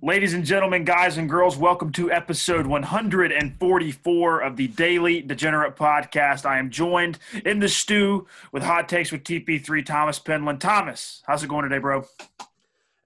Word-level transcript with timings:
Ladies 0.00 0.32
and 0.32 0.44
gentlemen, 0.44 0.84
guys 0.84 1.18
and 1.18 1.28
girls, 1.28 1.56
welcome 1.56 1.90
to 1.94 2.12
episode 2.12 2.68
144 2.68 4.40
of 4.40 4.56
the 4.56 4.68
Daily 4.68 5.22
Degenerate 5.22 5.74
Podcast. 5.74 6.46
I 6.46 6.60
am 6.60 6.70
joined 6.70 7.18
in 7.44 7.58
the 7.58 7.68
stew 7.68 8.28
with 8.52 8.62
hot 8.62 8.88
takes 8.88 9.10
with 9.10 9.24
TP3 9.24 9.84
Thomas 9.84 10.20
Penland. 10.20 10.60
Thomas, 10.60 11.24
how's 11.26 11.42
it 11.42 11.48
going 11.48 11.64
today, 11.64 11.78
bro? 11.78 12.06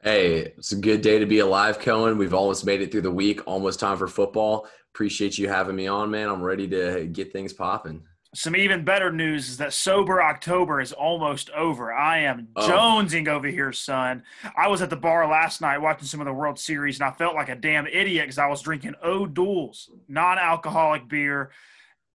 Hey, 0.03 0.41
it's 0.41 0.73
a 0.73 0.77
good 0.77 1.01
day 1.01 1.19
to 1.19 1.25
be 1.25 1.39
alive, 1.39 1.79
Cohen. 1.79 2.19
We've 2.19 2.35
almost 2.35 2.67
made 2.67 2.83
it 2.83 2.93
through 2.93 3.01
the 3.01 3.11
week, 3.11 3.41
almost 3.47 3.81
time 3.81 3.97
for 3.97 4.07
football. 4.07 4.69
Appreciate 4.93 5.39
you 5.39 5.49
having 5.49 5.75
me 5.75 5.87
on, 5.87 6.11
man. 6.11 6.29
I'm 6.29 6.43
ready 6.43 6.69
to 6.69 7.07
get 7.07 7.33
things 7.33 7.55
popping. 7.55 8.03
Some 8.35 8.57
even 8.57 8.85
better 8.85 9.13
news 9.13 9.51
is 9.51 9.59
that 9.59 9.75
sober 9.75 10.23
October 10.23 10.81
is 10.81 10.93
almost 10.93 11.51
over. 11.51 11.93
I 11.93 12.21
am 12.21 12.49
oh. 12.57 12.67
jonesing 12.67 13.29
over 13.29 13.47
here, 13.47 13.73
son. 13.73 14.23
I 14.57 14.69
was 14.69 14.81
at 14.81 14.89
the 14.89 14.97
bar 14.97 15.29
last 15.29 15.61
night 15.61 15.79
watching 15.79 16.07
some 16.07 16.21
of 16.21 16.27
the 16.27 16.33
World 16.33 16.59
Series, 16.59 16.99
and 16.99 17.07
I 17.07 17.13
felt 17.13 17.35
like 17.35 17.51
a 17.51 17.55
damn 17.55 17.87
idiot 17.87 18.25
because 18.25 18.39
I 18.39 18.47
was 18.47 18.63
drinking 18.63 18.95
O'Doul's 19.05 19.91
non-alcoholic 20.09 21.09
beer. 21.09 21.51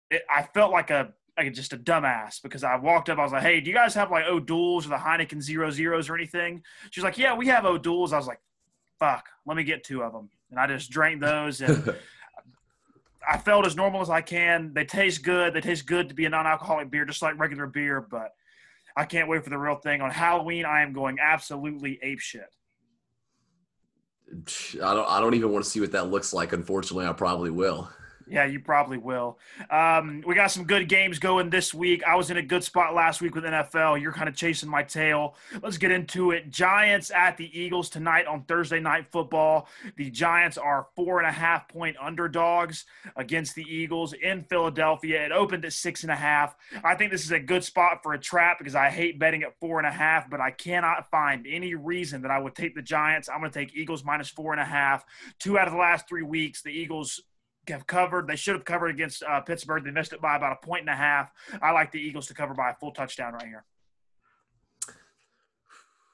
It, 0.10 0.24
I 0.28 0.42
felt 0.42 0.72
like 0.72 0.90
a 0.90 1.14
like 1.38 1.54
just 1.54 1.74
a 1.74 1.78
dumbass 1.78 2.42
because 2.42 2.64
I 2.64 2.78
walked 2.78 3.10
up. 3.10 3.20
I 3.20 3.24
was 3.24 3.32
like, 3.32 3.44
"Hey, 3.44 3.62
do 3.62 3.70
you 3.70 3.76
guys 3.76 3.94
have 3.94 4.10
like 4.10 4.26
O'Doul's 4.26 4.88
or 4.88 4.90
the 4.90 4.96
Heineken 4.96 5.40
Zero 5.40 5.70
Zeros 5.70 6.10
or 6.10 6.16
anything?" 6.16 6.64
She's 6.90 7.04
like, 7.04 7.20
"Yeah, 7.20 7.36
we 7.36 7.46
have 7.48 7.66
O'Doul's." 7.66 8.12
I 8.12 8.18
was 8.18 8.26
like, 8.26 8.42
"Fuck, 8.98 9.28
let 9.46 9.56
me 9.56 9.64
get 9.64 9.84
two 9.84 10.02
of 10.02 10.14
them," 10.14 10.32
and 10.50 10.60
I 10.60 10.66
just 10.66 10.90
drank 10.90 11.22
those 11.22 11.62
and. 11.62 11.96
I 13.30 13.38
felt 13.38 13.66
as 13.66 13.76
normal 13.76 14.02
as 14.02 14.10
I 14.10 14.22
can. 14.22 14.74
They 14.74 14.86
taste 14.86 15.24
good. 15.24 15.54
They 15.54 15.62
taste 15.62 15.86
good 15.86 16.10
to 16.10 16.16
be 16.16 16.26
a 16.26 16.30
non-alcoholic 16.30 16.90
beer, 16.90 17.06
just 17.06 17.22
like 17.22 17.38
regular 17.38 17.68
beer. 17.68 18.08
But 18.10 18.30
I 18.96 19.06
can't 19.06 19.28
wait 19.28 19.44
for 19.44 19.50
the 19.50 19.58
real 19.58 19.76
thing 19.76 20.02
on 20.02 20.12
Halloween. 20.12 20.66
I 20.66 20.82
am 20.82 20.94
going 20.94 21.18
absolutely 21.22 22.00
ape 22.02 22.20
shit. 22.20 22.48
I 24.84 24.94
don't. 24.94 25.10
I 25.10 25.20
don't 25.20 25.36
even 25.36 25.52
want 25.52 25.64
to 25.64 25.70
see 25.70 25.80
what 25.80 25.92
that 25.92 26.10
looks 26.10 26.34
like. 26.34 26.54
Unfortunately, 26.54 27.06
I 27.06 27.14
probably 27.14 27.50
will. 27.50 27.90
Yeah, 28.30 28.46
you 28.46 28.60
probably 28.60 28.98
will. 28.98 29.40
Um, 29.70 30.22
we 30.28 30.36
got 30.36 30.52
some 30.52 30.66
good 30.66 30.90
games 30.90 31.18
going 31.18 31.50
this 31.50 31.74
week. 31.74 32.04
I 32.04 32.16
was 32.16 32.30
in 32.30 32.38
a 32.38 32.42
good 32.42 32.64
spot 32.64 32.94
last 32.94 33.22
week 33.22 33.36
with 33.36 33.46
NFL. 33.46 34.02
You're 34.02 34.12
kind 34.12 34.28
of 34.28 34.36
chasing 34.36 34.70
my 34.70 34.84
tail. 34.84 35.36
Let's 35.62 35.78
get 35.78 35.92
into 35.92 36.32
it. 36.32 36.50
Giants 36.50 37.10
at 37.12 37.38
the 37.38 37.58
Eagles 37.58 37.90
tonight 37.90 38.26
on 38.28 38.44
Thursday 38.44 38.82
Night 38.82 39.08
Football. 39.12 39.70
The 39.96 40.10
Giants 40.10 40.58
are 40.58 40.88
four 40.96 41.20
and 41.20 41.28
a 41.28 41.32
half 41.32 41.70
point 41.70 41.96
underdogs 42.02 42.86
against 43.16 43.56
the 43.56 43.64
Eagles 43.64 44.14
in 44.14 44.44
Philadelphia. 44.44 45.26
It 45.26 45.32
opened 45.32 45.64
at 45.64 45.74
six 45.74 46.04
and 46.04 46.12
a 46.12 46.16
half. 46.16 46.56
I 46.84 46.96
think 46.96 47.12
this 47.12 47.24
is 47.24 47.32
a 47.32 47.40
good 47.40 47.64
spot 47.64 48.04
for 48.04 48.14
a 48.14 48.20
trap 48.20 48.58
because 48.58 48.76
I 48.76 48.90
hate 48.90 49.20
betting 49.20 49.44
at 49.44 49.58
four 49.62 49.78
and 49.78 49.88
a 49.88 49.92
half, 49.92 50.30
but 50.30 50.42
I 50.42 50.52
cannot 50.52 51.10
find 51.10 51.46
any 51.48 51.76
reason 51.76 52.22
that 52.24 52.32
I 52.32 52.40
would 52.40 52.56
take 52.56 52.76
the 52.76 52.82
Giants. 52.82 53.30
I'm 53.30 53.40
going 53.40 53.52
to 53.52 53.60
take 53.60 53.76
Eagles 53.76 54.04
minus 54.04 54.30
four 54.30 54.52
and 54.52 54.62
a 54.62 54.66
half. 54.66 55.06
Two 55.40 55.58
out 55.58 55.68
of 55.68 55.74
the 55.74 55.80
last 55.80 56.10
three 56.10 56.24
weeks, 56.24 56.62
the 56.62 56.70
Eagles 56.70 57.22
have 57.70 57.88
covered. 57.88 58.28
They 58.28 58.36
should 58.36 58.56
have 58.56 58.66
covered 58.66 58.90
against 58.90 59.24
uh, 59.24 59.42
Pittsburgh. 59.42 59.84
They 59.84 59.92
missed 59.92 60.14
it 60.14 60.22
by 60.22 60.36
about 60.36 60.58
a 60.62 60.66
point 60.66 60.82
and 60.82 60.90
a 60.90 60.96
half. 60.96 61.32
I 61.62 61.72
like 61.72 61.92
the 61.92 62.00
Eagles 62.00 62.28
to 62.28 62.34
cover 62.34 62.54
by 62.54 62.72
a 62.72 62.76
full 62.76 62.92
touchdown 62.92 63.34
right 63.34 63.48
here. 63.48 63.66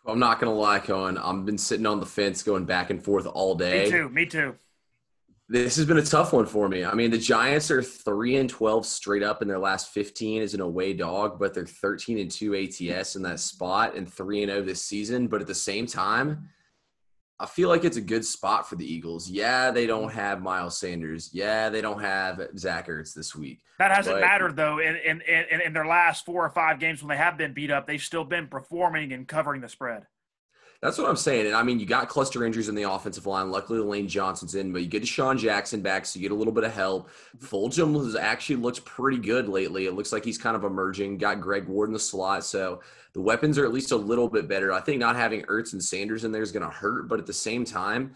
I'm 0.05 0.19
not 0.19 0.39
gonna 0.39 0.53
lie, 0.53 0.79
Cohen. 0.79 1.17
I've 1.17 1.45
been 1.45 1.57
sitting 1.57 1.85
on 1.85 1.99
the 1.99 2.05
fence, 2.05 2.43
going 2.43 2.65
back 2.65 2.89
and 2.89 3.03
forth 3.03 3.25
all 3.25 3.55
day. 3.55 3.85
Me 3.85 3.89
too. 3.89 4.09
Me 4.09 4.25
too. 4.25 4.55
This 5.49 5.75
has 5.75 5.85
been 5.85 5.97
a 5.97 6.03
tough 6.03 6.33
one 6.33 6.45
for 6.45 6.67
me. 6.67 6.83
I 6.83 6.93
mean, 6.93 7.11
the 7.11 7.17
Giants 7.17 7.69
are 7.69 7.83
three 7.83 8.37
and 8.37 8.49
twelve 8.49 8.85
straight 8.85 9.23
up 9.23 9.41
in 9.41 9.47
their 9.47 9.59
last 9.59 9.93
fifteen 9.93 10.41
as 10.41 10.53
an 10.53 10.61
away 10.61 10.93
dog, 10.93 11.39
but 11.39 11.53
they're 11.53 11.65
thirteen 11.65 12.17
and 12.17 12.29
two 12.29 12.55
ATS 12.55 13.15
in 13.15 13.21
that 13.23 13.39
spot 13.39 13.95
and 13.95 14.11
three 14.11 14.41
and 14.41 14.49
zero 14.49 14.61
oh 14.61 14.65
this 14.65 14.81
season. 14.81 15.27
But 15.27 15.41
at 15.41 15.47
the 15.47 15.55
same 15.55 15.85
time, 15.85 16.49
I 17.39 17.45
feel 17.45 17.67
like 17.67 17.83
it's 17.83 17.97
a 17.97 18.01
good 18.01 18.23
spot 18.23 18.69
for 18.69 18.75
the 18.75 18.85
Eagles. 18.85 19.29
Yeah, 19.29 19.71
they 19.71 19.85
don't 19.87 20.09
mm-hmm. 20.09 20.19
have 20.19 20.41
Miles 20.41 20.77
Sanders. 20.77 21.29
Yeah, 21.33 21.69
they 21.69 21.81
don't 21.81 22.01
have 22.01 22.41
Zach 22.57 22.87
Ertz 22.87 23.13
this 23.13 23.35
week. 23.35 23.61
That 23.79 23.91
hasn't 23.91 24.15
but, 24.15 24.21
mattered 24.21 24.55
though. 24.55 24.79
In, 24.79 24.95
in 24.97 25.21
in 25.21 25.61
in 25.61 25.73
their 25.73 25.85
last 25.85 26.25
four 26.25 26.45
or 26.45 26.49
five 26.51 26.79
games 26.79 27.01
when 27.01 27.09
they 27.09 27.17
have 27.17 27.37
been 27.37 27.53
beat 27.53 27.71
up, 27.71 27.87
they've 27.87 28.01
still 28.01 28.23
been 28.23 28.47
performing 28.47 29.11
and 29.13 29.27
covering 29.27 29.61
the 29.61 29.69
spread. 29.69 30.05
That's 30.83 30.97
what 30.97 31.07
I'm 31.07 31.15
saying. 31.15 31.45
And 31.45 31.55
I 31.55 31.63
mean, 31.63 31.79
you 31.79 31.85
got 31.85 32.09
cluster 32.09 32.43
injuries 32.43 32.67
in 32.67 32.75
the 32.75 32.83
offensive 32.83 33.25
line. 33.25 33.49
Luckily, 33.49 33.79
Lane 33.79 34.05
Johnson's 34.05 34.53
in, 34.55 34.73
but 34.73 34.81
you 34.81 34.89
get 34.89 35.03
DeSean 35.03 35.39
Jackson 35.39 35.79
back, 35.79 36.05
so 36.05 36.19
you 36.19 36.23
get 36.23 36.33
a 36.33 36.37
little 36.37 36.51
bit 36.51 36.65
of 36.65 36.73
help. 36.73 37.09
Mm-hmm. 37.37 37.45
Fulgham 37.45 38.03
has 38.03 38.17
actually 38.17 38.57
looked 38.57 38.83
pretty 38.83 39.17
good 39.17 39.47
lately. 39.47 39.85
It 39.85 39.93
looks 39.93 40.11
like 40.11 40.25
he's 40.25 40.37
kind 40.37 40.57
of 40.57 40.65
emerging. 40.65 41.19
Got 41.19 41.39
Greg 41.39 41.69
Ward 41.69 41.87
in 41.87 41.93
the 41.93 41.99
slot, 41.99 42.43
so 42.43 42.81
the 43.13 43.21
weapons 43.21 43.57
are 43.57 43.63
at 43.63 43.71
least 43.71 43.93
a 43.93 43.95
little 43.95 44.27
bit 44.27 44.49
better. 44.49 44.73
I 44.73 44.81
think 44.81 44.99
not 44.99 45.15
having 45.15 45.43
Ertz 45.43 45.71
and 45.71 45.81
Sanders 45.81 46.25
in 46.25 46.33
there 46.33 46.41
is 46.41 46.51
going 46.51 46.69
to 46.69 46.75
hurt, 46.75 47.07
but 47.07 47.17
at 47.17 47.27
the 47.27 47.31
same 47.31 47.63
time, 47.63 48.13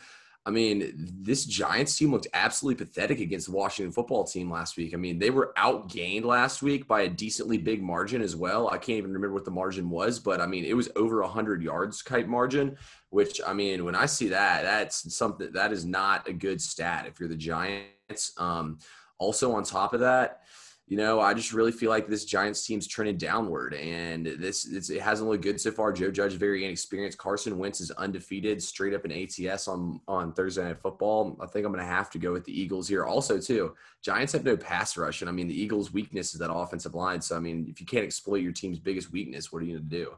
I 0.48 0.50
mean, 0.50 0.94
this 0.96 1.44
Giants 1.44 1.98
team 1.98 2.14
looked 2.14 2.28
absolutely 2.34 2.86
pathetic 2.86 3.20
against 3.20 3.48
the 3.48 3.52
Washington 3.52 3.92
football 3.92 4.24
team 4.24 4.50
last 4.50 4.78
week. 4.78 4.94
I 4.94 4.98
mean, 4.98 5.20
they 5.20 5.30
were 5.30 5.52
outgained 5.58 6.24
last 6.24 6.62
week 6.62 6.88
by 6.88 7.02
a 7.02 7.10
decently 7.10 7.58
big 7.58 7.84
margin 7.84 8.22
as 8.22 8.34
well. 8.34 8.70
I 8.70 8.78
can't 8.78 8.98
even 8.98 9.12
remember 9.12 9.34
what 9.34 9.44
the 9.44 9.52
margin 9.52 9.90
was, 9.90 10.20
but 10.20 10.40
I 10.40 10.46
mean, 10.46 10.64
it 10.64 10.74
was 10.74 10.90
over 10.96 11.20
100 11.22 11.62
yards 11.62 12.02
type 12.02 12.28
margin, 12.28 12.78
which 13.10 13.42
I 13.46 13.52
mean, 13.52 13.84
when 13.84 13.94
I 13.94 14.06
see 14.06 14.30
that, 14.30 14.64
that's 14.64 15.14
something 15.14 15.52
that 15.52 15.74
is 15.74 15.84
not 15.84 16.30
a 16.30 16.34
good 16.34 16.62
stat 16.62 17.08
if 17.10 17.20
you're 17.20 17.28
the 17.28 17.36
Giants. 17.36 18.32
Um, 18.38 18.80
also, 19.18 19.52
on 19.52 19.66
top 19.66 19.94
of 19.94 20.00
that, 20.00 20.44
you 20.90 20.96
know, 20.96 21.20
I 21.20 21.34
just 21.34 21.52
really 21.52 21.74
feel 21.74 21.90
like 21.90 22.08
this 22.08 22.24
Giants 22.24 22.66
team's 22.66 22.88
trending 22.88 23.18
downward, 23.18 23.74
and 23.74 24.26
this 24.26 24.66
it 24.90 25.02
hasn't 25.02 25.30
looked 25.30 25.44
good 25.44 25.60
so 25.60 25.70
far. 25.70 25.92
Joe 25.92 26.12
Judge 26.12 26.34
very 26.34 26.64
inexperienced. 26.64 27.18
Carson 27.18 27.58
Wentz 27.58 27.82
is 27.82 27.92
undefeated, 27.92 28.64
straight 28.64 28.94
up 28.94 29.04
in 29.04 29.12
ATS 29.12 29.68
on 29.68 30.00
on 30.08 30.32
Thursday 30.32 30.64
Night 30.64 30.80
Football. 30.80 31.38
I 31.42 31.46
think 31.46 31.66
I'm 31.66 31.74
going 31.74 31.86
to 31.86 31.92
have 31.92 32.10
to 32.12 32.20
go 32.20 32.32
with 32.32 32.46
the 32.46 32.58
Eagles 32.58 32.88
here. 32.88 33.04
Also, 33.04 33.38
too, 33.38 33.76
Giants 34.02 34.32
have 34.32 34.46
no 34.46 34.56
pass 34.56 34.96
rush, 34.96 35.22
and 35.22 35.28
I 35.30 35.34
mean 35.34 35.50
the 35.50 35.62
Eagles' 35.62 35.92
weakness 35.92 36.34
is 36.34 36.40
that 36.40 36.54
offensive 36.54 36.96
line. 36.96 37.20
So 37.20 37.36
I 37.36 37.40
mean, 37.40 37.68
if 37.70 37.82
you 37.82 37.86
can't 37.86 38.06
exploit 38.06 38.38
your 38.38 38.54
team's 38.54 38.80
biggest 38.80 39.12
weakness, 39.12 39.52
what 39.52 39.62
are 39.62 39.66
you 39.66 39.80
going 39.80 39.90
to 39.90 39.96
do? 39.96 40.12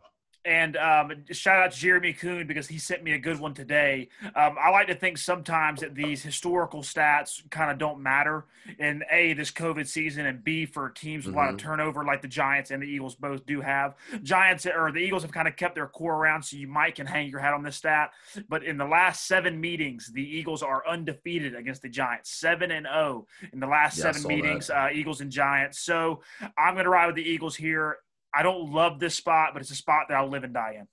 And 0.46 0.78
um, 0.78 1.12
shout 1.32 1.62
out 1.62 1.72
to 1.72 1.78
Jeremy 1.78 2.14
Kuhn 2.14 2.48
because 2.48 2.68
he 2.68 2.78
sent 2.78 3.04
me 3.04 3.12
a 3.12 3.20
good 3.20 3.40
one 3.40 3.54
today. 3.54 4.10
Um, 4.24 4.56
I 4.60 4.70
like 4.70 4.88
to 4.88 4.96
think 4.96 5.18
sometimes 5.18 5.82
that 5.82 5.96
these 5.96 6.24
historical 6.24 6.82
stats 6.82 7.42
kind 7.50 7.72
of 7.72 7.78
don't 7.78 8.02
matter 8.02 8.46
in 8.78 9.04
A, 9.12 9.34
this 9.34 9.52
COVID 9.52 9.88
season, 9.88 10.26
and 10.26 10.44
B, 10.44 10.66
for 10.66 10.90
teams 10.90 11.26
with 11.26 11.34
mm-hmm. 11.34 11.40
a 11.40 11.42
lot 11.42 11.50
of 11.50 11.58
mm-hmm. 11.58 11.68
turnover 11.68 12.06
like 12.06 12.22
the 12.22 12.28
Giants 12.28 12.72
and 12.72 12.82
the 12.82 12.88
Eagles 12.88 13.16
both 13.16 13.46
do 13.46 13.62
have. 13.62 13.96
Giants 14.24 14.66
or 14.66 14.92
the 14.92 15.00
Eagles 15.00 15.24
have 15.24 15.32
kind 15.32 15.48
of 15.48 15.56
kept 15.56 15.76
their 15.76 15.88
core 15.88 16.16
around, 16.16 16.44
so 16.44 16.56
you 16.56 16.68
might 16.68 16.96
can 16.96 17.06
hang 17.06 17.30
your 17.30 17.40
hat 17.40 17.54
on 17.54 17.64
this 17.64 17.76
stat. 17.76 18.12
But 18.48 18.64
in 18.64 18.78
the 18.78 18.86
last 18.86 19.28
seven 19.28 19.60
meetings, 19.60 20.12
the 20.14 20.24
Eagles 20.24 20.64
are 20.64 20.88
undefeated 20.88 21.56
against 21.56 21.82
the 21.82 21.90
Giants, 21.90 22.32
7 22.32 22.72
and 22.72 22.86
0 22.86 23.28
in 23.54 23.60
the 23.60 23.68
last 23.68 23.98
yeah, 23.98 24.12
seven 24.12 24.28
meetings, 24.28 24.70
uh, 24.70 24.90
Eagles 24.92 25.22
and 25.22 25.32
Giants. 25.32 25.80
So 25.80 26.22
I'm 26.58 26.74
going 26.76 26.86
to 26.86 26.90
ride 26.90 27.08
with 27.08 27.16
the 27.16 27.30
Eagles 27.30 27.56
here. 27.56 27.98
I 28.34 28.44
don't 28.44 28.72
love 28.72 29.00
this 29.00 29.16
spot, 29.16 29.52
but 29.54 29.62
it's 29.62 29.72
a 29.72 29.76
spot 29.76 30.06
that 30.10 30.16
I'll 30.16 30.30
live 30.30 30.44
and 30.44 30.54
die 30.54 30.78
in. 30.80 30.88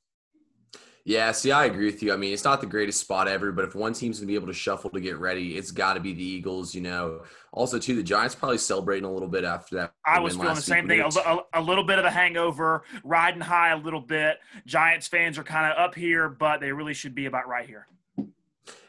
Yeah, 1.06 1.30
see, 1.30 1.52
I 1.52 1.66
agree 1.66 1.86
with 1.86 2.02
you. 2.02 2.12
I 2.12 2.16
mean, 2.16 2.32
it's 2.32 2.42
not 2.42 2.60
the 2.60 2.66
greatest 2.66 2.98
spot 2.98 3.28
ever, 3.28 3.52
but 3.52 3.64
if 3.64 3.76
one 3.76 3.92
team's 3.92 4.18
gonna 4.18 4.26
be 4.26 4.34
able 4.34 4.48
to 4.48 4.52
shuffle 4.52 4.90
to 4.90 5.00
get 5.00 5.18
ready, 5.18 5.56
it's 5.56 5.70
got 5.70 5.94
to 5.94 6.00
be 6.00 6.12
the 6.12 6.24
Eagles. 6.24 6.74
You 6.74 6.80
know, 6.80 7.22
also 7.52 7.78
too, 7.78 7.94
the 7.94 8.02
Giants 8.02 8.34
probably 8.34 8.58
celebrating 8.58 9.04
a 9.04 9.12
little 9.12 9.28
bit 9.28 9.44
after 9.44 9.76
that. 9.76 9.92
I 10.04 10.18
was 10.18 10.34
feeling 10.34 10.56
the 10.56 10.60
same 10.60 10.88
thing. 10.88 11.00
A, 11.00 11.06
a, 11.06 11.44
a, 11.54 11.62
little 11.62 11.84
bit 11.84 12.00
of 12.00 12.04
a 12.04 12.10
hangover, 12.10 12.82
riding 13.04 13.40
high 13.40 13.70
a 13.70 13.76
little 13.76 14.00
bit. 14.00 14.38
Giants 14.66 15.06
fans 15.06 15.38
are 15.38 15.44
kind 15.44 15.72
of 15.72 15.78
up 15.78 15.94
here, 15.94 16.28
but 16.28 16.60
they 16.60 16.72
really 16.72 16.94
should 16.94 17.14
be 17.14 17.26
about 17.26 17.46
right 17.46 17.68
here. 17.68 17.86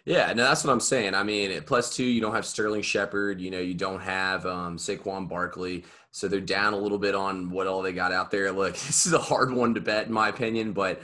Yeah, 0.08 0.34
no, 0.34 0.44
that's 0.46 0.64
what 0.64 0.72
I'm 0.72 0.79
saying. 0.79 1.14
I 1.14 1.22
mean, 1.22 1.62
plus 1.64 1.96
two, 1.96 2.06
you 2.06 2.22
don't 2.22 2.34
have 2.34 2.46
Sterling 2.46 2.81
Shepard. 2.81 3.41
You 3.41 3.52
know, 3.52 3.59
you 3.59 3.74
don't 3.74 4.00
have 4.00 4.46
um, 4.46 4.78
Saquon 4.78 5.29
Barkley. 5.29 5.84
So 6.17 6.28
they're 6.28 6.41
down 6.41 6.73
a 6.73 6.78
little 6.78 6.97
bit 6.97 7.13
on 7.13 7.51
what 7.51 7.67
all 7.67 7.83
they 7.83 7.94
got 7.94 8.11
out 8.11 8.31
there. 8.31 8.51
Look, 8.51 8.73
this 8.73 9.05
is 9.05 9.13
a 9.13 9.19
hard 9.19 9.53
one 9.53 9.75
to 9.75 9.81
bet, 9.81 10.07
in 10.07 10.13
my 10.13 10.29
opinion, 10.29 10.73
but 10.73 11.00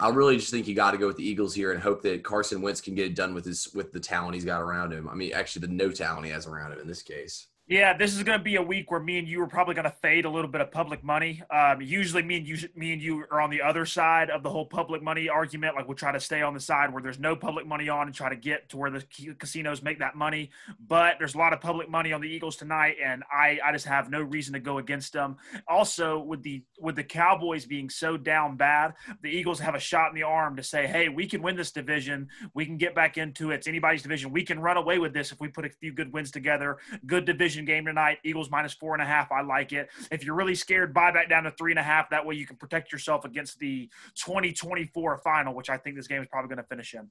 I 0.00 0.08
really 0.08 0.36
just 0.36 0.50
think 0.50 0.66
you 0.66 0.74
got 0.74 0.92
to 0.92 0.98
go 0.98 1.06
with 1.06 1.18
the 1.18 1.28
Eagles 1.28 1.54
here 1.54 1.72
and 1.72 1.82
hope 1.82 2.00
that 2.02 2.24
Carson 2.24 2.62
Wentz 2.62 2.80
can 2.80 2.94
get 2.94 3.06
it 3.06 3.14
done 3.14 3.34
with 3.34 3.44
his 3.44 3.72
with 3.74 3.92
the 3.92 4.00
talent 4.00 4.34
he's 4.34 4.46
got 4.46 4.62
around 4.62 4.94
him. 4.94 5.10
I 5.10 5.14
mean, 5.14 5.32
actually, 5.34 5.66
the 5.66 5.74
no 5.74 5.90
talent 5.90 6.24
he 6.24 6.32
has 6.32 6.46
around 6.46 6.72
him 6.72 6.78
in 6.78 6.86
this 6.86 7.02
case. 7.02 7.48
Yeah, 7.68 7.96
this 7.96 8.14
is 8.14 8.22
going 8.22 8.38
to 8.38 8.44
be 8.44 8.54
a 8.54 8.62
week 8.62 8.92
where 8.92 9.00
me 9.00 9.18
and 9.18 9.26
you 9.26 9.42
are 9.42 9.48
probably 9.48 9.74
going 9.74 9.90
to 9.90 9.96
fade 10.00 10.24
a 10.24 10.30
little 10.30 10.48
bit 10.48 10.60
of 10.60 10.70
public 10.70 11.02
money. 11.02 11.42
Um, 11.50 11.80
usually, 11.80 12.22
me 12.22 12.36
and 12.36 12.46
you, 12.46 12.56
me 12.76 12.92
and 12.92 13.02
you 13.02 13.24
are 13.32 13.40
on 13.40 13.50
the 13.50 13.60
other 13.60 13.84
side 13.84 14.30
of 14.30 14.44
the 14.44 14.50
whole 14.50 14.66
public 14.66 15.02
money 15.02 15.28
argument. 15.28 15.74
Like 15.74 15.88
we'll 15.88 15.96
try 15.96 16.12
to 16.12 16.20
stay 16.20 16.42
on 16.42 16.54
the 16.54 16.60
side 16.60 16.92
where 16.92 17.02
there's 17.02 17.18
no 17.18 17.34
public 17.34 17.66
money 17.66 17.88
on 17.88 18.06
and 18.06 18.14
try 18.14 18.28
to 18.28 18.36
get 18.36 18.68
to 18.68 18.76
where 18.76 18.92
the 18.92 19.04
casinos 19.40 19.82
make 19.82 19.98
that 19.98 20.14
money. 20.14 20.52
But 20.86 21.16
there's 21.18 21.34
a 21.34 21.38
lot 21.38 21.52
of 21.52 21.60
public 21.60 21.90
money 21.90 22.12
on 22.12 22.20
the 22.20 22.28
Eagles 22.28 22.54
tonight, 22.54 22.98
and 23.04 23.24
I, 23.32 23.58
I 23.64 23.72
just 23.72 23.86
have 23.86 24.10
no 24.10 24.22
reason 24.22 24.52
to 24.52 24.60
go 24.60 24.78
against 24.78 25.12
them. 25.12 25.34
Also, 25.66 26.20
with 26.20 26.44
the 26.44 26.62
with 26.78 26.94
the 26.94 27.02
Cowboys 27.02 27.66
being 27.66 27.90
so 27.90 28.16
down 28.16 28.56
bad, 28.56 28.94
the 29.22 29.28
Eagles 29.28 29.58
have 29.58 29.74
a 29.74 29.80
shot 29.80 30.10
in 30.10 30.14
the 30.14 30.22
arm 30.22 30.54
to 30.54 30.62
say, 30.62 30.86
"Hey, 30.86 31.08
we 31.08 31.26
can 31.26 31.42
win 31.42 31.56
this 31.56 31.72
division. 31.72 32.28
We 32.54 32.64
can 32.64 32.76
get 32.76 32.94
back 32.94 33.18
into 33.18 33.50
it. 33.50 33.56
It's 33.56 33.66
anybody's 33.66 34.02
division. 34.02 34.30
We 34.30 34.44
can 34.44 34.60
run 34.60 34.76
away 34.76 35.00
with 35.00 35.12
this 35.12 35.32
if 35.32 35.40
we 35.40 35.48
put 35.48 35.64
a 35.64 35.70
few 35.80 35.92
good 35.92 36.12
wins 36.12 36.30
together. 36.30 36.78
Good 37.06 37.24
division." 37.24 37.55
Division 37.56 37.64
game 37.64 37.86
tonight. 37.86 38.18
Eagles 38.24 38.50
minus 38.50 38.74
four 38.74 38.94
and 38.94 39.02
a 39.02 39.06
half. 39.06 39.32
I 39.32 39.40
like 39.40 39.72
it. 39.72 39.88
If 40.10 40.24
you're 40.24 40.34
really 40.34 40.54
scared, 40.54 40.92
buy 40.92 41.10
back 41.10 41.28
down 41.28 41.44
to 41.44 41.50
three 41.52 41.72
and 41.72 41.78
a 41.78 41.82
half. 41.82 42.10
That 42.10 42.24
way 42.24 42.34
you 42.34 42.46
can 42.46 42.56
protect 42.56 42.92
yourself 42.92 43.24
against 43.24 43.58
the 43.58 43.88
2024 44.14 45.18
final, 45.18 45.54
which 45.54 45.70
I 45.70 45.76
think 45.78 45.96
this 45.96 46.06
game 46.06 46.22
is 46.22 46.28
probably 46.28 46.48
going 46.48 46.62
to 46.62 46.68
finish 46.68 46.94
in. 46.94 47.10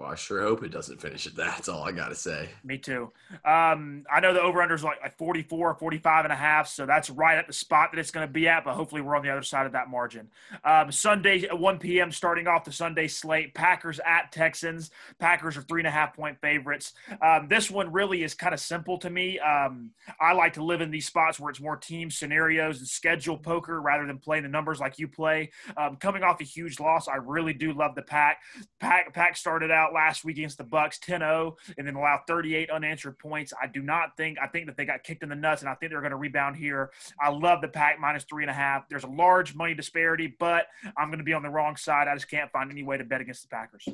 Well, 0.00 0.10
I 0.10 0.14
sure 0.14 0.40
hope 0.40 0.64
it 0.64 0.70
doesn't 0.70 0.98
finish 0.98 1.26
at 1.26 1.36
that. 1.36 1.44
That's 1.56 1.68
all 1.68 1.82
I 1.82 1.92
got 1.92 2.08
to 2.08 2.14
say. 2.14 2.48
Me 2.64 2.78
too. 2.78 3.12
Um, 3.44 4.04
I 4.10 4.20
know 4.20 4.32
the 4.32 4.40
over-under 4.40 4.74
is 4.74 4.82
like, 4.82 4.98
like 5.02 5.18
44, 5.18 5.74
45 5.74 6.24
and 6.24 6.32
a 6.32 6.36
half, 6.36 6.68
so 6.68 6.86
that's 6.86 7.10
right 7.10 7.36
at 7.36 7.46
the 7.46 7.52
spot 7.52 7.90
that 7.92 8.00
it's 8.00 8.10
going 8.10 8.26
to 8.26 8.32
be 8.32 8.48
at, 8.48 8.64
but 8.64 8.74
hopefully 8.74 9.02
we're 9.02 9.14
on 9.14 9.22
the 9.22 9.30
other 9.30 9.42
side 9.42 9.66
of 9.66 9.72
that 9.72 9.90
margin. 9.90 10.30
Um, 10.64 10.90
Sunday 10.90 11.42
at 11.42 11.58
1 11.58 11.78
p.m. 11.78 12.12
starting 12.12 12.46
off 12.46 12.64
the 12.64 12.72
Sunday 12.72 13.08
slate, 13.08 13.52
Packers 13.52 14.00
at 14.04 14.32
Texans. 14.32 14.90
Packers 15.18 15.58
are 15.58 15.62
three 15.62 15.82
and 15.82 15.86
a 15.86 15.90
half 15.90 16.16
point 16.16 16.40
favorites. 16.40 16.94
Um, 17.20 17.48
this 17.48 17.70
one 17.70 17.92
really 17.92 18.22
is 18.22 18.32
kind 18.32 18.54
of 18.54 18.60
simple 18.60 18.96
to 18.98 19.10
me. 19.10 19.38
Um, 19.38 19.90
I 20.18 20.32
like 20.32 20.54
to 20.54 20.64
live 20.64 20.80
in 20.80 20.90
these 20.90 21.06
spots 21.06 21.38
where 21.38 21.50
it's 21.50 21.60
more 21.60 21.76
team 21.76 22.10
scenarios 22.10 22.78
and 22.78 22.88
schedule 22.88 23.36
poker 23.36 23.80
rather 23.80 24.06
than 24.06 24.18
playing 24.18 24.44
the 24.44 24.48
numbers 24.48 24.80
like 24.80 24.98
you 24.98 25.08
play. 25.08 25.50
Um, 25.76 25.96
coming 25.96 26.22
off 26.22 26.40
a 26.40 26.44
huge 26.44 26.80
loss, 26.80 27.06
I 27.06 27.16
really 27.16 27.52
do 27.52 27.74
love 27.74 27.94
the 27.94 28.02
Pack. 28.02 28.38
Pack, 28.80 29.12
Pack 29.12 29.36
started 29.36 29.70
out 29.70 29.89
last 29.92 30.24
week 30.24 30.38
against 30.38 30.58
the 30.58 30.64
Bucs 30.64 30.98
10-0 30.98 31.56
and 31.78 31.86
then 31.86 31.94
allow 31.94 32.20
38 32.26 32.70
unanswered 32.70 33.18
points. 33.18 33.52
I 33.60 33.66
do 33.66 33.82
not 33.82 34.16
think 34.16 34.38
I 34.42 34.46
think 34.46 34.66
that 34.66 34.76
they 34.76 34.84
got 34.84 35.02
kicked 35.02 35.22
in 35.22 35.28
the 35.28 35.34
nuts, 35.34 35.62
and 35.62 35.68
I 35.68 35.74
think 35.74 35.90
they're 35.90 36.00
going 36.00 36.10
to 36.10 36.16
rebound 36.16 36.56
here. 36.56 36.90
I 37.20 37.30
love 37.30 37.60
the 37.60 37.68
pack 37.68 37.98
minus 38.00 38.24
three 38.24 38.42
and 38.42 38.50
a 38.50 38.54
half. 38.54 38.88
There's 38.88 39.04
a 39.04 39.08
large 39.08 39.54
money 39.54 39.74
disparity, 39.74 40.34
but 40.38 40.66
I'm 40.96 41.08
going 41.08 41.18
to 41.18 41.24
be 41.24 41.32
on 41.32 41.42
the 41.42 41.50
wrong 41.50 41.76
side. 41.76 42.08
I 42.08 42.14
just 42.14 42.30
can't 42.30 42.50
find 42.50 42.70
any 42.70 42.82
way 42.82 42.96
to 42.96 43.04
bet 43.04 43.20
against 43.20 43.42
the 43.42 43.48
Packers. 43.48 43.88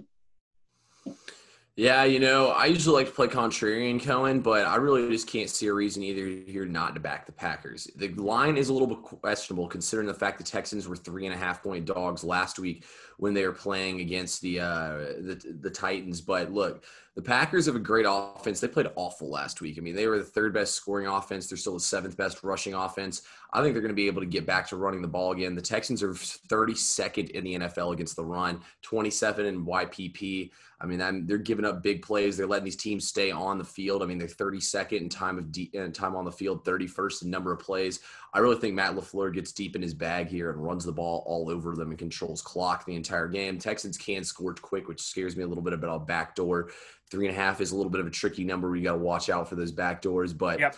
Yeah, 1.78 2.05
you 2.05 2.20
know, 2.20 2.52
I 2.52 2.67
usually 2.67 2.94
like 2.94 3.08
to 3.08 3.12
play 3.12 3.26
contrarian 3.26 4.02
Cohen, 4.02 4.40
but 4.40 4.64
I 4.67 4.76
really 4.76 5.11
just 5.11 5.28
can't 5.28 5.50
see 5.50 5.67
a 5.67 5.75
reason 5.75 6.02
either 6.02 6.25
here 6.50 6.64
not 6.64 6.94
to 6.94 7.00
back 7.00 7.26
the 7.26 7.32
Packers. 7.32 7.87
The 7.96 8.08
line 8.14 8.56
is 8.56 8.70
a 8.70 8.73
little 8.73 8.88
bit 8.88 9.02
questionable 9.02 9.69
considering 9.69 10.08
the 10.08 10.14
fact 10.14 10.38
the 10.38 10.44
Texans 10.44 10.88
were 10.88 10.96
three 10.96 11.26
and 11.26 11.34
a 11.34 11.37
half 11.37 11.62
point 11.62 11.84
dogs 11.84 12.25
last 12.25 12.58
week 12.58 12.87
when 13.19 13.34
they 13.34 13.44
were 13.46 13.52
playing 13.52 14.00
against 14.00 14.40
the 14.40 14.61
uh, 14.61 14.96
the, 15.20 15.56
the 15.61 15.69
Titans. 15.69 16.23
But 16.23 16.50
look, 16.50 16.82
the 17.17 17.23
Packers 17.23 17.65
have 17.65 17.75
a 17.75 17.81
great 17.81 18.05
offense. 18.07 18.61
They 18.61 18.69
played 18.69 18.91
awful 18.95 19.31
last 19.31 19.63
week. 19.63 19.79
I 19.79 19.81
mean, 19.81 19.97
they 19.97 20.07
were 20.07 20.19
the 20.19 20.25
third 20.25 20.53
best 20.53 20.75
scoring 20.75 21.07
offense. 21.07 21.49
They're 21.49 21.57
still 21.57 21.73
the 21.73 21.81
seventh 21.81 22.15
best 22.15 22.45
rushing 22.45 22.75
offense. 22.75 23.23
I 23.55 23.63
think 23.63 23.73
they're 23.73 23.81
going 23.81 23.89
to 23.89 23.95
be 23.95 24.07
able 24.07 24.21
to 24.21 24.27
get 24.27 24.45
back 24.45 24.69
to 24.69 24.77
running 24.77 25.01
the 25.01 25.09
ball 25.09 25.33
again. 25.33 25.55
The 25.55 25.63
Texans 25.63 26.03
are 26.03 26.11
32nd 26.11 27.31
in 27.31 27.45
the 27.45 27.59
NFL 27.61 27.95
against 27.95 28.17
the 28.17 28.25
run, 28.25 28.61
27 28.83 29.47
in 29.47 29.65
YPP. 29.65 30.51
I 30.79 30.85
mean, 30.85 31.27
they're 31.27 31.39
giving 31.39 31.65
up 31.65 31.83
big 31.83 32.03
plays. 32.03 32.37
They're 32.37 32.47
letting 32.47 32.67
these 32.67 32.77
teams 32.77 33.09
stay 33.09 33.31
on 33.31 33.57
the 33.57 33.65
field. 33.65 34.03
I 34.03 34.07
mean, 34.07 34.19
they're 34.19 34.29
32nd 34.29 35.01
in 35.01 35.09
time 35.09 35.39
of 35.39 35.51
de- 35.51 35.71
in 35.73 35.91
time 35.93 36.15
on 36.15 36.27
the 36.27 36.33
field, 36.33 36.67
31st 36.67 37.23
in 37.23 37.31
number 37.31 37.51
of 37.51 37.61
plays. 37.61 38.01
I 38.35 38.41
really 38.41 38.57
think 38.57 38.75
Matt 38.75 38.95
LaFleur 38.95 39.33
gets 39.33 39.53
deep 39.53 39.75
in 39.75 39.81
his 39.81 39.95
bag 39.95 40.29
here 40.29 40.51
and 40.51 40.62
runs 40.62 40.85
the 40.85 40.93
ball 40.93 41.25
all 41.25 41.49
over 41.49 41.75
them 41.75 41.89
and 41.89 41.99
controls 41.99 42.43
clock 42.43 42.85
the 42.85 42.95
entire 42.95 43.29
game. 43.29 43.59
Texans 43.59 43.97
can 43.97 44.23
score 44.23 44.53
quick, 44.53 44.87
which 44.87 45.01
scares 45.01 45.35
me 45.35 45.45
a 45.45 45.47
little 45.47 45.65
bit 45.65 45.73
about 45.73 46.07
backdoor. 46.07 46.69
Three 47.11 47.26
and 47.26 47.37
a 47.37 47.38
half 47.38 47.61
is 47.61 47.73
a 47.73 47.76
little 47.76 47.91
bit 47.91 48.00
of 48.00 48.06
a 48.06 48.11
tricky 48.11 48.44
number. 48.44 48.75
You 48.75 48.85
got 48.85 48.93
to 48.93 48.99
watch 48.99 49.31
out 49.31 49.49
for 49.49 49.55
those 49.56 49.73
backdoors, 49.73 50.37
but. 50.37 50.61
Yep 50.61 50.76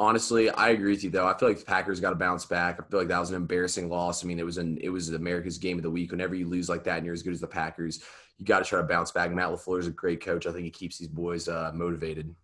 honestly, 0.00 0.48
I 0.48 0.70
agree 0.70 0.92
with 0.92 1.04
you 1.04 1.10
though. 1.10 1.28
I 1.28 1.36
feel 1.36 1.48
like 1.48 1.58
the 1.58 1.64
Packers 1.64 2.00
got 2.00 2.10
to 2.10 2.16
bounce 2.16 2.46
back. 2.46 2.80
I 2.80 2.90
feel 2.90 2.98
like 2.98 3.08
that 3.08 3.20
was 3.20 3.30
an 3.30 3.36
embarrassing 3.36 3.88
loss. 3.88 4.24
I 4.24 4.26
mean, 4.26 4.40
it 4.40 4.46
was 4.46 4.56
an 4.56 4.78
it 4.80 4.88
was 4.88 5.10
America's 5.10 5.58
game 5.58 5.76
of 5.76 5.82
the 5.82 5.90
week. 5.90 6.10
Whenever 6.10 6.34
you 6.34 6.48
lose 6.48 6.68
like 6.68 6.82
that 6.84 6.96
and 6.96 7.04
you're 7.04 7.14
as 7.14 7.22
good 7.22 7.34
as 7.34 7.40
the 7.40 7.46
Packers, 7.46 8.02
you 8.38 8.46
got 8.46 8.60
to 8.60 8.64
try 8.64 8.80
to 8.80 8.86
bounce 8.86 9.12
back. 9.12 9.30
Matt 9.30 9.50
LaFleur 9.50 9.78
is 9.78 9.86
a 9.86 9.92
great 9.92 10.24
coach. 10.24 10.46
I 10.46 10.52
think 10.52 10.64
he 10.64 10.70
keeps 10.70 10.98
these 10.98 11.08
boys 11.08 11.46
uh, 11.46 11.70
motivated. 11.74 12.34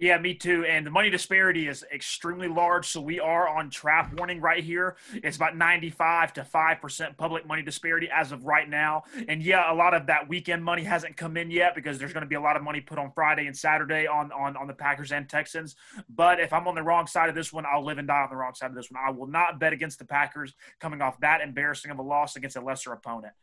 Yeah, 0.00 0.16
me 0.16 0.32
too. 0.32 0.64
And 0.64 0.86
the 0.86 0.90
money 0.90 1.10
disparity 1.10 1.68
is 1.68 1.84
extremely 1.92 2.48
large. 2.48 2.88
So 2.88 3.02
we 3.02 3.20
are 3.20 3.46
on 3.46 3.68
trap 3.68 4.14
warning 4.14 4.40
right 4.40 4.64
here. 4.64 4.96
It's 5.12 5.36
about 5.36 5.58
95 5.58 6.32
to 6.32 6.40
5% 6.42 7.16
public 7.18 7.46
money 7.46 7.60
disparity 7.60 8.08
as 8.10 8.32
of 8.32 8.46
right 8.46 8.66
now. 8.66 9.02
And 9.28 9.42
yeah, 9.42 9.70
a 9.70 9.74
lot 9.74 9.92
of 9.92 10.06
that 10.06 10.26
weekend 10.26 10.64
money 10.64 10.84
hasn't 10.84 11.18
come 11.18 11.36
in 11.36 11.50
yet 11.50 11.74
because 11.74 11.98
there's 11.98 12.14
going 12.14 12.22
to 12.22 12.28
be 12.28 12.34
a 12.34 12.40
lot 12.40 12.56
of 12.56 12.62
money 12.62 12.80
put 12.80 12.98
on 12.98 13.12
Friday 13.12 13.46
and 13.46 13.54
Saturday 13.54 14.06
on, 14.06 14.32
on, 14.32 14.56
on 14.56 14.66
the 14.66 14.72
Packers 14.72 15.12
and 15.12 15.28
Texans. 15.28 15.76
But 16.08 16.40
if 16.40 16.54
I'm 16.54 16.66
on 16.66 16.74
the 16.74 16.82
wrong 16.82 17.06
side 17.06 17.28
of 17.28 17.34
this 17.34 17.52
one, 17.52 17.66
I'll 17.66 17.84
live 17.84 17.98
and 17.98 18.08
die 18.08 18.22
on 18.22 18.30
the 18.30 18.36
wrong 18.36 18.54
side 18.54 18.70
of 18.70 18.76
this 18.76 18.90
one. 18.90 19.02
I 19.06 19.10
will 19.10 19.26
not 19.26 19.60
bet 19.60 19.74
against 19.74 19.98
the 19.98 20.06
Packers 20.06 20.54
coming 20.80 21.02
off 21.02 21.20
that 21.20 21.42
embarrassing 21.42 21.90
of 21.90 21.98
a 21.98 22.02
loss 22.02 22.36
against 22.36 22.56
a 22.56 22.62
lesser 22.62 22.94
opponent. 22.94 23.34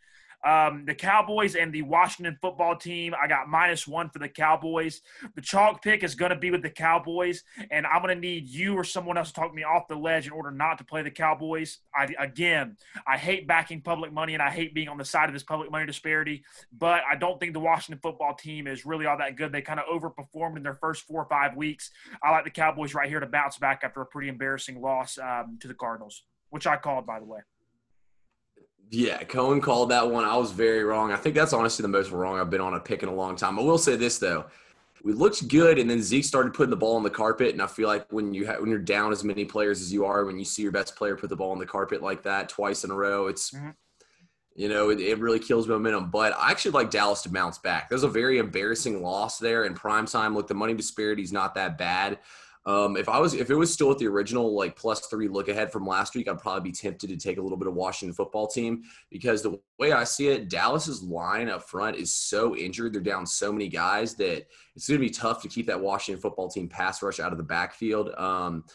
Um, 0.46 0.86
the 0.86 0.94
Cowboys 0.94 1.56
and 1.56 1.74
the 1.74 1.82
Washington 1.82 2.38
football 2.42 2.76
team, 2.76 3.14
I 3.22 3.28
got 3.28 3.50
minus 3.50 3.88
one 3.88 4.10
for 4.10 4.20
the 4.20 4.30
Cowboys. 4.30 5.02
The 5.36 5.42
chalk 5.42 5.82
pick 5.82 6.04
is 6.04 6.16
going 6.16 6.30
to 6.30 6.38
be 6.38 6.52
with 6.52 6.62
the 6.62 6.70
Cowboys, 6.70 7.44
and 7.72 7.86
I'm 7.88 8.02
going 8.02 8.16
to 8.16 8.22
need 8.22 8.48
you 8.48 8.76
or 8.76 8.84
someone 8.84 9.18
else 9.18 9.30
to 9.30 9.34
talk 9.34 9.54
me 9.54 9.64
off 9.64 9.88
the 9.88 9.96
ledge 9.96 10.28
in 10.28 10.34
order 10.34 10.52
not 10.52 10.78
to 10.78 10.84
play 10.84 11.02
the 11.02 11.12
Cowboys. 11.12 11.80
I, 11.96 12.08
again, 12.20 12.78
I 13.08 13.18
hate 13.18 13.48
backing 13.48 13.82
public 13.82 14.14
money 14.14 14.34
and 14.34 14.44
I 14.44 14.50
hate 14.50 14.74
being 14.74 14.90
on 14.90 14.98
the 14.98 15.06
side 15.06 15.28
of 15.28 15.34
this 15.34 15.44
public 15.44 15.72
money 15.72 15.86
disparity, 15.86 16.44
but 16.72 17.02
I 17.10 17.16
don't 17.16 17.40
think 17.40 17.54
the 17.54 17.60
Washington 17.60 18.00
football 18.02 18.36
team 18.36 18.68
is 18.68 18.86
really 18.86 19.06
all 19.06 19.18
that 19.18 19.36
good. 19.36 19.52
They 19.52 19.62
kind 19.62 19.80
of 19.80 19.86
overperformed 19.88 20.58
in 20.58 20.64
their 20.64 20.76
first 20.76 21.04
four 21.08 21.22
or 21.22 21.30
five 21.30 21.56
weeks. 21.56 21.92
I 22.24 22.32
like 22.32 22.44
the 22.44 22.52
Cowboys 22.52 22.94
right 22.94 23.10
here 23.10 23.20
to 23.20 23.28
bounce 23.28 23.58
back 23.58 23.82
after 23.84 24.02
a 24.02 24.06
pretty 24.06 24.30
embarrassing 24.30 24.82
loss 24.82 25.18
um, 25.18 25.58
to 25.62 25.68
the 25.68 25.74
Cardinals, 25.74 26.24
which 26.50 26.68
I 26.68 26.78
called, 26.78 27.06
by 27.06 27.20
the 27.20 27.26
way. 27.26 27.40
Yeah, 28.90 29.22
Cohen 29.24 29.60
called 29.60 29.92
that 29.92 30.10
one. 30.10 30.24
I 30.24 30.38
was 30.38 30.52
very 30.52 30.84
wrong. 30.84 31.12
I 31.12 31.18
think 31.18 31.36
that's 31.36 31.54
honestly 31.54 31.84
the 31.84 31.90
most 31.90 32.12
wrong 32.12 32.40
I've 32.40 32.50
been 32.50 32.62
on 32.62 32.74
a 32.74 32.80
pick 32.80 33.04
in 33.04 33.10
a 33.10 33.14
long 33.14 33.36
time. 33.36 33.60
I 33.60 33.62
will 33.62 33.78
say 33.78 33.96
this 33.96 34.18
though, 34.18 34.46
we 35.04 35.14
looked 35.14 35.48
good, 35.48 35.78
and 35.78 35.90
then 35.90 36.02
Zeke 36.02 36.24
started 36.24 36.54
putting 36.54 36.70
the 36.70 36.78
ball 36.78 36.96
on 36.96 37.04
the 37.04 37.10
carpet. 37.10 37.54
And 37.54 37.62
I 37.62 37.68
feel 37.68 37.88
like 37.88 38.12
when 38.12 38.34
you 38.34 38.48
ha- 38.48 38.60
when 38.60 38.70
you're 38.70 38.80
down 38.80 39.12
as 39.12 39.24
many 39.24 39.46
players 39.46 39.82
as 39.82 39.92
you 39.92 40.06
are, 40.06 40.26
when 40.26 40.40
you 40.40 40.46
see 40.46 40.62
your 40.62 40.72
best 40.72 40.96
player 40.96 41.16
put 41.16 41.30
the 41.30 41.36
ball 41.36 41.52
on 41.52 41.60
the 41.60 41.66
carpet 41.66 42.02
like 42.02 42.24
that 42.24 42.50
twice 42.50 42.84
in 42.84 42.92
a 42.92 42.96
row, 42.96 43.28
it's 43.28 43.52
mm-hmm. 43.52 43.70
you 44.56 44.70
know 44.70 44.90
it, 44.90 45.00
it, 45.00 45.20
really 45.20 45.40
kills 45.40 45.68
momentum. 45.68 46.10
But 46.10 46.34
I 46.38 46.52
actually 46.52 46.72
like 46.72 46.90
Dallas 46.90 47.22
to 47.24 47.30
bounce 47.30 47.58
back. 47.58 47.90
There's 47.90 48.04
a 48.04 48.10
very 48.10 48.38
embarrassing 48.38 49.02
loss 49.02 49.38
there 49.38 49.66
in 49.66 49.74
prime 49.74 50.06
time. 50.06 50.36
Look, 50.36 50.48
the 50.48 50.56
money 50.56 50.74
disparity 50.74 51.24
is 51.24 51.32
not 51.32 51.56
that 51.56 51.78
bad. 51.78 52.20
Um, 52.68 52.98
if 52.98 53.08
I 53.08 53.18
was, 53.18 53.34
if 53.34 53.50
it 53.50 53.56
was 53.56 53.74
still 53.74 53.92
at 53.92 53.98
the 53.98 54.08
original 54.08 54.54
like 54.54 54.76
plus 54.76 55.00
three 55.08 55.30
look 55.30 55.48
ahead 55.48 55.72
from 55.72 55.88
last 55.88 56.16
week, 56.16 56.28
I'd 56.28 56.38
probably 56.38 56.70
be 56.70 56.76
tempted 56.76 57.10
to 57.10 57.16
take 57.16 57.38
a 57.38 57.42
little 57.42 57.58
bit 57.58 57.70
of 57.70 57.74
Washington 57.74 58.14
football 58.14 58.46
team 58.46 58.84
because 59.10 59.42
the 59.42 59.58
way 59.80 59.94
I 59.94 60.04
see 60.04 60.28
it, 60.28 60.50
Dallas's 60.50 61.02
line 61.02 61.48
up 61.48 61.64
front 61.64 61.96
is 61.96 62.14
so 62.14 62.58
injured. 62.58 62.92
They're 62.92 63.02
down 63.02 63.26
so 63.26 63.54
many 63.54 63.70
guys 63.70 64.16
that 64.16 64.48
it's 64.76 64.86
going 64.86 65.00
to 65.00 65.06
be 65.06 65.10
tough 65.10 65.42
to 65.44 65.48
keep 65.48 65.66
that 65.68 65.80
Washington 65.80 66.22
football 66.22 66.50
team 66.50 66.68
pass 66.68 67.02
rush 67.02 67.22
out 67.22 67.32
of 67.32 67.38
the 67.38 67.44
backfield. 67.44 68.14
Um, 68.18 68.66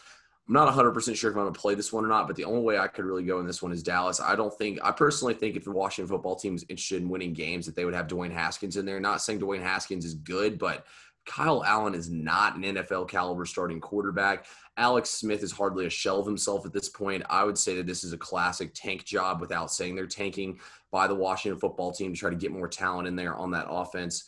I'm 0.47 0.55
not 0.55 0.73
100% 0.73 1.15
sure 1.15 1.29
if 1.29 1.37
I'm 1.37 1.43
going 1.43 1.53
to 1.53 1.59
play 1.59 1.75
this 1.75 1.93
one 1.93 2.03
or 2.03 2.09
not, 2.09 2.25
but 2.25 2.35
the 2.35 2.45
only 2.45 2.63
way 2.63 2.79
I 2.79 2.87
could 2.87 3.05
really 3.05 3.23
go 3.23 3.39
in 3.39 3.45
this 3.45 3.61
one 3.61 3.71
is 3.71 3.83
Dallas. 3.83 4.19
I 4.19 4.35
don't 4.35 4.53
think, 4.57 4.79
I 4.83 4.91
personally 4.91 5.35
think 5.35 5.55
if 5.55 5.63
the 5.65 5.71
Washington 5.71 6.09
football 6.09 6.35
team 6.35 6.55
is 6.55 6.65
interested 6.67 7.01
in 7.01 7.09
winning 7.09 7.31
games, 7.31 7.67
that 7.67 7.75
they 7.75 7.85
would 7.85 7.93
have 7.93 8.07
Dwayne 8.07 8.33
Haskins 8.33 8.75
in 8.75 8.85
there. 8.85 8.99
Not 8.99 9.21
saying 9.21 9.39
Dwayne 9.39 9.61
Haskins 9.61 10.03
is 10.03 10.15
good, 10.15 10.57
but 10.59 10.85
Kyle 11.25 11.63
Allen 11.63 11.95
is 11.95 12.09
not 12.09 12.55
an 12.55 12.63
NFL 12.63 13.09
caliber 13.09 13.45
starting 13.45 13.79
quarterback. 13.79 14.45
Alex 14.77 15.09
Smith 15.09 15.43
is 15.43 15.51
hardly 15.51 15.85
a 15.85 15.89
shell 15.89 16.19
of 16.19 16.25
himself 16.25 16.65
at 16.65 16.73
this 16.73 16.89
point. 16.89 17.23
I 17.29 17.43
would 17.43 17.57
say 17.57 17.75
that 17.75 17.85
this 17.85 18.03
is 18.03 18.13
a 18.13 18.17
classic 18.17 18.71
tank 18.73 19.05
job 19.05 19.39
without 19.39 19.71
saying 19.71 19.95
they're 19.95 20.07
tanking 20.07 20.59
by 20.91 21.07
the 21.07 21.15
Washington 21.15 21.59
football 21.59 21.91
team 21.91 22.13
to 22.13 22.19
try 22.19 22.29
to 22.29 22.35
get 22.35 22.51
more 22.51 22.67
talent 22.67 23.07
in 23.07 23.15
there 23.15 23.35
on 23.35 23.51
that 23.51 23.67
offense. 23.69 24.25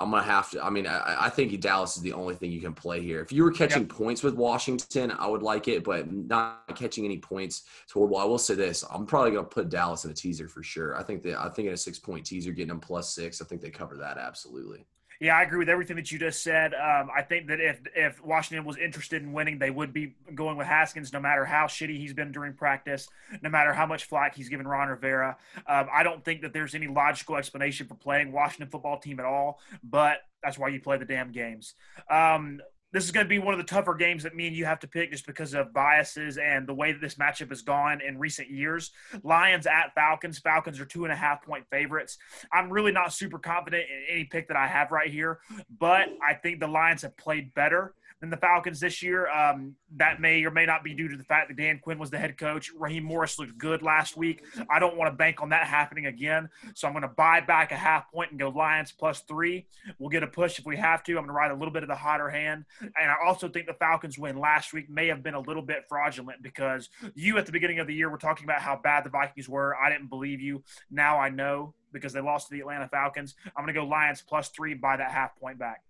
I'm 0.00 0.12
gonna 0.12 0.22
have 0.22 0.50
to. 0.52 0.64
I 0.64 0.70
mean, 0.70 0.86
I, 0.86 1.26
I 1.26 1.28
think 1.28 1.58
Dallas 1.60 1.96
is 1.96 2.02
the 2.02 2.12
only 2.12 2.36
thing 2.36 2.52
you 2.52 2.60
can 2.60 2.72
play 2.72 3.02
here. 3.02 3.20
If 3.20 3.32
you 3.32 3.42
were 3.42 3.50
catching 3.50 3.82
yep. 3.82 3.88
points 3.88 4.22
with 4.22 4.34
Washington, 4.34 5.10
I 5.18 5.26
would 5.26 5.42
like 5.42 5.66
it, 5.66 5.82
but 5.82 6.12
not 6.12 6.62
catching 6.76 7.04
any 7.04 7.18
points 7.18 7.64
toward. 7.88 8.10
Well, 8.10 8.20
I 8.20 8.24
will 8.24 8.38
say 8.38 8.54
this: 8.54 8.84
I'm 8.92 9.06
probably 9.06 9.32
gonna 9.32 9.44
put 9.44 9.70
Dallas 9.70 10.04
in 10.04 10.12
a 10.12 10.14
teaser 10.14 10.48
for 10.48 10.62
sure. 10.62 10.96
I 10.96 11.02
think 11.02 11.24
that 11.24 11.40
I 11.40 11.48
think 11.48 11.66
in 11.66 11.74
a 11.74 11.76
six 11.76 11.98
point 11.98 12.24
teaser, 12.24 12.52
getting 12.52 12.68
them 12.68 12.80
plus 12.80 13.12
six, 13.12 13.42
I 13.42 13.44
think 13.44 13.60
they 13.60 13.70
cover 13.70 13.96
that 13.96 14.18
absolutely. 14.18 14.86
Yeah, 15.20 15.36
I 15.36 15.42
agree 15.42 15.58
with 15.58 15.68
everything 15.68 15.96
that 15.96 16.12
you 16.12 16.18
just 16.18 16.44
said. 16.44 16.74
Um, 16.74 17.08
I 17.14 17.22
think 17.22 17.48
that 17.48 17.60
if 17.60 17.80
if 17.96 18.24
Washington 18.24 18.64
was 18.64 18.76
interested 18.76 19.20
in 19.20 19.32
winning, 19.32 19.58
they 19.58 19.70
would 19.70 19.92
be 19.92 20.14
going 20.32 20.56
with 20.56 20.68
Haskins, 20.68 21.12
no 21.12 21.18
matter 21.18 21.44
how 21.44 21.66
shitty 21.66 21.98
he's 21.98 22.12
been 22.12 22.30
during 22.30 22.52
practice, 22.54 23.08
no 23.42 23.50
matter 23.50 23.72
how 23.72 23.84
much 23.84 24.04
flack 24.04 24.36
he's 24.36 24.48
given 24.48 24.66
Ron 24.66 24.88
Rivera. 24.88 25.36
Um, 25.66 25.88
I 25.92 26.04
don't 26.04 26.24
think 26.24 26.42
that 26.42 26.52
there's 26.52 26.76
any 26.76 26.86
logical 26.86 27.36
explanation 27.36 27.88
for 27.88 27.96
playing 27.96 28.30
Washington 28.30 28.68
football 28.68 29.00
team 29.00 29.18
at 29.18 29.26
all, 29.26 29.58
but 29.82 30.18
that's 30.40 30.56
why 30.56 30.68
you 30.68 30.80
play 30.80 30.98
the 30.98 31.04
damn 31.04 31.32
games. 31.32 31.74
Um, 32.08 32.60
this 32.92 33.04
is 33.04 33.10
going 33.10 33.24
to 33.24 33.28
be 33.28 33.38
one 33.38 33.52
of 33.54 33.58
the 33.58 33.64
tougher 33.64 33.94
games 33.94 34.22
that 34.22 34.34
me 34.34 34.46
and 34.46 34.56
you 34.56 34.64
have 34.64 34.80
to 34.80 34.88
pick 34.88 35.10
just 35.10 35.26
because 35.26 35.54
of 35.54 35.72
biases 35.72 36.38
and 36.38 36.66
the 36.66 36.74
way 36.74 36.92
that 36.92 37.00
this 37.00 37.16
matchup 37.16 37.50
has 37.50 37.62
gone 37.62 38.00
in 38.00 38.18
recent 38.18 38.50
years. 38.50 38.90
Lions 39.22 39.66
at 39.66 39.94
Falcons. 39.94 40.38
Falcons 40.38 40.80
are 40.80 40.86
two 40.86 41.04
and 41.04 41.12
a 41.12 41.16
half 41.16 41.42
point 41.42 41.64
favorites. 41.70 42.18
I'm 42.52 42.70
really 42.70 42.92
not 42.92 43.12
super 43.12 43.38
confident 43.38 43.84
in 43.90 44.14
any 44.14 44.24
pick 44.24 44.48
that 44.48 44.56
I 44.56 44.66
have 44.66 44.90
right 44.90 45.10
here, 45.10 45.40
but 45.78 46.08
I 46.26 46.34
think 46.34 46.60
the 46.60 46.68
Lions 46.68 47.02
have 47.02 47.16
played 47.16 47.52
better. 47.54 47.94
Than 48.20 48.30
the 48.30 48.36
Falcons 48.36 48.80
this 48.80 49.02
year. 49.02 49.28
Um, 49.30 49.76
that 49.96 50.20
may 50.20 50.44
or 50.44 50.50
may 50.50 50.66
not 50.66 50.82
be 50.82 50.94
due 50.94 51.08
to 51.08 51.16
the 51.16 51.24
fact 51.24 51.48
that 51.48 51.56
Dan 51.56 51.78
Quinn 51.78 51.98
was 51.98 52.10
the 52.10 52.18
head 52.18 52.36
coach. 52.36 52.70
Raheem 52.76 53.04
Morris 53.04 53.38
looked 53.38 53.56
good 53.58 53.82
last 53.82 54.16
week. 54.16 54.44
I 54.70 54.78
don't 54.78 54.96
want 54.96 55.12
to 55.12 55.16
bank 55.16 55.40
on 55.40 55.50
that 55.50 55.66
happening 55.66 56.06
again. 56.06 56.48
So 56.74 56.86
I'm 56.86 56.94
going 56.94 57.02
to 57.02 57.08
buy 57.08 57.40
back 57.40 57.72
a 57.72 57.76
half 57.76 58.10
point 58.10 58.30
and 58.30 58.40
go 58.40 58.48
Lions 58.48 58.92
plus 58.92 59.20
three. 59.20 59.66
We'll 59.98 60.10
get 60.10 60.22
a 60.22 60.26
push 60.26 60.58
if 60.58 60.66
we 60.66 60.76
have 60.76 61.02
to. 61.04 61.12
I'm 61.12 61.18
going 61.18 61.28
to 61.28 61.32
ride 61.32 61.50
a 61.50 61.54
little 61.54 61.72
bit 61.72 61.82
of 61.82 61.88
the 61.88 61.94
hotter 61.94 62.28
hand. 62.28 62.64
And 62.80 63.10
I 63.10 63.14
also 63.24 63.48
think 63.48 63.66
the 63.66 63.74
Falcons 63.74 64.18
win 64.18 64.38
last 64.38 64.72
week 64.72 64.90
may 64.90 65.06
have 65.06 65.22
been 65.22 65.34
a 65.34 65.40
little 65.40 65.62
bit 65.62 65.84
fraudulent 65.88 66.42
because 66.42 66.88
you 67.14 67.38
at 67.38 67.46
the 67.46 67.52
beginning 67.52 67.78
of 67.78 67.86
the 67.86 67.94
year 67.94 68.10
were 68.10 68.18
talking 68.18 68.44
about 68.44 68.60
how 68.60 68.76
bad 68.82 69.04
the 69.04 69.10
Vikings 69.10 69.48
were. 69.48 69.76
I 69.76 69.90
didn't 69.90 70.08
believe 70.08 70.40
you. 70.40 70.62
Now 70.90 71.18
I 71.18 71.28
know 71.28 71.74
because 71.92 72.12
they 72.12 72.20
lost 72.20 72.48
to 72.48 72.54
the 72.54 72.60
Atlanta 72.60 72.88
Falcons. 72.88 73.34
I'm 73.56 73.64
going 73.64 73.74
to 73.74 73.80
go 73.80 73.86
Lions 73.86 74.22
plus 74.26 74.48
three 74.48 74.74
buy 74.74 74.96
that 74.96 75.10
half 75.10 75.38
point 75.38 75.58
back. 75.58 75.82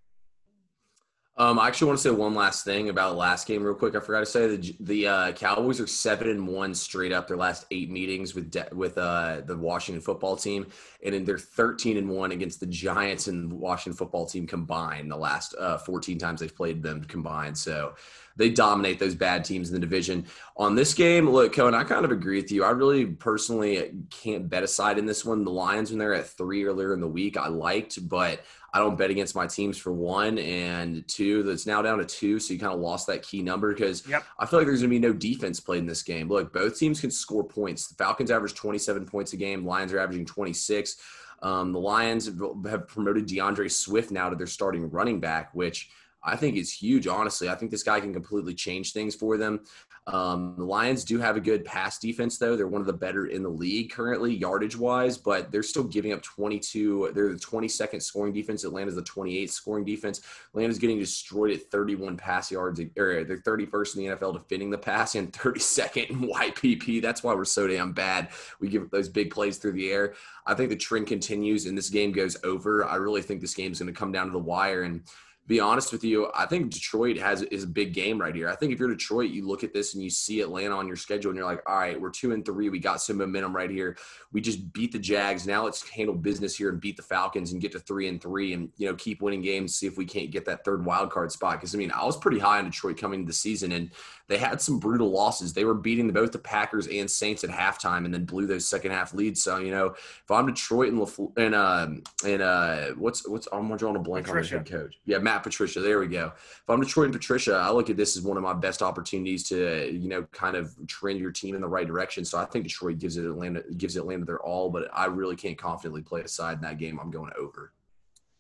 Um, 1.41 1.61
I 1.61 1.69
actually 1.69 1.87
want 1.87 1.99
to 2.01 2.03
say 2.03 2.11
one 2.11 2.35
last 2.35 2.65
thing 2.65 2.89
about 2.89 3.17
last 3.17 3.47
game, 3.47 3.63
real 3.63 3.73
quick. 3.73 3.95
I 3.95 4.01
forgot 4.01 4.21
to 4.21 4.27
say 4.27 4.57
the 4.57 4.77
the 4.81 5.07
uh, 5.07 5.33
Cowboys 5.33 5.81
are 5.81 5.87
seven 5.87 6.29
and 6.31 6.49
one 6.49 6.75
straight 6.75 7.13
up 7.13 7.29
their 7.29 7.37
last 7.37 7.65
eight 7.71 7.93
meetings 7.93 8.35
with 8.35 8.51
de- 8.51 8.69
with 8.73 8.99
uh, 8.99 9.43
the 9.47 9.57
Washington 9.57 10.03
Football 10.03 10.37
Team, 10.37 10.67
and 11.05 11.15
then 11.15 11.25
they're 11.25 11.39
thirteen 11.39 11.97
and 11.97 12.09
one 12.11 12.33
against 12.33 12.59
the 12.59 12.67
Giants 12.67 13.29
and 13.29 13.53
Washington 13.53 13.97
Football 13.97 14.27
Team 14.27 14.49
combined. 14.49 15.13
The 15.13 15.17
last 15.17 15.55
uh, 15.61 15.79
fourteen 15.79 16.19
times 16.19 16.41
they've 16.41 16.55
played 16.55 16.83
them 16.83 17.05
combined, 17.05 17.57
so 17.57 17.95
they 18.39 18.49
dominate 18.49 18.99
those 18.99 19.15
bad 19.15 19.45
teams 19.45 19.69
in 19.69 19.75
the 19.75 19.81
division. 19.81 20.25
On 20.57 20.75
this 20.75 20.95
game, 20.95 21.29
look, 21.29 21.53
Cohen, 21.53 21.75
I 21.75 21.85
kind 21.85 22.05
of 22.05 22.13
agree 22.13 22.41
with 22.41 22.51
you. 22.51 22.65
I 22.65 22.71
really 22.71 23.05
personally 23.05 23.93
can't 24.11 24.49
bet 24.49 24.63
a 24.63 24.69
side 24.69 24.97
in 24.97 25.07
this 25.07 25.25
one. 25.25 25.45
The 25.45 25.51
Lions, 25.51 25.91
when 25.91 25.99
they're 25.99 26.15
at 26.15 26.29
three 26.29 26.65
earlier 26.65 26.95
in 26.95 27.01
the 27.01 27.09
week, 27.09 27.37
I 27.37 27.49
liked, 27.49 28.09
but 28.09 28.41
I 28.73 28.79
don't 28.79 28.97
bet 28.97 29.11
against 29.11 29.35
my 29.35 29.47
teams 29.47 29.77
for 29.77 29.93
one 29.93 30.39
and 30.39 31.07
two. 31.09 31.43
That's 31.43 31.67
now 31.67 31.83
down 31.83 31.99
to 31.99 32.05
two, 32.05 32.39
so 32.39 32.55
you 32.55 32.61
kind 32.61 32.73
of 32.73 32.81
lost 32.81 33.09
that 33.09 33.23
key 33.23 33.43
number 33.43 33.75
because 33.75 34.07
yep. 34.07 34.25
I 34.39 34.47
feel 34.47 34.61
like 34.61 34.67
there's 34.67 34.83
going 34.83 34.91
to 34.91 35.01
be 35.01 35.07
no 35.07 35.13
defense 35.13 35.59
played 35.59 35.79
in 35.79 35.87
this 35.87 36.03
game. 36.03 36.29
Look, 36.29 36.53
both 36.53 36.79
teams 36.79 37.01
can 37.01 37.11
score 37.11 37.45
points. 37.45 37.89
The 37.89 37.97
Falcons 37.97 38.31
average 38.31 38.55
27 38.55 39.05
points 39.05 39.33
a 39.33 39.37
game. 39.37 39.67
Lions 39.67 39.93
are 39.93 39.99
averaging 39.99 40.27
26. 40.27 40.97
Um, 41.43 41.73
the 41.73 41.81
Lions 41.81 42.31
have 42.69 42.87
promoted 42.87 43.27
D'Andre 43.27 43.69
Swift 43.69 44.11
now 44.13 44.29
to 44.29 44.37
their 44.37 44.47
starting 44.47 44.91
running 44.91 45.19
back, 45.19 45.55
which 45.55 45.91
I 46.29 46.37
think 46.37 46.57
is 46.57 46.73
huge. 46.73 47.07
Honestly, 47.07 47.49
I 47.49 47.55
think 47.55 47.71
this 47.71 47.83
guy 47.83 48.01
can 48.01 48.13
completely 48.13 48.55
change 48.55 48.93
things 48.93 49.15
for 49.15 49.37
them. 49.37 49.61
Um, 50.09 50.55
the 50.57 50.65
Lions 50.65 51.05
do 51.05 51.19
have 51.19 51.37
a 51.37 51.41
good 51.41 51.67
pass 51.67 51.99
defense, 51.99 52.39
though. 52.39 52.57
They're 52.57 52.67
one 52.67 52.81
of 52.81 52.87
the 52.87 52.95
better 52.95 53.27
in 53.27 53.43
the 53.43 53.51
league 53.51 53.91
currently, 53.91 54.35
yardage 54.35 54.77
wise, 54.77 55.19
but 55.19 55.53
they're 55.53 55.63
still 55.63 55.85
giving 55.85 56.15
up 56.15 56.23
22. 56.23 57.13
They're 57.15 57.35
the 57.35 57.39
22nd 57.39 58.03
scoring 58.03 58.33
defense. 58.33 58.65
Atlanta's 58.65 58.95
the 58.95 59.03
28th 59.03 59.51
scoring 59.51 59.85
defense. 59.85 60.23
Atlanta's 60.49 60.79
getting 60.79 60.99
destroyed 60.99 61.51
at 61.51 61.71
31 61.71 62.17
pass 62.17 62.51
yards, 62.51 62.81
or 62.81 63.25
they're 63.25 63.37
31st 63.37 63.97
in 63.97 64.07
the 64.07 64.17
NFL 64.17 64.33
defending 64.33 64.71
the 64.71 64.79
pass 64.79 65.15
and 65.15 65.31
32nd 65.33 66.09
in 66.09 66.21
YPP. 66.21 67.03
That's 67.03 67.23
why 67.23 67.35
we're 67.35 67.45
so 67.45 67.67
damn 67.67 67.93
bad. 67.93 68.29
We 68.61 68.69
give 68.69 68.91
those 68.91 69.11
big 69.11 69.31
plays 69.31 69.59
through 69.59 69.73
the 69.73 69.91
air. 69.91 70.15
I 70.47 70.55
think 70.55 70.71
the 70.71 70.77
trend 70.77 71.07
continues 71.07 71.67
and 71.67 71.77
this 71.77 71.91
game 71.91 72.13
goes 72.13 72.39
over. 72.45 72.87
I 72.87 72.97
really 72.97 73.21
think 73.21 73.43
this 73.43 73.55
game 73.55 73.73
is 73.73 73.79
going 73.79 73.93
to 73.93 73.99
come 73.99 74.13
down 74.13 74.27
to 74.27 74.33
the 74.33 74.39
wire 74.39 74.85
and 74.85 75.03
be 75.49 75.61
honest 75.61 75.93
with 75.93 76.05
you, 76.05 76.31
I 76.35 76.45
think 76.45 76.71
Detroit 76.71 77.17
has 77.17 77.41
is 77.45 77.65
a 77.65 77.67
big 77.67 77.95
game 77.95 78.21
right 78.21 78.35
here. 78.35 78.51
I 78.51 78.55
think 78.55 78.71
if 78.71 78.79
you're 78.79 78.91
Detroit, 78.91 79.31
you 79.31 79.49
look 79.49 79.65
at 79.65 79.73
this 79.73 79.95
and 79.95 80.03
you 80.05 80.11
see 80.11 80.43
Atlanta 80.43 80.77
on 80.77 80.87
your 80.87 80.97
schedule, 80.97 81.31
and 81.31 81.39
you're 81.39 81.47
like, 81.47 81.63
all 81.67 81.79
right, 81.79 81.99
we're 81.99 82.11
two 82.11 82.33
and 82.33 82.45
three. 82.45 82.69
We 82.69 82.79
got 82.79 83.01
some 83.01 83.17
momentum 83.17 83.57
right 83.57 83.71
here. 83.71 83.97
We 84.31 84.43
just 84.43 84.75
beat 84.75 84.93
the 84.93 84.99
Jags. 84.99 85.47
Now 85.47 85.65
let's 85.65 85.89
handle 85.89 86.15
business 86.15 86.55
here 86.55 86.69
and 86.69 86.79
beat 86.79 86.99
the 86.99 87.03
Falcons 87.03 87.53
and 87.53 87.63
get 87.63 87.73
to 87.73 87.79
three 87.81 88.09
and 88.09 88.21
three, 88.21 88.53
and 88.53 88.69
you 88.77 88.89
know 88.89 88.95
keep 88.97 89.23
winning 89.23 89.41
games. 89.41 89.75
See 89.75 89.87
if 89.87 89.97
we 89.97 90.05
can't 90.05 90.31
get 90.31 90.45
that 90.45 90.67
third 90.67 90.85
wild 90.85 91.11
card 91.11 91.33
spot. 91.33 91.55
Because 91.55 91.75
I 91.75 91.79
mean, 91.79 91.93
I 91.93 92.05
was 92.05 92.19
pretty 92.19 92.39
high 92.39 92.59
on 92.59 92.67
Detroit 92.67 92.99
coming 92.99 93.21
into 93.21 93.31
the 93.31 93.35
season, 93.35 93.73
and 93.73 93.91
they 94.29 94.37
had 94.37 94.61
some 94.61 94.79
brutal 94.79 95.11
losses. 95.11 95.55
They 95.55 95.65
were 95.65 95.73
beating 95.73 96.11
both 96.11 96.33
the 96.33 96.39
Packers 96.39 96.89
and 96.89 97.11
Saints 97.11 97.43
at 97.43 97.49
halftime, 97.49 98.05
and 98.05 98.13
then 98.13 98.27
blew 98.27 98.45
those 98.45 98.69
second 98.69 98.91
half 98.91 99.15
leads. 99.15 99.43
So 99.43 99.57
you 99.57 99.71
know, 99.71 99.87
if 99.87 100.31
I'm 100.31 100.45
Detroit 100.47 100.93
and 100.93 101.01
LaFle- 101.01 101.39
and 101.39 101.55
uh 101.55 101.89
and 102.27 102.43
uh 102.43 102.87
what's 102.99 103.27
what's 103.27 103.49
I'm 103.51 103.75
drawing 103.79 103.97
a 103.97 104.01
blank 104.01 104.27
Patricia. 104.27 104.59
on 104.59 104.65
the 104.65 104.71
head 104.71 104.81
coach. 104.81 104.99
Yeah, 105.07 105.17
Matt 105.19 105.38
Patricia. 105.43 105.81
There 105.81 105.99
we 105.99 106.07
go. 106.07 106.33
If 106.35 106.63
I'm 106.69 106.81
Detroit 106.81 107.07
and 107.07 107.15
Patricia, 107.15 107.55
I 107.55 107.71
look 107.71 107.91
at 107.91 107.97
this 107.97 108.17
as 108.17 108.23
one 108.23 108.37
of 108.37 108.43
my 108.43 108.53
best 108.53 108.83
opportunities 108.83 109.49
to 109.49 109.91
you 109.93 110.09
know 110.09 110.23
kind 110.33 110.57
of 110.57 110.75
trend 110.87 111.21
your 111.21 111.33
team 111.33 111.55
in 111.55 111.61
the 111.61 111.69
right 111.69 111.87
direction. 111.87 112.25
So 112.25 112.39
I 112.39 112.45
think 112.45 112.65
Detroit 112.65 112.99
gives 112.99 113.17
it 113.17 113.25
Atlanta 113.25 113.63
gives 113.77 113.97
Atlanta 113.97 114.25
their 114.25 114.41
all, 114.41 114.71
but 114.71 114.89
I 114.93 115.07
really 115.07 115.37
can't 115.37 115.59
confidently 115.59 116.03
play 116.03 116.23
aside 116.23 116.57
in 116.57 116.63
that 116.63 116.79
game. 116.79 116.99
I'm 117.01 117.11
going 117.11 117.33
over. 117.39 117.73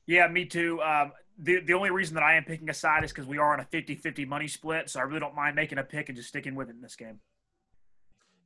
Yeah, 0.07 0.26
me 0.28 0.47
too. 0.47 0.81
Um, 0.83 1.12
the, 1.38 1.61
the 1.61 1.75
only 1.75 1.90
reason 1.90 2.14
that 2.14 2.25
I 2.25 2.35
am 2.35 2.45
picking 2.45 2.69
a 2.69 2.75
side 2.75 3.05
is 3.05 3.12
because 3.12 3.26
we 3.26 3.38
are 3.38 3.52
on 3.52 3.61
a 3.61 3.64
50 3.64 3.95
50 3.95 4.25
money 4.25 4.49
split. 4.49 4.90
So 4.90 5.00
I 5.00 5.05
really 5.05 5.21
don't 5.21 5.35
mind 5.35 5.55
making 5.55 5.78
a 5.78 5.85
pick 5.85 6.09
and 6.09 6.17
just 6.17 6.28
sticking 6.28 6.55
with 6.55 6.69
it 6.69 6.75
in 6.75 6.81
this 6.81 6.97
game. 6.97 7.21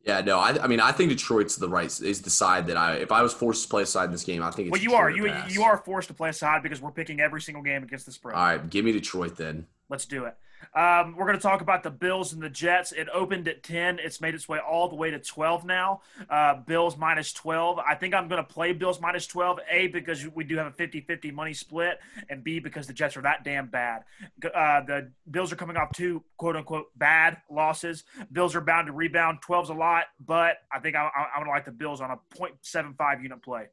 Yeah, 0.04 0.21
no, 0.21 0.38
I, 0.38 0.64
I 0.64 0.66
mean, 0.66 0.80
I 0.80 0.90
think 0.90 1.11
Detroit's 1.11 1.56
the 1.56 1.68
right 1.68 1.87
is 1.87 2.23
the 2.23 2.30
side 2.30 2.66
that 2.66 2.76
I. 2.76 2.94
If 2.94 3.12
I 3.12 3.23
was 3.23 3.32
forced 3.32 3.62
to 3.64 3.68
play 3.68 3.82
a 3.82 3.87
side 3.87 4.06
in 4.06 4.11
this 4.11 4.25
game, 4.25 4.42
I 4.42 4.50
think. 4.50 4.73
well, 4.73 4.80
you 4.80 4.90
Detroit 4.90 5.04
are 5.04 5.11
you 5.11 5.26
pass. 5.26 5.54
you 5.54 5.62
are 5.62 5.76
forced 5.76 6.09
to 6.09 6.14
play 6.14 6.30
a 6.30 6.32
side 6.32 6.62
because 6.62 6.82
we're 6.82 6.90
picking 6.90 7.21
every 7.21 7.40
single 7.40 7.62
game 7.62 7.85
against 7.85 8.06
the 8.06 8.12
spread. 8.12 8.35
All 8.35 8.42
right, 8.42 8.71
give 8.71 8.85
me 8.85 8.90
Detroit 8.92 9.37
then. 9.37 9.66
Let's 9.88 10.06
do 10.06 10.25
it. 10.25 10.35
Um, 10.75 11.16
we're 11.16 11.26
going 11.26 11.38
to 11.38 11.42
talk 11.42 11.61
about 11.61 11.83
the 11.83 11.90
Bills 11.90 12.33
and 12.33 12.42
the 12.42 12.49
Jets. 12.49 12.92
It 12.92 13.09
opened 13.12 13.49
at 13.49 13.62
10. 13.62 13.99
It's 13.99 14.21
made 14.21 14.35
its 14.35 14.49
way 14.49 14.59
all 14.59 14.88
the 14.88 14.95
way 14.95 15.11
to 15.11 15.19
12 15.19 15.64
now. 15.64 16.00
Uh, 16.28 16.54
Bills 16.54 16.97
minus 16.97 17.33
12. 17.33 17.78
I 17.78 17.95
think 17.95 18.14
I'm 18.14 18.28
going 18.28 18.42
to 18.45 18.49
play 18.49 18.73
Bills 18.73 19.00
minus 19.00 19.26
12, 19.26 19.61
A, 19.71 19.87
because 19.88 20.26
we 20.28 20.45
do 20.45 20.57
have 20.57 20.66
a 20.66 20.73
50 20.73 21.00
50 21.02 21.31
money 21.31 21.54
split, 21.54 21.99
and 22.28 22.42
B, 22.42 22.59
because 22.59 22.87
the 22.87 22.92
Jets 22.92 23.16
are 23.16 23.23
that 23.23 23.45
damn 23.45 23.66
bad. 23.66 24.04
Uh, 24.45 24.81
the 24.83 25.12
Bills 25.31 25.52
are 25.52 25.57
coming 25.57 25.76
off 25.76 25.92
two 25.95 26.23
quote 26.37 26.57
unquote 26.57 26.87
bad 26.97 27.38
losses. 27.50 28.04
Bills 28.31 28.54
are 28.54 28.61
bound 28.61 28.87
to 28.87 28.92
rebound. 28.92 29.40
12's 29.47 29.71
a 29.71 29.75
lot, 29.75 30.04
but 30.25 30.57
I 30.73 30.81
think 30.81 30.97
I, 30.97 31.02
I, 31.02 31.26
I'm 31.35 31.45
going 31.45 31.47
to 31.47 31.50
like 31.50 31.64
the 31.64 31.73
Bills 31.73 32.00
on 32.00 32.11
a 32.11 32.19
0.75 32.37 33.23
unit 33.23 33.42
play. 33.42 33.66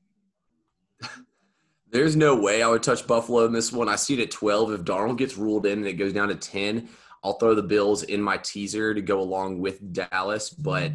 There's 1.92 2.16
no 2.16 2.36
way 2.36 2.62
I 2.62 2.68
would 2.68 2.84
touch 2.84 3.08
Buffalo 3.08 3.46
in 3.46 3.54
this 3.54 3.72
one. 3.72 3.90
I 3.90 3.96
see 3.96 4.14
it 4.14 4.20
at 4.20 4.32
12. 4.32 4.74
If 4.74 4.82
Darnold 4.82 5.18
gets 5.18 5.38
ruled 5.38 5.66
in 5.66 5.80
and 5.80 5.88
it 5.88 5.94
goes 5.94 6.14
down 6.14 6.28
to 6.28 6.36
10, 6.36 6.88
I'll 7.24 7.34
throw 7.34 7.56
the 7.56 7.64
Bills 7.64 8.04
in 8.04 8.22
my 8.22 8.38
teaser 8.38 8.94
to 8.94 9.02
go 9.02 9.20
along 9.20 9.60
with 9.60 9.92
Dallas. 9.92 10.52
Mm-hmm. 10.52 10.64
But 10.64 10.92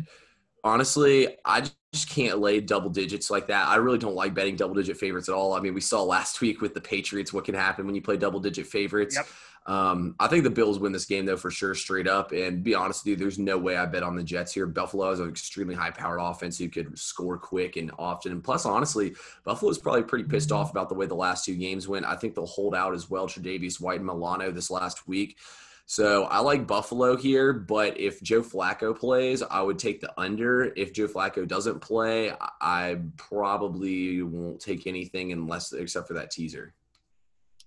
honestly, 0.63 1.37
I 1.45 1.69
just 1.93 2.09
can't 2.09 2.39
lay 2.39 2.61
double 2.61 2.91
digits 2.91 3.31
like 3.31 3.49
that. 3.49 3.69
I 3.69 3.77
really 3.77 3.99
don't 3.99 4.15
like 4.15 4.35
betting 4.35 4.57
double 4.57 4.75
digit 4.75 4.97
favorites 4.97 5.29
at 5.29 5.35
all. 5.35 5.55
I 5.55 5.61
mean, 5.61 5.75
we 5.75 5.81
saw 5.81 6.03
last 6.03 6.41
week 6.41 6.61
with 6.61 6.75
the 6.75 6.81
Patriots 6.81 7.33
what 7.33 7.45
can 7.45 7.55
happen 7.55 7.87
when 7.87 7.95
you 7.95 8.03
play 8.03 8.17
double 8.17 8.41
digit 8.41 8.67
favorites. 8.67 9.17
Yep. 9.17 9.27
Um, 9.67 10.15
I 10.21 10.29
think 10.29 10.45
the 10.45 10.51
Bills 10.51 10.79
win 10.79 10.93
this 10.93 11.07
game 11.07 11.25
though 11.25 11.39
for 11.39 11.51
sure, 11.51 11.75
straight 11.75 12.07
up. 12.07 12.33
And 12.33 12.63
be 12.63 12.75
honest 12.75 13.05
with 13.05 13.11
you, 13.11 13.17
there's 13.17 13.39
no 13.39 13.57
way 13.57 13.77
I 13.77 13.87
bet 13.87 14.03
on 14.03 14.15
the 14.15 14.23
Jets 14.23 14.53
here. 14.53 14.67
Buffalo 14.67 15.11
is 15.11 15.21
an 15.21 15.29
extremely 15.29 15.75
high-powered 15.75 16.21
offense 16.21 16.59
who 16.59 16.69
could 16.69 16.99
score 16.99 17.39
quick 17.39 17.77
and 17.77 17.91
often. 17.99 18.33
And 18.33 18.45
plus, 18.45 18.67
honestly, 18.67 19.15
Buffalo 19.43 19.71
is 19.71 19.79
probably 19.79 20.03
pretty 20.03 20.25
pissed 20.25 20.53
off 20.53 20.71
about 20.71 20.89
the 20.89 20.95
way 20.95 21.07
the 21.07 21.15
last 21.15 21.47
two 21.47 21.55
games 21.55 21.89
went. 21.89 22.05
I 22.05 22.17
think 22.17 22.35
they'll 22.35 22.47
hold 22.47 22.75
out 22.75 22.95
as 22.95 23.09
well. 23.09 23.27
Tre'Davious 23.27 23.81
White 23.81 24.01
and 24.01 24.07
Milano 24.07 24.51
this 24.51 24.71
last 24.71 25.09
week. 25.09 25.39
So 25.87 26.25
I 26.25 26.39
like 26.39 26.67
Buffalo 26.67 27.15
here, 27.17 27.53
but 27.53 28.01
if 28.01 28.23
Joe 28.23 28.43
Flacco 28.43 28.99
plays, 28.99 29.43
I 29.43 29.61
would 29.61 29.79
take 29.79 30.01
the 30.01 30.19
under. 30.19 30.73
If 30.77 30.95
Joe 30.95 31.07
Flacco 31.09 31.47
doesn't 31.47 31.81
play, 31.81 32.33
I 32.61 33.01
probably 33.19 34.23
won't 34.23 34.61
take 34.61 34.87
anything 34.87 35.33
unless 35.33 35.73
except 35.73 36.09
for 36.09 36.15
that 36.15 36.31
teaser. 36.31 36.75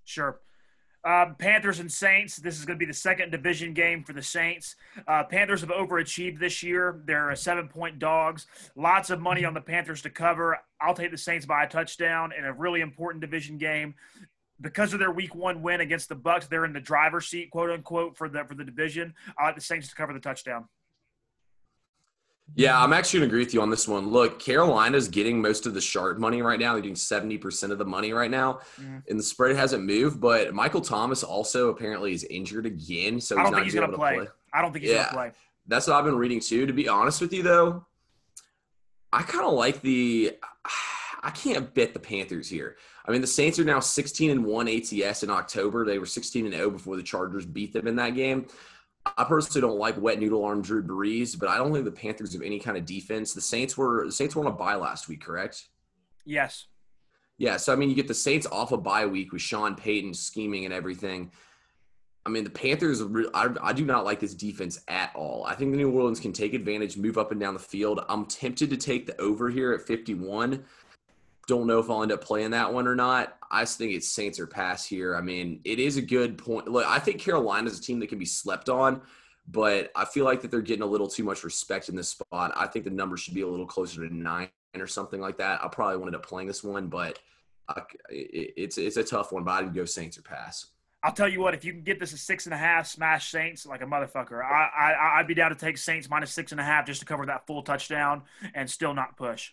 Sure. 0.03 0.39
Um, 1.07 1.35
Panthers 1.35 1.79
and 1.79 1.89
Saints. 1.89 2.35
This 2.35 2.59
is 2.59 2.65
going 2.65 2.77
to 2.77 2.85
be 2.85 2.89
the 2.89 2.93
second 2.93 3.31
division 3.31 3.73
game 3.73 4.03
for 4.03 4.11
the 4.11 4.21
Saints. 4.21 4.75
Uh, 5.07 5.23
Panthers 5.23 5.61
have 5.61 5.69
overachieved 5.69 6.37
this 6.37 6.61
year. 6.61 7.01
They're 7.05 7.33
seven 7.37 7.69
point 7.69 7.97
dogs. 7.97 8.45
Lots 8.75 9.09
of 9.09 9.21
money 9.21 9.45
on 9.45 9.53
the 9.53 9.61
Panthers 9.61 10.01
to 10.01 10.09
cover. 10.09 10.59
I'll 10.81 10.93
take 10.93 11.11
the 11.11 11.17
Saints 11.17 11.45
by 11.45 11.63
a 11.63 11.69
touchdown 11.69 12.33
in 12.37 12.43
a 12.43 12.51
really 12.51 12.81
important 12.81 13.21
division 13.21 13.57
game. 13.57 13.95
Because 14.59 14.91
of 14.91 14.99
their 14.99 15.11
week 15.11 15.33
one 15.33 15.61
win 15.61 15.79
against 15.79 16.09
the 16.09 16.15
Bucs, 16.15 16.49
they're 16.49 16.65
in 16.65 16.73
the 16.73 16.81
driver's 16.81 17.27
seat, 17.27 17.51
quote 17.51 17.69
unquote, 17.69 18.17
for 18.17 18.27
the 18.27 18.43
for 18.43 18.55
the 18.55 18.65
division. 18.65 19.13
I 19.39 19.45
like 19.45 19.55
the 19.55 19.61
Saints 19.61 19.87
to 19.87 19.95
cover 19.95 20.11
the 20.11 20.19
touchdown. 20.19 20.67
Yeah, 22.55 22.81
I'm 22.81 22.93
actually 22.93 23.19
going 23.19 23.29
to 23.29 23.33
agree 23.33 23.45
with 23.45 23.53
you 23.53 23.61
on 23.61 23.69
this 23.69 23.87
one. 23.87 24.09
Look, 24.09 24.39
Carolina's 24.39 25.07
getting 25.07 25.41
most 25.41 25.67
of 25.67 25.73
the 25.73 25.81
sharp 25.81 26.17
money 26.17 26.41
right 26.41 26.59
now. 26.59 26.73
They're 26.73 26.81
getting 26.81 26.95
70% 26.95 27.71
of 27.71 27.77
the 27.77 27.85
money 27.85 28.13
right 28.13 28.31
now. 28.31 28.61
Mm. 28.81 29.03
And 29.07 29.19
the 29.19 29.23
spread 29.23 29.55
hasn't 29.55 29.83
moved, 29.83 30.19
but 30.19 30.53
Michael 30.53 30.81
Thomas 30.81 31.23
also 31.23 31.69
apparently 31.69 32.13
is 32.13 32.23
injured 32.23 32.65
again. 32.65 33.21
So 33.21 33.37
I 33.37 33.43
don't 33.43 33.53
think 33.53 33.65
he's 33.65 33.75
going 33.75 33.91
to 33.91 33.95
play. 33.95 34.15
play. 34.15 34.27
I 34.53 34.61
don't 34.61 34.71
think 34.71 34.83
he's 34.83 34.91
yeah, 34.91 34.97
going 34.97 35.07
to 35.07 35.13
play. 35.13 35.31
That's 35.67 35.87
what 35.87 35.97
I've 35.97 36.05
been 36.05 36.17
reading 36.17 36.39
too. 36.39 36.65
To 36.65 36.73
be 36.73 36.87
honest 36.87 37.21
with 37.21 37.33
you, 37.33 37.43
though, 37.43 37.85
I 39.11 39.21
kind 39.21 39.45
of 39.45 39.53
like 39.53 39.81
the. 39.81 40.37
I 41.23 41.31
can't 41.31 41.73
bet 41.73 41.93
the 41.93 41.99
Panthers 41.99 42.47
here. 42.47 42.77
I 43.05 43.11
mean, 43.11 43.21
the 43.21 43.27
Saints 43.27 43.59
are 43.59 43.63
now 43.63 43.79
16 43.79 44.29
and 44.29 44.45
1 44.45 44.67
ATS 44.67 45.23
in 45.23 45.29
October. 45.29 45.83
They 45.83 45.99
were 45.99 46.05
16 46.05 46.45
and 46.45 46.53
0 46.53 46.69
before 46.69 46.95
the 46.95 47.03
Chargers 47.03 47.45
beat 47.45 47.73
them 47.73 47.87
in 47.87 47.95
that 47.97 48.15
game. 48.15 48.47
I 49.17 49.23
personally 49.23 49.61
don't 49.61 49.79
like 49.79 50.01
wet 50.01 50.19
noodle 50.19 50.43
arm 50.43 50.61
Drew 50.61 50.83
Brees, 50.83 51.37
but 51.37 51.49
I 51.49 51.57
don't 51.57 51.73
think 51.73 51.85
the 51.85 51.91
Panthers 51.91 52.33
have 52.33 52.41
any 52.41 52.59
kind 52.59 52.77
of 52.77 52.85
defense. 52.85 53.33
The 53.33 53.41
Saints 53.41 53.77
were 53.77 54.05
the 54.05 54.11
Saints 54.11 54.35
were 54.35 54.45
on 54.45 54.51
a 54.51 54.55
bye 54.55 54.75
last 54.75 55.07
week, 55.07 55.21
correct? 55.21 55.65
Yes. 56.25 56.67
Yeah, 57.37 57.57
so 57.57 57.71
I 57.71 57.75
mean, 57.75 57.89
you 57.89 57.95
get 57.95 58.07
the 58.07 58.13
Saints 58.13 58.47
off 58.51 58.71
a 58.71 58.77
bye 58.77 59.05
week 59.05 59.31
with 59.31 59.41
Sean 59.41 59.75
Payton 59.75 60.13
scheming 60.13 60.65
and 60.65 60.73
everything. 60.73 61.31
I 62.25 62.29
mean, 62.29 62.43
the 62.43 62.49
Panthers, 62.49 63.01
I, 63.33 63.49
I, 63.61 63.71
do 63.71 63.85
not 63.85 64.03
like 64.03 64.19
this 64.19 64.33
defense 64.33 64.81
at 64.89 65.11
all. 65.15 65.45
I 65.45 65.55
think 65.55 65.71
the 65.71 65.77
New 65.77 65.89
Orleans 65.91 66.19
can 66.19 66.33
take 66.33 66.53
advantage, 66.53 66.97
move 66.97 67.17
up 67.17 67.31
and 67.31 67.39
down 67.39 67.53
the 67.53 67.59
field. 67.59 68.03
I'm 68.09 68.25
tempted 68.25 68.69
to 68.69 68.75
take 68.75 69.07
the 69.07 69.15
over 69.21 69.49
here 69.49 69.71
at 69.71 69.79
51. 69.79 70.61
Don't 71.47 71.65
know 71.65 71.79
if 71.79 71.89
I'll 71.89 72.03
end 72.03 72.11
up 72.11 72.23
playing 72.23 72.51
that 72.51 72.73
one 72.73 72.87
or 72.87 72.95
not. 72.95 73.37
I 73.49 73.61
just 73.61 73.77
think 73.77 73.93
it's 73.93 74.11
Saints 74.11 74.39
or 74.39 74.47
pass 74.47 74.85
here. 74.85 75.15
I 75.15 75.21
mean, 75.21 75.61
it 75.63 75.79
is 75.79 75.97
a 75.97 76.01
good 76.01 76.37
point. 76.37 76.67
Look, 76.67 76.85
I 76.85 76.99
think 76.99 77.21
Carolina 77.21 77.67
is 77.69 77.79
a 77.79 77.81
team 77.81 77.99
that 78.01 78.07
can 78.07 78.19
be 78.19 78.25
slept 78.25 78.67
on, 78.67 79.01
but 79.47 79.89
I 79.95 80.03
feel 80.05 80.25
like 80.25 80.41
that 80.41 80.51
they're 80.51 80.61
getting 80.61 80.83
a 80.83 80.87
little 80.87 81.07
too 81.07 81.23
much 81.23 81.45
respect 81.45 81.87
in 81.87 81.95
this 81.95 82.09
spot. 82.09 82.51
I 82.55 82.67
think 82.67 82.83
the 82.83 82.91
number 82.91 83.15
should 83.15 83.33
be 83.33 83.41
a 83.41 83.47
little 83.47 83.65
closer 83.65 84.07
to 84.07 84.13
nine 84.13 84.49
or 84.77 84.87
something 84.87 85.21
like 85.21 85.37
that. 85.37 85.63
I 85.63 85.69
probably 85.69 85.97
wanted 85.97 86.15
up 86.15 86.25
playing 86.25 86.47
this 86.47 86.63
one, 86.63 86.87
but 86.87 87.17
I, 87.69 87.81
it, 88.09 88.53
it's 88.57 88.77
it's 88.77 88.97
a 88.97 89.03
tough 89.03 89.31
one. 89.31 89.43
But 89.43 89.63
I'd 89.63 89.73
go 89.73 89.85
Saints 89.85 90.17
or 90.17 90.23
pass. 90.23 90.67
I'll 91.03 91.13
tell 91.13 91.29
you 91.29 91.39
what, 91.39 91.53
if 91.53 91.63
you 91.63 91.71
can 91.71 91.83
get 91.83 91.99
this 91.99 92.11
at 92.11 92.19
six 92.19 92.45
and 92.45 92.53
a 92.53 92.57
half, 92.57 92.87
smash 92.87 93.31
Saints 93.31 93.65
like 93.65 93.81
a 93.81 93.85
motherfucker. 93.85 94.43
I, 94.43 94.67
I 94.75 95.19
I'd 95.19 95.27
be 95.27 95.33
down 95.35 95.51
to 95.51 95.55
take 95.55 95.77
Saints 95.77 96.09
minus 96.09 96.31
six 96.31 96.51
and 96.51 96.59
a 96.59 96.63
half 96.63 96.85
just 96.85 96.99
to 96.99 97.05
cover 97.05 97.25
that 97.27 97.47
full 97.47 97.61
touchdown 97.61 98.23
and 98.53 98.69
still 98.69 98.93
not 98.93 99.15
push. 99.15 99.51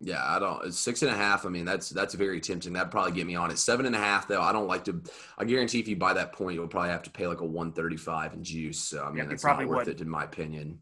Yeah, 0.00 0.22
I 0.22 0.38
don't. 0.38 0.74
Six 0.74 1.02
and 1.02 1.10
a 1.10 1.14
half. 1.14 1.46
I 1.46 1.48
mean, 1.48 1.64
that's 1.64 1.88
that's 1.88 2.14
very 2.14 2.40
tempting. 2.40 2.74
That'd 2.74 2.90
probably 2.90 3.12
get 3.12 3.26
me 3.26 3.34
on 3.34 3.50
it. 3.50 3.58
Seven 3.58 3.86
and 3.86 3.96
a 3.96 3.98
half, 3.98 4.28
though. 4.28 4.42
I 4.42 4.52
don't 4.52 4.66
like 4.66 4.84
to. 4.84 5.02
I 5.38 5.44
guarantee 5.44 5.80
if 5.80 5.88
you 5.88 5.96
buy 5.96 6.12
that 6.12 6.32
point, 6.34 6.54
you'll 6.54 6.68
probably 6.68 6.90
have 6.90 7.02
to 7.04 7.10
pay 7.10 7.26
like 7.26 7.40
a 7.40 7.46
one 7.46 7.72
thirty 7.72 7.96
five 7.96 8.34
in 8.34 8.44
juice. 8.44 8.78
So 8.78 9.04
I 9.04 9.10
mean, 9.10 9.24
yeah, 9.24 9.24
that's 9.24 9.42
probably 9.42 9.64
not 9.64 9.70
worth 9.70 9.86
would. 9.86 9.88
it 9.88 10.00
in 10.02 10.08
my 10.08 10.24
opinion. 10.24 10.80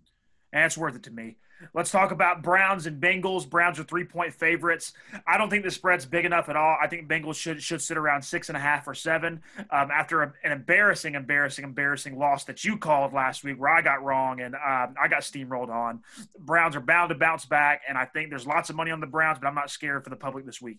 And 0.55 0.65
it's 0.65 0.79
worth 0.79 0.95
it 0.95 1.03
to 1.03 1.11
me. 1.11 1.37
Let's 1.73 1.91
talk 1.91 2.13
about 2.13 2.43
Browns 2.43 2.87
and 2.87 3.03
Bengals. 3.03 3.49
Browns 3.49 3.79
are 3.81 3.85
three 3.85 4.05
point 4.05 4.33
favorites. 4.33 4.93
I 5.27 5.37
don't 5.37 5.51
think 5.51 5.65
the 5.65 5.71
spread's 5.71 6.07
big 6.07 6.25
enough 6.25 6.49
at 6.49 6.57
all. 6.57 6.77
I 6.81 6.87
think 6.87 7.09
Bengals 7.09 7.35
should 7.35 7.61
should 7.63 7.83
sit 7.83 7.97
around 7.97 8.23
six 8.23 8.49
and 8.49 8.57
a 8.57 8.61
half 8.61 8.87
or 8.87 8.95
seven 8.95 9.43
um, 9.71 9.91
after 9.91 10.23
a, 10.23 10.33
an 10.45 10.53
embarrassing, 10.53 11.17
embarrassing, 11.17 11.65
embarrassing 11.65 12.19
loss 12.19 12.45
that 12.45 12.65
you 12.65 12.77
called 12.77 13.13
last 13.13 13.43
week 13.45 13.59
where 13.59 13.71
I 13.71 13.83
got 13.83 14.03
wrong 14.05 14.41
and 14.41 14.55
um, 14.55 14.95
I 15.01 15.09
got 15.09 15.23
steamrolled 15.23 15.71
on. 15.71 16.03
Browns 16.39 16.77
are 16.77 16.81
bound 16.81 17.09
to 17.09 17.17
bounce 17.17 17.47
back, 17.47 17.83
and 17.89 17.99
I 17.99 18.05
think 18.05 18.31
there's 18.31 18.47
lots 18.47 18.71
of 18.71 18.77
money 18.77 18.93
on 18.93 19.01
the 19.01 19.07
Browns, 19.07 19.39
but 19.41 19.49
I'm 19.49 19.55
not 19.55 19.71
scared 19.71 20.05
for 20.05 20.11
the 20.11 20.17
public 20.17 20.47
this 20.47 20.63
week. 20.63 20.79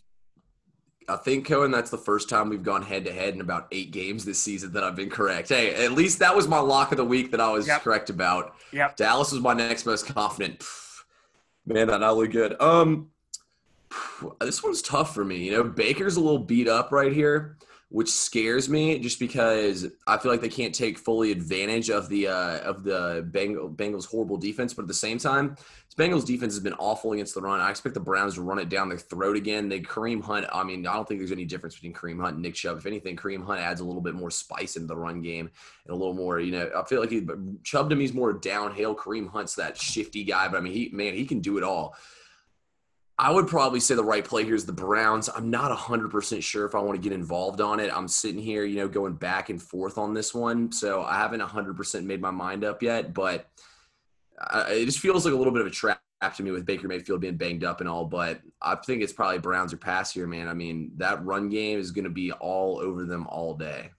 I 1.07 1.17
think 1.17 1.47
Cohen, 1.47 1.71
that's 1.71 1.91
the 1.91 1.97
first 1.97 2.29
time 2.29 2.49
we've 2.49 2.63
gone 2.63 2.81
head 2.81 3.05
to 3.05 3.13
head 3.13 3.33
in 3.33 3.41
about 3.41 3.67
eight 3.71 3.91
games 3.91 4.25
this 4.25 4.39
season 4.39 4.71
that 4.73 4.83
I've 4.83 4.95
been 4.95 5.09
correct. 5.09 5.49
Hey, 5.49 5.85
at 5.85 5.91
least 5.91 6.19
that 6.19 6.35
was 6.35 6.47
my 6.47 6.59
lock 6.59 6.91
of 6.91 6.97
the 6.97 7.05
week 7.05 7.31
that 7.31 7.39
I 7.39 7.51
was 7.51 7.67
yep. 7.67 7.81
correct 7.81 8.09
about. 8.09 8.55
Yep. 8.71 8.95
Dallas 8.95 9.31
was 9.31 9.41
my 9.41 9.53
next 9.53 9.85
most 9.85 10.07
confident. 10.07 10.63
Man, 11.65 11.87
that 11.87 11.99
not 11.99 12.17
look 12.17 12.31
good. 12.31 12.59
Um, 12.59 13.09
this 14.39 14.63
one's 14.63 14.81
tough 14.81 15.13
for 15.13 15.23
me. 15.23 15.37
You 15.45 15.51
know, 15.51 15.63
Baker's 15.63 16.15
a 16.15 16.21
little 16.21 16.39
beat 16.39 16.67
up 16.67 16.91
right 16.91 17.13
here 17.13 17.57
which 17.89 18.09
scares 18.09 18.67
me 18.67 18.97
just 18.97 19.19
because 19.19 19.87
I 20.07 20.17
feel 20.17 20.31
like 20.31 20.41
they 20.41 20.49
can't 20.49 20.73
take 20.73 20.97
fully 20.97 21.31
advantage 21.31 21.89
of 21.89 22.09
the 22.09 22.27
uh, 22.27 22.59
of 22.59 22.83
the 22.83 23.27
Bengals 23.31 24.07
horrible 24.07 24.37
defense. 24.37 24.73
But 24.73 24.83
at 24.83 24.87
the 24.87 24.93
same 24.93 25.19
time, 25.19 25.55
this 25.55 25.95
Bengals 25.95 26.25
defense 26.25 26.53
has 26.53 26.63
been 26.63 26.73
awful 26.73 27.13
against 27.13 27.35
the 27.35 27.41
run. 27.41 27.59
I 27.59 27.69
expect 27.69 27.93
the 27.93 27.99
Browns 27.99 28.35
to 28.35 28.41
run 28.41 28.57
it 28.57 28.69
down 28.69 28.89
their 28.89 28.97
throat 28.97 29.37
again. 29.37 29.69
They 29.69 29.81
Kareem 29.81 30.21
Hunt. 30.21 30.47
I 30.51 30.63
mean, 30.63 30.87
I 30.87 30.93
don't 30.93 31.07
think 31.07 31.19
there's 31.19 31.31
any 31.31 31.45
difference 31.45 31.75
between 31.75 31.93
Kareem 31.93 32.19
Hunt 32.19 32.33
and 32.33 32.41
Nick 32.41 32.55
Chubb. 32.55 32.77
If 32.77 32.87
anything, 32.87 33.15
Kareem 33.15 33.45
Hunt 33.45 33.61
adds 33.61 33.81
a 33.81 33.85
little 33.85 34.01
bit 34.01 34.15
more 34.15 34.31
spice 34.31 34.75
into 34.77 34.87
the 34.87 34.97
run 34.97 35.21
game 35.21 35.49
and 35.85 35.93
a 35.93 35.95
little 35.95 36.15
more. 36.15 36.39
You 36.39 36.53
know, 36.53 36.71
I 36.75 36.83
feel 36.85 37.01
like 37.01 37.11
he, 37.11 37.25
Chubb 37.63 37.91
to 37.91 37.95
me 37.95 38.05
is 38.05 38.13
more 38.13 38.33
downhill. 38.33 38.95
Kareem 38.95 39.29
Hunt's 39.29 39.55
that 39.55 39.77
shifty 39.77 40.23
guy, 40.23 40.47
but 40.47 40.57
I 40.57 40.61
mean, 40.61 40.73
he 40.73 40.89
man, 40.91 41.13
he 41.13 41.25
can 41.25 41.39
do 41.39 41.57
it 41.57 41.63
all. 41.63 41.95
I 43.17 43.31
would 43.31 43.47
probably 43.47 43.79
say 43.79 43.95
the 43.95 44.03
right 44.03 44.25
play 44.25 44.43
here 44.43 44.55
is 44.55 44.65
the 44.65 44.73
Browns. 44.73 45.29
I'm 45.29 45.49
not 45.49 45.75
100% 45.75 46.43
sure 46.43 46.65
if 46.65 46.75
I 46.75 46.79
want 46.79 47.01
to 47.01 47.09
get 47.09 47.15
involved 47.15 47.61
on 47.61 47.79
it. 47.79 47.89
I'm 47.95 48.09
sitting 48.09 48.41
here, 48.41 48.65
you 48.65 48.77
know, 48.77 48.89
going 48.89 49.13
back 49.13 49.49
and 49.49 49.61
forth 49.61 49.97
on 49.97 50.13
this 50.13 50.33
one. 50.33 50.71
So 50.71 51.01
I 51.01 51.15
haven't 51.15 51.39
100% 51.39 52.03
made 52.03 52.19
my 52.19 52.31
mind 52.31 52.65
up 52.65 52.83
yet, 52.83 53.13
but 53.13 53.49
uh, 54.39 54.65
it 54.67 54.85
just 54.85 54.99
feels 54.99 55.23
like 55.23 55.33
a 55.33 55.37
little 55.37 55.53
bit 55.53 55.61
of 55.61 55.67
a 55.67 55.71
trap 55.71 56.01
to 56.35 56.43
me 56.43 56.51
with 56.51 56.65
Baker 56.65 56.89
Mayfield 56.89 57.21
being 57.21 57.37
banged 57.37 57.63
up 57.63 57.79
and 57.79 57.87
all. 57.87 58.03
But 58.03 58.41
I 58.61 58.75
think 58.75 59.01
it's 59.01 59.13
probably 59.13 59.39
Browns 59.39 59.71
or 59.71 59.77
pass 59.77 60.11
here, 60.11 60.27
man. 60.27 60.49
I 60.49 60.53
mean, 60.53 60.91
that 60.97 61.23
run 61.23 61.47
game 61.47 61.79
is 61.79 61.91
going 61.91 62.05
to 62.05 62.09
be 62.09 62.33
all 62.33 62.79
over 62.79 63.05
them 63.05 63.27
all 63.27 63.53
day 63.53 63.91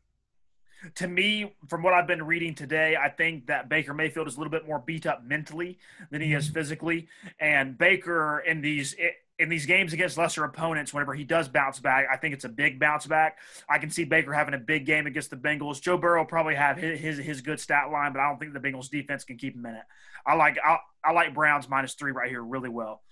to 0.94 1.08
me, 1.08 1.54
from 1.68 1.82
what 1.82 1.92
I've 1.92 2.06
been 2.06 2.22
reading 2.24 2.54
today, 2.54 2.96
I 2.96 3.08
think 3.08 3.46
that 3.46 3.68
Baker 3.68 3.92
Mayfield 3.92 4.28
is 4.28 4.36
a 4.36 4.38
little 4.38 4.50
bit 4.50 4.66
more 4.66 4.78
beat 4.78 5.06
up 5.06 5.24
mentally 5.24 5.78
than 6.10 6.20
he 6.22 6.32
is 6.32 6.46
mm-hmm. 6.46 6.54
physically. 6.54 7.08
And 7.40 7.76
Baker 7.76 8.40
in 8.40 8.60
these 8.60 8.94
in 9.38 9.48
these 9.48 9.66
games 9.66 9.92
against 9.92 10.16
lesser 10.16 10.44
opponents, 10.44 10.94
whenever 10.94 11.14
he 11.14 11.24
does 11.24 11.48
bounce 11.48 11.78
back, 11.78 12.06
I 12.10 12.16
think 12.16 12.32
it's 12.32 12.44
a 12.44 12.48
big 12.48 12.80
bounce 12.80 13.06
back. 13.06 13.38
I 13.68 13.78
can 13.78 13.90
see 13.90 14.04
Baker 14.04 14.32
having 14.32 14.54
a 14.54 14.58
big 14.58 14.86
game 14.86 15.06
against 15.06 15.28
the 15.30 15.36
Bengals. 15.36 15.80
Joe 15.80 15.98
Burrow 15.98 16.24
probably 16.24 16.54
have 16.54 16.76
his 16.76 16.98
his, 16.98 17.18
his 17.18 17.40
good 17.40 17.60
stat 17.60 17.90
line, 17.90 18.12
but 18.12 18.20
I 18.20 18.28
don't 18.28 18.38
think 18.38 18.54
the 18.54 18.60
Bengals 18.60 18.88
defense 18.88 19.24
can 19.24 19.36
keep 19.36 19.54
him 19.54 19.66
in 19.66 19.74
it. 19.74 19.84
I 20.24 20.34
like 20.34 20.58
I, 20.64 20.78
I 21.04 21.12
like 21.12 21.34
Browns 21.34 21.68
minus 21.68 21.94
three 21.94 22.12
right 22.12 22.30
here 22.30 22.42
really 22.42 22.70
well. 22.70 23.02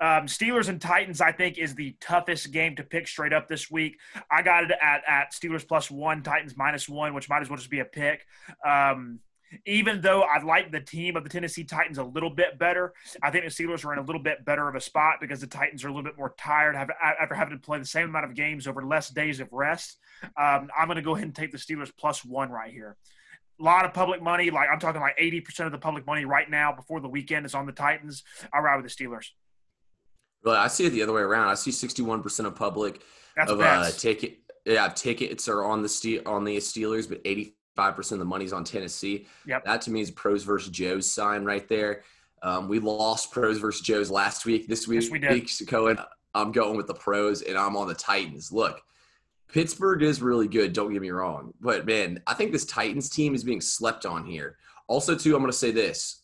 Um, 0.00 0.26
Steelers 0.26 0.68
and 0.68 0.80
Titans, 0.80 1.20
I 1.20 1.32
think, 1.32 1.58
is 1.58 1.74
the 1.74 1.96
toughest 2.00 2.50
game 2.52 2.76
to 2.76 2.82
pick 2.82 3.06
straight 3.06 3.32
up 3.32 3.48
this 3.48 3.70
week. 3.70 3.98
I 4.30 4.42
got 4.42 4.64
it 4.64 4.72
at, 4.82 5.02
at 5.06 5.32
Steelers 5.32 5.66
plus 5.66 5.90
one, 5.90 6.22
Titans 6.22 6.56
minus 6.56 6.88
one, 6.88 7.14
which 7.14 7.28
might 7.28 7.42
as 7.42 7.48
well 7.48 7.56
just 7.56 7.70
be 7.70 7.80
a 7.80 7.84
pick. 7.84 8.26
Um, 8.64 9.20
even 9.66 10.00
though 10.00 10.22
I 10.22 10.42
like 10.42 10.72
the 10.72 10.80
team 10.80 11.16
of 11.16 11.24
the 11.24 11.30
Tennessee 11.30 11.64
Titans 11.64 11.98
a 11.98 12.04
little 12.04 12.30
bit 12.30 12.58
better, 12.58 12.92
I 13.22 13.30
think 13.30 13.44
the 13.44 13.50
Steelers 13.50 13.84
are 13.84 13.92
in 13.92 13.98
a 13.98 14.02
little 14.02 14.22
bit 14.22 14.44
better 14.44 14.68
of 14.68 14.74
a 14.74 14.80
spot 14.80 15.16
because 15.20 15.40
the 15.40 15.46
Titans 15.46 15.84
are 15.84 15.88
a 15.88 15.90
little 15.90 16.04
bit 16.04 16.18
more 16.18 16.34
tired 16.38 16.74
after 16.76 17.34
having 17.34 17.56
to 17.56 17.64
play 17.64 17.78
the 17.78 17.84
same 17.84 18.08
amount 18.08 18.24
of 18.24 18.34
games 18.34 18.66
over 18.66 18.84
less 18.84 19.10
days 19.10 19.40
of 19.40 19.52
rest. 19.52 19.98
Um, 20.24 20.68
I'm 20.76 20.86
going 20.86 20.96
to 20.96 21.02
go 21.02 21.14
ahead 21.14 21.26
and 21.26 21.34
take 21.34 21.52
the 21.52 21.58
Steelers 21.58 21.92
plus 21.96 22.24
one 22.24 22.50
right 22.50 22.72
here. 22.72 22.96
A 23.60 23.62
lot 23.62 23.84
of 23.84 23.94
public 23.94 24.20
money, 24.20 24.50
like 24.50 24.68
I'm 24.72 24.80
talking 24.80 25.00
like 25.00 25.16
80% 25.18 25.66
of 25.66 25.72
the 25.72 25.78
public 25.78 26.06
money 26.06 26.24
right 26.24 26.50
now 26.50 26.72
before 26.72 27.00
the 27.00 27.08
weekend 27.08 27.46
is 27.46 27.54
on 27.54 27.66
the 27.66 27.72
Titans. 27.72 28.24
I 28.52 28.58
ride 28.58 28.82
with 28.82 28.92
the 28.92 29.04
Steelers. 29.04 29.28
Really, 30.44 30.58
I 30.58 30.68
see 30.68 30.86
it 30.86 30.90
the 30.90 31.02
other 31.02 31.12
way 31.12 31.22
around. 31.22 31.48
I 31.48 31.54
see 31.54 31.70
61% 31.70 32.46
of 32.46 32.54
public 32.54 33.00
That's 33.36 33.50
of 33.50 33.60
uh, 33.60 33.90
ticket 33.90 34.38
yeah 34.64 34.88
tickets 34.88 35.48
are 35.48 35.64
on 35.64 35.82
the 35.82 35.88
Steel 35.88 36.22
on 36.26 36.44
the 36.44 36.56
Steelers, 36.58 37.08
but 37.08 37.22
85% 37.24 38.12
of 38.12 38.18
the 38.18 38.24
money's 38.24 38.52
on 38.52 38.64
Tennessee. 38.64 39.26
Yep. 39.46 39.64
That 39.64 39.80
to 39.82 39.90
me 39.90 40.00
is 40.00 40.10
pros 40.10 40.42
versus 40.44 40.70
Joe's 40.70 41.10
sign 41.10 41.44
right 41.44 41.66
there. 41.68 42.02
Um, 42.42 42.68
we 42.68 42.78
lost 42.78 43.32
pros 43.32 43.58
versus 43.58 43.80
Joe's 43.80 44.10
last 44.10 44.44
week. 44.44 44.68
This 44.68 44.86
week, 44.86 45.02
yes, 45.02 45.10
we 45.10 45.18
did. 45.18 45.48
Cohen, 45.66 45.98
I'm 46.34 46.52
going 46.52 46.76
with 46.76 46.86
the 46.86 46.94
pros, 46.94 47.40
and 47.42 47.56
I'm 47.56 47.76
on 47.76 47.88
the 47.88 47.94
Titans. 47.94 48.52
Look, 48.52 48.82
Pittsburgh 49.48 50.02
is 50.02 50.20
really 50.20 50.48
good. 50.48 50.72
Don't 50.74 50.92
get 50.92 51.00
me 51.00 51.10
wrong, 51.10 51.54
but 51.60 51.86
man, 51.86 52.22
I 52.26 52.34
think 52.34 52.52
this 52.52 52.66
Titans 52.66 53.08
team 53.08 53.34
is 53.34 53.44
being 53.44 53.60
slept 53.60 54.04
on 54.04 54.24
here. 54.26 54.58
Also, 54.88 55.16
too, 55.16 55.34
I'm 55.34 55.40
going 55.40 55.52
to 55.52 55.56
say 55.56 55.70
this. 55.70 56.20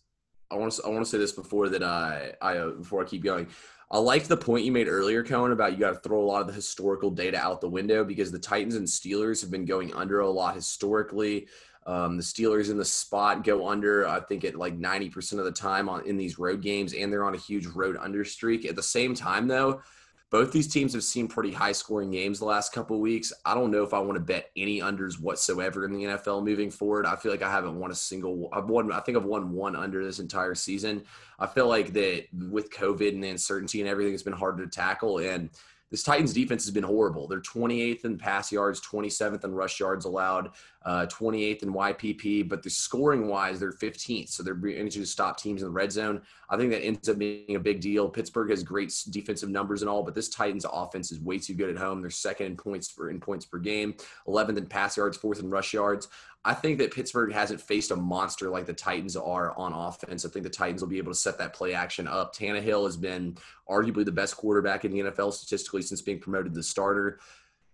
I 0.50 0.56
want 0.56 0.72
to 0.72 0.82
I 0.84 0.88
want 0.88 1.04
to 1.04 1.10
say 1.10 1.18
this 1.18 1.32
before 1.32 1.68
that 1.68 1.82
I 1.82 2.32
I 2.42 2.58
uh, 2.58 2.70
before 2.70 3.02
I 3.02 3.06
keep 3.06 3.22
going. 3.22 3.46
I 3.92 3.98
liked 3.98 4.28
the 4.28 4.36
point 4.36 4.64
you 4.64 4.70
made 4.70 4.86
earlier, 4.86 5.24
Cohen, 5.24 5.50
about 5.50 5.72
you 5.72 5.78
got 5.78 5.90
to 5.90 6.08
throw 6.08 6.20
a 6.20 6.24
lot 6.24 6.40
of 6.40 6.46
the 6.46 6.52
historical 6.52 7.10
data 7.10 7.36
out 7.38 7.60
the 7.60 7.68
window 7.68 8.04
because 8.04 8.30
the 8.30 8.38
Titans 8.38 8.76
and 8.76 8.86
Steelers 8.86 9.40
have 9.40 9.50
been 9.50 9.64
going 9.64 9.92
under 9.94 10.20
a 10.20 10.30
lot 10.30 10.54
historically. 10.54 11.48
Um, 11.86 12.16
the 12.16 12.22
Steelers 12.22 12.70
in 12.70 12.76
the 12.76 12.84
spot 12.84 13.42
go 13.42 13.66
under, 13.66 14.06
I 14.06 14.20
think, 14.20 14.44
at 14.44 14.54
like 14.54 14.78
90% 14.78 15.40
of 15.40 15.44
the 15.44 15.50
time 15.50 15.88
on 15.88 16.06
in 16.06 16.16
these 16.16 16.38
road 16.38 16.62
games, 16.62 16.94
and 16.94 17.12
they're 17.12 17.24
on 17.24 17.34
a 17.34 17.38
huge 17.38 17.66
road 17.66 17.96
under 17.98 18.24
streak. 18.24 18.64
At 18.64 18.76
the 18.76 18.82
same 18.82 19.12
time, 19.12 19.48
though, 19.48 19.82
both 20.30 20.52
these 20.52 20.68
teams 20.68 20.92
have 20.92 21.02
seen 21.02 21.26
pretty 21.26 21.52
high 21.52 21.72
scoring 21.72 22.12
games 22.12 22.38
the 22.38 22.44
last 22.44 22.72
couple 22.72 22.96
of 22.96 23.02
weeks. 23.02 23.32
I 23.44 23.54
don't 23.54 23.72
know 23.72 23.82
if 23.82 23.92
I 23.92 23.98
want 23.98 24.14
to 24.14 24.20
bet 24.20 24.50
any 24.56 24.78
unders 24.78 25.20
whatsoever 25.20 25.84
in 25.84 25.92
the 25.92 26.04
NFL 26.04 26.44
moving 26.44 26.70
forward. 26.70 27.04
I 27.04 27.16
feel 27.16 27.32
like 27.32 27.42
I 27.42 27.50
haven't 27.50 27.78
won 27.78 27.90
a 27.90 27.96
single. 27.96 28.48
I've 28.52 28.68
won. 28.68 28.92
I 28.92 29.00
think 29.00 29.18
I've 29.18 29.24
won 29.24 29.52
one 29.52 29.74
under 29.74 30.04
this 30.04 30.20
entire 30.20 30.54
season. 30.54 31.02
I 31.40 31.48
feel 31.48 31.66
like 31.66 31.92
that 31.94 32.26
with 32.32 32.70
COVID 32.70 33.08
and 33.08 33.24
the 33.24 33.30
uncertainty 33.30 33.80
and 33.80 33.88
everything, 33.88 34.14
it's 34.14 34.22
been 34.22 34.32
hard 34.32 34.58
to 34.58 34.68
tackle. 34.68 35.18
And 35.18 35.50
this 35.90 36.04
Titans 36.04 36.32
defense 36.32 36.64
has 36.64 36.72
been 36.72 36.84
horrible. 36.84 37.26
They're 37.26 37.40
28th 37.40 38.04
in 38.04 38.16
pass 38.16 38.52
yards, 38.52 38.80
27th 38.80 39.42
in 39.42 39.52
rush 39.52 39.80
yards 39.80 40.04
allowed, 40.04 40.50
uh, 40.84 41.06
28th 41.06 41.62
in 41.62 41.74
YPP, 41.74 42.48
but 42.48 42.62
the 42.62 42.70
scoring 42.70 43.28
wise, 43.28 43.60
they're 43.60 43.72
15th. 43.72 44.30
So 44.30 44.42
they're 44.42 44.54
able 44.66 44.90
to 44.90 45.04
stop 45.04 45.38
teams 45.38 45.60
in 45.60 45.68
the 45.68 45.72
red 45.72 45.92
zone. 45.92 46.22
I 46.48 46.56
think 46.56 46.70
that 46.70 46.82
ends 46.82 47.08
up 47.08 47.18
being 47.18 47.56
a 47.56 47.60
big 47.60 47.80
deal. 47.80 48.08
Pittsburgh 48.08 48.50
has 48.50 48.62
great 48.62 48.94
defensive 49.10 49.50
numbers 49.50 49.82
and 49.82 49.90
all, 49.90 50.02
but 50.02 50.14
this 50.14 50.30
Titans 50.30 50.64
offense 50.70 51.12
is 51.12 51.20
way 51.20 51.38
too 51.38 51.54
good 51.54 51.70
at 51.70 51.76
home. 51.76 52.00
They're 52.00 52.10
second 52.10 52.46
in 52.46 52.56
points 52.56 52.90
per 52.92 53.10
in 53.10 53.20
points 53.20 53.44
per 53.44 53.58
game, 53.58 53.94
11th 54.26 54.56
in 54.56 54.66
pass 54.66 54.96
yards, 54.96 55.18
fourth 55.18 55.40
in 55.40 55.50
rush 55.50 55.74
yards. 55.74 56.08
I 56.42 56.54
think 56.54 56.78
that 56.78 56.94
Pittsburgh 56.94 57.32
hasn't 57.32 57.60
faced 57.60 57.90
a 57.90 57.96
monster 57.96 58.48
like 58.48 58.64
the 58.64 58.72
Titans 58.72 59.14
are 59.14 59.56
on 59.58 59.74
offense. 59.74 60.24
I 60.24 60.30
think 60.30 60.44
the 60.44 60.50
Titans 60.50 60.80
will 60.80 60.88
be 60.88 60.96
able 60.96 61.12
to 61.12 61.18
set 61.18 61.36
that 61.36 61.52
play 61.52 61.74
action 61.74 62.08
up. 62.08 62.34
Tannehill 62.34 62.86
has 62.86 62.96
been 62.96 63.36
arguably 63.68 64.06
the 64.06 64.12
best 64.12 64.38
quarterback 64.38 64.86
in 64.86 64.92
the 64.92 65.00
NFL 65.00 65.34
statistically 65.34 65.82
since 65.82 66.00
being 66.00 66.18
promoted 66.18 66.52
to 66.52 66.58
the 66.58 66.62
starter. 66.62 67.20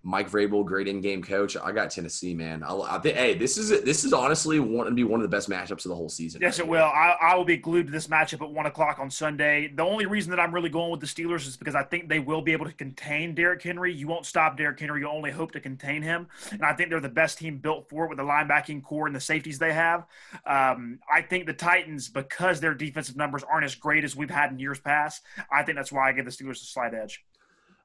Mike 0.06 0.30
Vrabel, 0.30 0.64
great 0.64 0.86
in-game 0.86 1.20
coach. 1.20 1.56
I 1.56 1.72
got 1.72 1.90
Tennessee, 1.90 2.32
man. 2.32 2.62
I, 2.62 2.72
I 2.76 2.98
think, 3.00 3.16
hey, 3.16 3.34
this 3.34 3.58
is 3.58 3.70
this 3.82 4.04
is 4.04 4.12
honestly 4.12 4.56
going 4.56 4.84
to 4.84 4.92
be 4.92 5.02
one 5.02 5.18
of 5.18 5.28
the 5.28 5.36
best 5.36 5.50
matchups 5.50 5.84
of 5.84 5.88
the 5.88 5.96
whole 5.96 6.08
season. 6.08 6.40
Yes, 6.40 6.60
it 6.60 6.68
will. 6.68 6.84
I, 6.84 7.16
I, 7.20 7.34
will 7.34 7.44
be 7.44 7.56
glued 7.56 7.86
to 7.86 7.92
this 7.92 8.06
matchup 8.06 8.40
at 8.40 8.48
one 8.48 8.66
o'clock 8.66 9.00
on 9.00 9.10
Sunday. 9.10 9.66
The 9.66 9.82
only 9.82 10.06
reason 10.06 10.30
that 10.30 10.38
I'm 10.38 10.54
really 10.54 10.68
going 10.68 10.92
with 10.92 11.00
the 11.00 11.08
Steelers 11.08 11.48
is 11.48 11.56
because 11.56 11.74
I 11.74 11.82
think 11.82 12.08
they 12.08 12.20
will 12.20 12.40
be 12.40 12.52
able 12.52 12.66
to 12.66 12.72
contain 12.72 13.34
Derrick 13.34 13.60
Henry. 13.60 13.92
You 13.92 14.06
won't 14.06 14.26
stop 14.26 14.56
Derrick 14.56 14.78
Henry. 14.78 15.00
You 15.00 15.08
only 15.08 15.32
hope 15.32 15.50
to 15.52 15.60
contain 15.60 16.02
him, 16.02 16.28
and 16.52 16.62
I 16.62 16.72
think 16.72 16.90
they're 16.90 17.00
the 17.00 17.08
best 17.08 17.38
team 17.38 17.58
built 17.58 17.88
for 17.90 18.04
it 18.04 18.08
with 18.08 18.18
the 18.18 18.24
linebacking 18.24 18.84
core 18.84 19.08
and 19.08 19.16
the 19.16 19.20
safeties 19.20 19.58
they 19.58 19.72
have. 19.72 20.06
Um, 20.46 21.00
I 21.12 21.20
think 21.20 21.46
the 21.46 21.52
Titans, 21.52 22.08
because 22.08 22.60
their 22.60 22.74
defensive 22.74 23.16
numbers 23.16 23.42
aren't 23.42 23.64
as 23.64 23.74
great 23.74 24.04
as 24.04 24.14
we've 24.14 24.30
had 24.30 24.52
in 24.52 24.60
years 24.60 24.78
past, 24.78 25.22
I 25.50 25.64
think 25.64 25.76
that's 25.76 25.90
why 25.90 26.08
I 26.08 26.12
give 26.12 26.26
the 26.26 26.30
Steelers 26.30 26.62
a 26.62 26.66
slight 26.66 26.94
edge. 26.94 27.24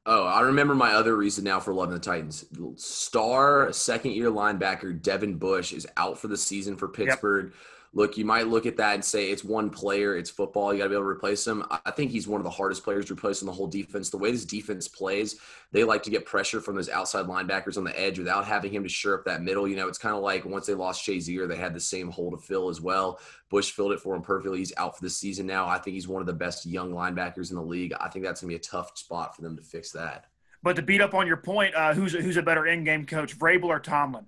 Oh, 0.06 0.26
I 0.26 0.42
remember 0.42 0.74
my 0.74 0.94
other 0.94 1.16
reason 1.16 1.44
now 1.44 1.60
for 1.60 1.74
loving 1.74 1.94
the 1.94 2.00
Titans. 2.00 2.46
Star 2.76 3.72
second 3.72 4.12
year 4.12 4.32
linebacker 4.32 5.00
Devin 5.00 5.36
Bush 5.36 5.74
is 5.74 5.88
out 5.96 6.18
for 6.18 6.28
the 6.28 6.38
season 6.38 6.76
for 6.76 6.88
Pittsburgh. 6.88 7.48
Yep 7.48 7.56
look, 7.94 8.18
you 8.18 8.24
might 8.24 8.48
look 8.48 8.66
at 8.66 8.78
that 8.78 8.94
and 8.94 9.04
say 9.04 9.30
it's 9.30 9.44
one 9.44 9.70
player, 9.70 10.16
it's 10.16 10.30
football, 10.30 10.74
you 10.74 10.80
got 10.80 10.86
to 10.86 10.90
be 10.90 10.96
able 10.96 11.04
to 11.04 11.10
replace 11.10 11.46
him. 11.46 11.64
I 11.86 11.92
think 11.92 12.10
he's 12.10 12.28
one 12.28 12.40
of 12.40 12.46
the 12.46 12.50
hardest 12.50 12.84
players 12.84 13.06
to 13.06 13.14
replace 13.14 13.42
in 13.42 13.48
the 13.48 13.52
whole 13.52 13.68
defense. 13.68 14.10
The 14.10 14.18
way 14.18 14.32
this 14.32 14.46
defense 14.46 14.88
plays, 14.88 15.36
they 15.72 15.84
like 15.84 16.02
to 16.04 16.10
get 16.10 16.26
pressure 16.26 16.62
from 16.62 16.76
those 16.76 16.88
outside 16.90 17.26
linebackers 17.26 17.78
on 17.78 17.84
the 17.84 18.00
edge 18.00 18.18
without 18.18 18.46
having 18.46 18.72
him 18.72 18.84
to 18.84 18.90
shore 18.90 19.16
up 19.16 19.26
that 19.26 19.42
middle. 19.42 19.68
You 19.68 19.76
know, 19.76 19.90
it's 19.90 19.98
kind 19.98 20.16
of 20.16 20.22
like 20.22 20.46
once 20.46 20.68
they 20.68 20.74
lost 20.74 21.06
Shazier, 21.06 21.48
they 21.48 21.58
had 21.58 21.74
the 21.74 21.80
same 21.82 22.10
hole 22.10 22.32
to 22.32 22.38
fill 22.38 22.70
as 22.70 22.80
well. 22.80 23.20
Bush 23.50 23.72
filled 23.72 23.92
it 23.92 24.00
for 24.00 24.16
him 24.16 24.22
perfectly. 24.22 24.60
He's 24.60 24.74
out 24.78 24.96
for 24.98 25.04
the 25.04 25.10
season 25.10 25.46
now. 25.46 25.68
I 25.68 25.78
think 25.78 25.96
he's 25.96 26.08
one 26.08 26.22
of 26.22 26.28
the 26.28 26.34
best 26.34 26.66
young 26.66 26.94
linebackers 26.94 27.50
in 27.50 27.58
the 27.58 27.62
league. 27.62 27.94
I 28.00 28.08
think 28.08 28.24
that's 28.24 28.40
going 28.40 28.50
to 28.50 28.54
be 28.54 28.56
a 28.56 28.60
tough 28.60 28.98
spot 28.98 29.36
for 29.36 29.42
them 29.42 29.58
to 29.58 29.64
fix 29.64 29.92
that. 29.92 30.28
But 30.64 30.76
to 30.78 30.82
beat 30.82 31.02
up 31.02 31.14
on 31.14 31.28
your 31.28 31.38
point, 31.38 31.76
uh, 31.76 31.94
who's 31.94 32.14
who's 32.14 32.38
a 32.38 32.42
better 32.44 32.68
in-game 32.68 33.06
coach, 33.08 33.38
Vrabel 33.38 33.66
or 33.66 33.80
Tomlin? 33.80 34.26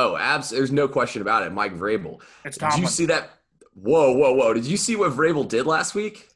Oh, 0.00 0.16
abs. 0.16 0.50
There's 0.50 0.70
no 0.70 0.86
question 0.86 1.22
about 1.22 1.42
it. 1.42 1.52
Mike 1.52 1.74
Vrabel. 1.74 2.20
It's 2.44 2.56
Tomlin. 2.56 2.76
Did 2.76 2.82
you 2.82 2.88
see 2.88 3.06
that? 3.06 3.30
Whoa, 3.74 4.12
whoa, 4.12 4.32
whoa! 4.32 4.54
Did 4.54 4.64
you 4.64 4.76
see 4.76 4.94
what 4.94 5.10
Vrabel 5.10 5.48
did 5.48 5.66
last 5.66 5.96
week? 5.96 6.28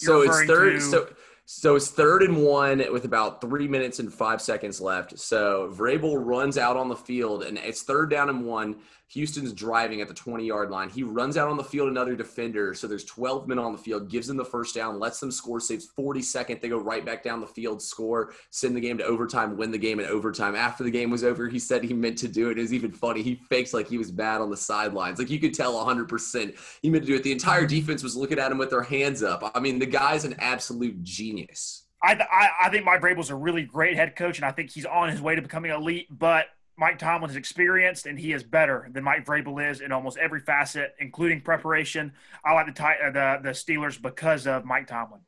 You're 0.00 0.06
so 0.06 0.22
it's 0.22 0.46
third. 0.46 0.72
To... 0.76 0.80
So 0.80 1.08
so 1.44 1.76
it's 1.76 1.88
third 1.88 2.22
and 2.22 2.42
one 2.42 2.82
with 2.90 3.04
about 3.04 3.42
three 3.42 3.68
minutes 3.68 3.98
and 3.98 4.12
five 4.12 4.40
seconds 4.40 4.80
left. 4.80 5.18
So 5.18 5.70
Vrabel 5.76 6.16
runs 6.16 6.56
out 6.56 6.78
on 6.78 6.88
the 6.88 6.96
field, 6.96 7.42
and 7.42 7.58
it's 7.58 7.82
third 7.82 8.08
down 8.08 8.30
and 8.30 8.46
one. 8.46 8.76
Houston's 9.10 9.52
driving 9.52 10.00
at 10.00 10.06
the 10.06 10.14
20 10.14 10.46
yard 10.46 10.70
line. 10.70 10.88
He 10.88 11.02
runs 11.02 11.36
out 11.36 11.48
on 11.48 11.56
the 11.56 11.64
field, 11.64 11.88
another 11.88 12.14
defender. 12.14 12.74
So 12.74 12.86
there's 12.86 13.04
12 13.04 13.48
men 13.48 13.58
on 13.58 13.72
the 13.72 13.78
field, 13.78 14.08
gives 14.08 14.28
them 14.28 14.36
the 14.36 14.44
first 14.44 14.72
down, 14.72 15.00
lets 15.00 15.18
them 15.18 15.32
score, 15.32 15.58
saves 15.58 15.86
40 15.86 16.22
seconds. 16.22 16.60
They 16.62 16.68
go 16.68 16.78
right 16.78 17.04
back 17.04 17.24
down 17.24 17.40
the 17.40 17.46
field, 17.46 17.82
score, 17.82 18.32
send 18.50 18.76
the 18.76 18.80
game 18.80 18.98
to 18.98 19.04
overtime, 19.04 19.56
win 19.56 19.72
the 19.72 19.78
game 19.78 19.98
in 19.98 20.06
overtime. 20.06 20.54
After 20.54 20.84
the 20.84 20.92
game 20.92 21.10
was 21.10 21.24
over, 21.24 21.48
he 21.48 21.58
said 21.58 21.82
he 21.82 21.92
meant 21.92 22.18
to 22.18 22.28
do 22.28 22.50
it. 22.50 22.58
It 22.58 22.60
was 22.60 22.72
even 22.72 22.92
funny. 22.92 23.22
He 23.22 23.34
fakes 23.34 23.74
like 23.74 23.88
he 23.88 23.98
was 23.98 24.12
bad 24.12 24.40
on 24.40 24.48
the 24.48 24.56
sidelines. 24.56 25.18
Like 25.18 25.30
you 25.30 25.40
could 25.40 25.54
tell 25.54 25.74
100% 25.84 26.56
he 26.80 26.88
meant 26.88 27.04
to 27.04 27.10
do 27.10 27.16
it. 27.16 27.24
The 27.24 27.32
entire 27.32 27.66
defense 27.66 28.04
was 28.04 28.14
looking 28.14 28.38
at 28.38 28.52
him 28.52 28.58
with 28.58 28.70
their 28.70 28.82
hands 28.82 29.24
up. 29.24 29.50
I 29.56 29.58
mean, 29.58 29.80
the 29.80 29.86
guy's 29.86 30.24
an 30.24 30.36
absolute 30.38 31.02
genius. 31.02 31.84
I, 32.02 32.12
I, 32.12 32.66
I 32.66 32.70
think 32.70 32.84
Mike 32.84 33.00
Vrabel's 33.00 33.30
a 33.30 33.34
really 33.34 33.64
great 33.64 33.96
head 33.96 34.14
coach, 34.14 34.38
and 34.38 34.44
I 34.44 34.52
think 34.52 34.70
he's 34.70 34.86
on 34.86 35.10
his 35.10 35.20
way 35.20 35.34
to 35.34 35.42
becoming 35.42 35.72
elite. 35.72 36.06
But 36.10 36.46
Mike 36.80 36.98
Tomlin 36.98 37.30
is 37.30 37.36
experienced 37.36 38.06
and 38.06 38.18
he 38.18 38.32
is 38.32 38.42
better 38.42 38.88
than 38.90 39.04
Mike 39.04 39.26
Vrabel 39.26 39.70
is 39.70 39.82
in 39.82 39.92
almost 39.92 40.16
every 40.16 40.40
facet, 40.40 40.94
including 40.98 41.42
preparation. 41.42 42.10
I 42.42 42.54
like 42.54 42.74
the 42.74 42.82
uh, 42.82 43.10
the, 43.10 43.40
the 43.42 43.50
Steelers 43.50 44.00
because 44.00 44.46
of 44.46 44.64
Mike 44.64 44.86
Tomlin. 44.86 45.20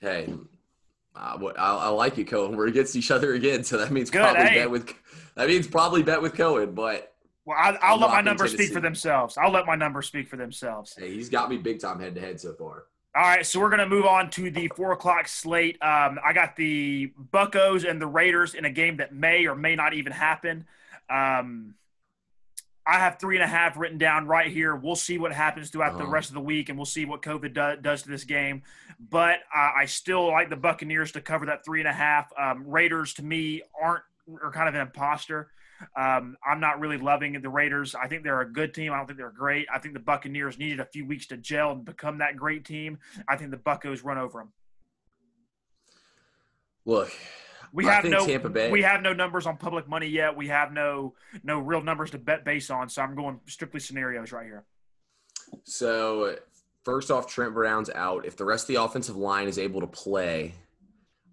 Hey, 0.00 0.32
uh, 1.16 1.36
I, 1.58 1.74
I, 1.74 1.88
like 1.88 2.16
you, 2.16 2.24
Cohen. 2.24 2.56
We're 2.56 2.68
against 2.68 2.94
each 2.94 3.10
other 3.10 3.34
again, 3.34 3.64
so 3.64 3.76
that 3.76 3.90
means 3.90 4.08
Good, 4.08 4.20
probably 4.20 4.44
hey. 4.44 4.54
bet 4.54 4.70
with 4.70 4.94
that 5.34 5.48
means 5.48 5.66
probably 5.66 6.04
bet 6.04 6.22
with 6.22 6.34
Cohen. 6.34 6.72
But 6.72 7.12
well, 7.44 7.58
I, 7.58 7.92
will 7.92 7.98
let 7.98 8.10
my 8.10 8.20
numbers 8.20 8.52
speak 8.52 8.72
for 8.72 8.80
themselves. 8.80 9.36
I'll 9.36 9.50
let 9.50 9.66
my 9.66 9.74
numbers 9.74 10.06
speak 10.06 10.28
for 10.28 10.36
themselves. 10.36 10.94
Hey, 10.96 11.12
he's 11.12 11.28
got 11.28 11.50
me 11.50 11.58
big 11.58 11.80
time 11.80 11.98
head 11.98 12.14
to 12.14 12.20
head 12.20 12.40
so 12.40 12.52
far. 12.54 12.84
All 13.20 13.26
right, 13.26 13.44
so 13.44 13.60
we're 13.60 13.68
going 13.68 13.80
to 13.80 13.86
move 13.86 14.06
on 14.06 14.30
to 14.30 14.50
the 14.50 14.68
four 14.68 14.92
o'clock 14.92 15.28
slate. 15.28 15.76
Um, 15.82 16.18
I 16.24 16.32
got 16.32 16.56
the 16.56 17.12
Buckos 17.34 17.84
and 17.84 18.00
the 18.00 18.06
Raiders 18.06 18.54
in 18.54 18.64
a 18.64 18.70
game 18.70 18.96
that 18.96 19.14
may 19.14 19.46
or 19.46 19.54
may 19.54 19.76
not 19.76 19.92
even 19.92 20.10
happen. 20.10 20.64
Um, 21.10 21.74
I 22.86 22.94
have 22.98 23.18
three 23.18 23.36
and 23.36 23.44
a 23.44 23.46
half 23.46 23.76
written 23.76 23.98
down 23.98 24.26
right 24.26 24.50
here. 24.50 24.74
We'll 24.74 24.96
see 24.96 25.18
what 25.18 25.34
happens 25.34 25.68
throughout 25.68 25.96
uh-huh. 25.96 26.04
the 26.04 26.10
rest 26.10 26.30
of 26.30 26.34
the 26.34 26.40
week, 26.40 26.70
and 26.70 26.78
we'll 26.78 26.86
see 26.86 27.04
what 27.04 27.20
COVID 27.20 27.52
do, 27.52 27.82
does 27.82 28.04
to 28.04 28.08
this 28.08 28.24
game. 28.24 28.62
But 28.98 29.40
uh, 29.54 29.72
I 29.76 29.84
still 29.84 30.28
like 30.28 30.48
the 30.48 30.56
Buccaneers 30.56 31.12
to 31.12 31.20
cover 31.20 31.44
that 31.44 31.62
three 31.62 31.80
and 31.80 31.88
a 31.90 31.92
half. 31.92 32.32
Um, 32.38 32.66
Raiders, 32.66 33.12
to 33.14 33.22
me, 33.22 33.60
aren't 33.78 34.04
are 34.42 34.50
kind 34.50 34.66
of 34.66 34.74
an 34.74 34.80
imposter. 34.80 35.50
Um, 35.96 36.36
I'm 36.46 36.60
not 36.60 36.80
really 36.80 36.98
loving 36.98 37.40
the 37.40 37.48
Raiders. 37.48 37.94
I 37.94 38.08
think 38.08 38.22
they're 38.22 38.40
a 38.40 38.50
good 38.50 38.74
team. 38.74 38.92
I 38.92 38.98
don't 38.98 39.06
think 39.06 39.18
they're 39.18 39.30
great. 39.30 39.66
I 39.72 39.78
think 39.78 39.94
the 39.94 40.00
Buccaneers 40.00 40.58
needed 40.58 40.80
a 40.80 40.84
few 40.84 41.06
weeks 41.06 41.26
to 41.28 41.36
gel 41.36 41.72
and 41.72 41.84
become 41.84 42.18
that 42.18 42.36
great 42.36 42.64
team. 42.64 42.98
I 43.28 43.36
think 43.36 43.50
the 43.50 43.56
Buckos 43.56 44.02
run 44.02 44.18
over 44.18 44.38
them. 44.38 44.52
Look, 46.84 47.12
we 47.72 47.84
have 47.84 48.04
no. 48.04 48.26
We 48.70 48.82
have 48.82 49.02
no 49.02 49.12
numbers 49.12 49.46
on 49.46 49.56
public 49.56 49.88
money 49.88 50.08
yet. 50.08 50.36
We 50.36 50.48
have 50.48 50.72
no 50.72 51.14
no 51.42 51.58
real 51.58 51.82
numbers 51.82 52.10
to 52.12 52.18
bet 52.18 52.44
based 52.44 52.70
on. 52.70 52.88
So 52.88 53.02
I'm 53.02 53.14
going 53.14 53.40
strictly 53.46 53.80
scenarios 53.80 54.32
right 54.32 54.44
here. 54.44 54.64
So 55.64 56.36
first 56.84 57.10
off, 57.10 57.26
Trent 57.26 57.54
Brown's 57.54 57.90
out. 57.90 58.24
If 58.26 58.36
the 58.36 58.44
rest 58.44 58.64
of 58.64 58.74
the 58.74 58.82
offensive 58.82 59.16
line 59.16 59.48
is 59.48 59.58
able 59.58 59.80
to 59.80 59.86
play, 59.86 60.54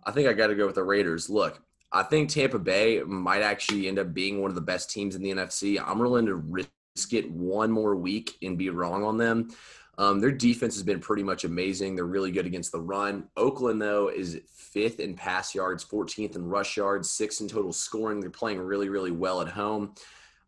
I 0.05 0.11
think 0.11 0.27
I 0.27 0.33
got 0.33 0.47
to 0.47 0.55
go 0.55 0.65
with 0.65 0.75
the 0.75 0.83
Raiders. 0.83 1.29
Look, 1.29 1.61
I 1.91 2.03
think 2.03 2.29
Tampa 2.29 2.59
Bay 2.59 3.01
might 3.01 3.41
actually 3.41 3.87
end 3.87 3.99
up 3.99 4.13
being 4.13 4.41
one 4.41 4.51
of 4.51 4.55
the 4.55 4.61
best 4.61 4.91
teams 4.91 5.15
in 5.15 5.21
the 5.21 5.31
NFC. 5.31 5.81
I'm 5.83 5.99
willing 5.99 6.25
to 6.25 6.35
risk 6.35 6.69
it 7.11 7.31
one 7.31 7.71
more 7.71 7.95
week 7.95 8.37
and 8.41 8.57
be 8.57 8.69
wrong 8.69 9.03
on 9.03 9.17
them. 9.17 9.49
Um, 9.97 10.19
their 10.19 10.31
defense 10.31 10.75
has 10.75 10.83
been 10.83 10.99
pretty 10.99 11.23
much 11.23 11.43
amazing. 11.43 11.95
They're 11.95 12.05
really 12.05 12.31
good 12.31 12.45
against 12.45 12.71
the 12.71 12.81
run. 12.81 13.27
Oakland, 13.35 13.81
though, 13.81 14.09
is 14.09 14.39
fifth 14.53 14.99
in 14.99 15.15
pass 15.15 15.55
yards, 15.55 15.83
14th 15.83 16.35
in 16.35 16.45
rush 16.45 16.77
yards, 16.77 17.09
sixth 17.09 17.41
in 17.41 17.47
total 17.47 17.73
scoring. 17.73 18.19
They're 18.19 18.29
playing 18.29 18.59
really, 18.59 18.89
really 18.89 19.11
well 19.11 19.41
at 19.41 19.47
home. 19.47 19.95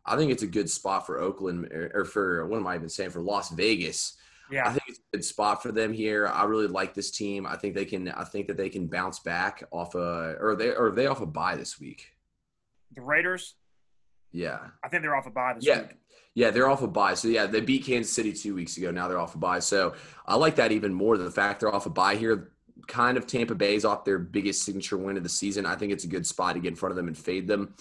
I 0.06 0.16
think 0.16 0.30
it's 0.30 0.44
a 0.44 0.48
good 0.48 0.70
spot 0.70 1.04
for 1.04 1.20
Oakland, 1.20 1.66
or 1.72 2.04
for 2.04 2.46
what 2.46 2.58
am 2.58 2.66
I 2.66 2.76
even 2.76 2.88
saying, 2.88 3.10
for 3.10 3.20
Las 3.20 3.50
Vegas 3.50 4.16
yeah. 4.50 4.68
I 4.68 4.70
think 4.70 4.82
it's 4.88 4.98
a 4.98 5.16
good 5.16 5.24
spot 5.24 5.62
for 5.62 5.72
them 5.72 5.92
here. 5.92 6.26
I 6.26 6.44
really 6.44 6.66
like 6.66 6.94
this 6.94 7.10
team. 7.10 7.46
I 7.46 7.56
think 7.56 7.74
they 7.74 7.84
can. 7.84 8.08
I 8.08 8.24
think 8.24 8.46
that 8.48 8.56
they 8.56 8.68
can 8.68 8.86
bounce 8.86 9.18
back 9.20 9.64
off 9.70 9.94
a 9.94 10.36
or 10.40 10.56
they 10.56 10.74
or 10.74 10.90
they 10.90 11.06
off 11.06 11.20
a 11.20 11.26
bye 11.26 11.56
this 11.56 11.80
week. 11.80 12.08
The 12.94 13.02
Raiders. 13.02 13.54
Yeah. 14.32 14.58
I 14.84 14.88
think 14.88 15.02
they're 15.02 15.16
off 15.16 15.26
a 15.26 15.30
bye 15.30 15.54
this 15.54 15.66
yeah. 15.66 15.82
week. 15.82 15.96
Yeah, 16.34 16.50
they're 16.50 16.68
off 16.68 16.82
a 16.82 16.86
bye. 16.86 17.14
So 17.14 17.28
yeah, 17.28 17.46
they 17.46 17.60
beat 17.60 17.84
Kansas 17.84 18.12
City 18.12 18.32
two 18.32 18.54
weeks 18.54 18.76
ago. 18.76 18.90
Now 18.90 19.08
they're 19.08 19.18
off 19.18 19.34
a 19.34 19.38
bye. 19.38 19.58
So 19.58 19.94
I 20.26 20.36
like 20.36 20.56
that 20.56 20.72
even 20.72 20.94
more. 20.94 21.18
The 21.18 21.30
fact 21.30 21.60
they're 21.60 21.74
off 21.74 21.86
a 21.86 21.90
bye 21.90 22.14
here, 22.14 22.52
kind 22.86 23.16
of 23.16 23.26
Tampa 23.26 23.54
Bay's 23.54 23.84
off 23.84 24.04
their 24.04 24.18
biggest 24.18 24.62
signature 24.62 24.96
win 24.96 25.16
of 25.16 25.22
the 25.24 25.28
season. 25.28 25.66
I 25.66 25.74
think 25.74 25.92
it's 25.92 26.04
a 26.04 26.08
good 26.08 26.26
spot 26.26 26.54
to 26.54 26.60
get 26.60 26.68
in 26.68 26.76
front 26.76 26.92
of 26.92 26.96
them 26.96 27.08
and 27.08 27.18
fade 27.18 27.48
them. 27.48 27.74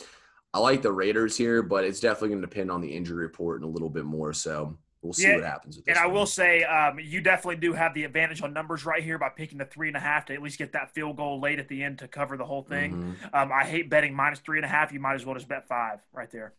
I 0.51 0.59
like 0.59 0.81
the 0.81 0.91
Raiders 0.91 1.37
here, 1.37 1.61
but 1.61 1.83
it's 1.83 1.99
definitely 1.99 2.29
going 2.29 2.41
to 2.41 2.47
depend 2.47 2.71
on 2.71 2.81
the 2.81 2.91
injury 2.95 3.23
report 3.23 3.61
and 3.61 3.69
a 3.69 3.71
little 3.71 3.89
bit 3.89 4.05
more. 4.05 4.33
So 4.33 4.77
we'll 5.01 5.13
see 5.13 5.27
yeah, 5.27 5.35
what 5.35 5.43
happens 5.43 5.77
with 5.77 5.85
this. 5.85 5.97
And 5.97 6.03
I 6.03 6.07
will 6.07 6.25
say, 6.25 6.63
um, 6.63 6.99
you 6.99 7.21
definitely 7.21 7.57
do 7.57 7.73
have 7.73 7.93
the 7.93 8.03
advantage 8.03 8.41
on 8.41 8.53
numbers 8.53 8.85
right 8.85 9.03
here 9.03 9.17
by 9.17 9.29
picking 9.29 9.57
the 9.57 9.65
three 9.65 9.87
and 9.87 9.97
a 9.97 9.99
half 9.99 10.25
to 10.25 10.33
at 10.33 10.41
least 10.41 10.57
get 10.57 10.73
that 10.73 10.93
field 10.93 11.17
goal 11.17 11.39
late 11.39 11.59
at 11.59 11.67
the 11.67 11.83
end 11.83 11.99
to 11.99 12.07
cover 12.07 12.37
the 12.37 12.45
whole 12.45 12.63
thing. 12.63 12.93
Mm-hmm. 12.93 13.35
Um, 13.35 13.51
I 13.51 13.63
hate 13.63 13.89
betting 13.89 14.13
minus 14.13 14.39
three 14.39 14.57
and 14.57 14.65
a 14.65 14.69
half. 14.69 14.91
You 14.91 14.99
might 14.99 15.15
as 15.15 15.25
well 15.25 15.35
just 15.35 15.47
bet 15.47 15.67
five 15.67 15.99
right 16.13 16.29
there. 16.31 16.53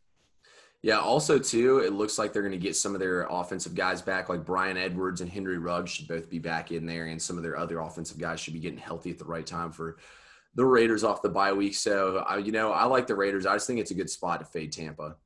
Yeah. 0.83 0.99
Also, 0.99 1.39
too, 1.39 1.79
it 1.81 1.93
looks 1.93 2.19
like 2.19 2.33
they're 2.33 2.43
going 2.43 2.53
to 2.53 2.59
get 2.59 2.75
some 2.75 2.95
of 2.95 3.01
their 3.01 3.27
offensive 3.29 3.75
guys 3.75 4.01
back, 4.01 4.31
like 4.31 4.47
Bryan 4.47 4.79
Edwards 4.79 5.21
and 5.21 5.31
Henry 5.31 5.59
Ruggs 5.59 5.91
should 5.91 6.09
both 6.09 6.31
be 6.31 6.39
back 6.39 6.73
in 6.73 6.87
there, 6.87 7.07
and 7.07 7.21
some 7.21 7.37
of 7.37 7.43
their 7.43 7.59
other 7.59 7.81
offensive 7.81 8.19
guys 8.19 8.41
should 8.41 8.55
be 8.55 8.61
getting 8.61 8.79
healthy 8.79 9.11
at 9.11 9.19
the 9.19 9.27
right 9.27 9.47
time 9.47 9.73
for 9.73 9.99
the 10.55 10.65
Raiders 10.65 11.05
off 11.05 11.21
the 11.21 11.29
bye 11.29 11.53
week. 11.53 11.75
So, 11.75 12.25
uh, 12.29 12.37
you 12.37 12.51
know, 12.51 12.73
I 12.73 12.87
like 12.87 13.07
the 13.07 13.15
Raiders. 13.15 13.45
I 13.45 13.55
just 13.55 13.67
think 13.67 13.79
it's 13.79 13.91
a 13.91 13.95
good 13.95 14.09
spot 14.09 14.41
to 14.41 14.47
fade 14.47 14.73
Tampa. 14.73 15.17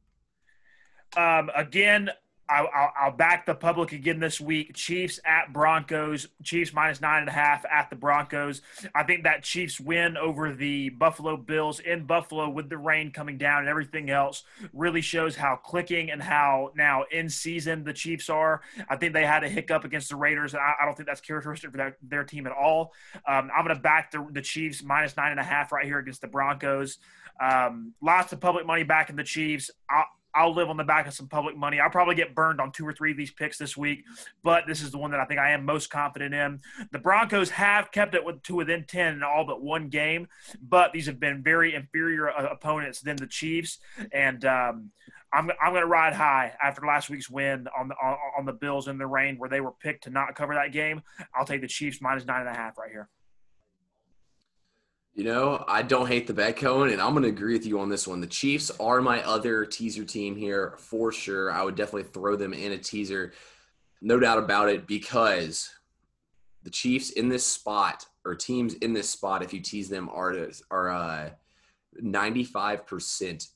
Um, 1.17 1.51
again, 1.55 2.11
I'll, 2.49 2.93
I'll, 2.99 3.11
back 3.11 3.47
the 3.47 3.55
public 3.55 3.93
again 3.93 4.21
this 4.21 4.41
week. 4.41 4.75
Chiefs 4.75 5.19
at 5.25 5.53
Broncos. 5.53 6.29
Chiefs 6.43 6.73
minus 6.73 7.01
nine 7.01 7.21
and 7.21 7.29
a 7.29 7.33
half 7.33 7.65
at 7.65 7.89
the 7.91 7.97
Broncos. 7.97 8.61
I 8.95 9.03
think 9.05 9.25
that 9.25 9.43
Chiefs 9.43 9.81
win 9.81 10.17
over 10.17 10.53
the 10.53 10.91
Buffalo 10.91 11.37
Bills 11.37 11.81
in 11.81 12.05
Buffalo 12.05 12.49
with 12.51 12.69
the 12.69 12.77
rain 12.77 13.13
coming 13.13 13.39
down 13.39 13.61
and 13.61 13.69
everything 13.69 14.11
else 14.11 14.43
really 14.73 15.01
shows 15.01 15.37
how 15.37 15.57
clicking 15.57 16.11
and 16.11 16.23
how 16.23 16.73
now 16.77 17.05
in 17.11 17.29
season 17.29 17.85
the 17.85 17.93
Chiefs 17.93 18.29
are. 18.29 18.61
I 18.89 18.97
think 18.97 19.15
they 19.15 19.25
had 19.25 19.45
a 19.45 19.49
hiccup 19.49 19.85
against 19.85 20.11
the 20.11 20.17
Raiders, 20.17 20.55
and 20.55 20.63
I, 20.63 20.75
I 20.83 20.85
don't 20.85 20.95
think 20.95 21.09
that's 21.09 21.21
characteristic 21.21 21.71
for 21.71 21.97
their, 22.03 22.25
team 22.25 22.47
at 22.47 22.53
all. 22.53 22.93
Um, 23.29 23.51
I'm 23.55 23.65
going 23.65 23.77
to 23.77 23.83
back 23.83 24.11
the, 24.11 24.27
the 24.31 24.41
Chiefs 24.41 24.83
minus 24.83 25.15
nine 25.17 25.31
and 25.31 25.41
a 25.41 25.45
half 25.45 25.73
right 25.73 25.85
here 25.85 25.99
against 25.99 26.23
the 26.23 26.27
Broncos. 26.27 26.99
Um, 27.39 27.93
lots 28.01 28.33
of 28.33 28.41
public 28.41 28.67
money 28.67 28.83
back 28.83 29.11
in 29.11 29.17
the 29.17 29.25
Chiefs. 29.25 29.71
I'll, 29.91 30.07
I'll 30.35 30.55
live 30.55 30.69
on 30.69 30.77
the 30.77 30.85
back 30.85 31.07
of 31.07 31.15
some 31.15 31.29
public 31.29 31.57
money. 31.57 31.81
I'll 31.81 31.91
probably 31.91 32.15
get 32.15 32.35
burned 32.35 32.61
on 32.61 32.73
two 32.73 32.87
or 32.87 32.93
three 32.93 33.13
of 33.13 33.17
these 33.17 33.31
picks 33.31 33.57
this 33.59 33.77
week, 33.77 34.05
but 34.43 34.65
this 34.67 34.83
is 34.83 34.91
the 34.91 34.99
one 34.99 35.11
that 35.13 35.21
I 35.21 35.25
think 35.25 35.41
I 35.41 35.51
am 35.51 35.65
most 35.65 35.91
confident 35.91 36.35
in. 36.35 36.61
The 36.93 36.99
Broncos 36.99 37.51
have 37.51 37.93
kept 37.93 38.15
it 38.15 38.25
with, 38.25 38.43
to 38.45 38.55
within 38.57 38.85
10 38.85 39.15
in 39.15 39.23
all 39.23 39.45
but 39.45 39.63
one 39.63 39.89
game, 39.89 40.29
but 40.61 40.93
these 40.93 41.07
have 41.07 41.21
been 41.21 41.43
very 41.43 41.75
inferior 41.75 42.31
uh, 42.31 42.49
opponents 42.51 43.01
than 43.01 43.17
the 43.17 43.27
Chiefs. 43.27 43.79
And 44.13 44.45
um, 44.45 44.91
I'm, 45.33 45.51
I'm 45.63 45.73
going 45.73 45.83
to 45.83 45.89
ride 45.89 46.15
high 46.15 46.53
after 46.63 46.87
last 46.87 47.11
week's 47.11 47.31
win 47.31 47.67
on 47.79 47.89
the, 47.89 47.95
on, 48.03 48.17
on 48.39 48.45
the 48.45 48.53
Bills 48.53 48.89
in 48.89 48.99
the 48.99 49.07
rain 49.07 49.37
where 49.39 49.51
they 49.51 49.61
were 49.61 49.73
picked 49.73 50.05
to 50.05 50.11
not 50.11 50.35
cover 50.35 50.55
that 50.55 50.73
game. 50.73 51.03
I'll 51.35 51.47
take 51.47 51.61
the 51.61 51.69
Chiefs 51.69 52.01
minus 52.01 52.25
nine 52.25 52.41
and 52.41 52.49
a 52.49 52.55
half 52.55 52.79
right 52.79 52.91
here. 52.91 53.09
You 55.15 55.23
know, 55.23 55.65
I 55.69 55.83
don't 55.83 56.09
hate 56.09 56.27
the 56.27 56.35
bet, 56.35 56.57
Cohen, 56.57 56.91
and 56.91 57.01
I'm 57.01 57.13
going 57.13 57.23
to 57.23 57.29
agree 57.29 57.53
with 57.53 57.67
you 57.67 57.79
on 57.79 57.89
this 57.89 58.09
one. 58.09 58.21
The 58.21 58.27
Chiefs 58.27 58.73
are 58.81 59.01
my 59.01 59.23
other 59.23 59.65
teaser 59.65 60.05
team 60.05 60.35
here 60.35 60.75
for 60.77 61.13
sure. 61.13 61.53
I 61.53 61.63
would 61.63 61.77
definitely 61.77 62.11
throw 62.11 62.35
them 62.35 62.53
in 62.53 62.73
a 62.73 62.79
teaser, 62.79 63.33
no 64.03 64.19
doubt 64.19 64.39
about 64.39 64.71
it, 64.71 64.89
because 64.89 65.71
the 66.65 66.71
Chiefs 66.71 67.11
in 67.11 67.29
this 67.29 67.47
spot 67.47 68.05
or 68.25 68.35
teams 68.35 68.75
in 68.75 68.93
this 68.93 69.09
spot, 69.09 69.45
if 69.45 69.55
you 69.55 69.61
tease 69.61 69.89
them, 69.89 70.09
are 70.09 70.49
are 70.73 70.91
uh, 70.91 71.31
95%. 72.03 73.49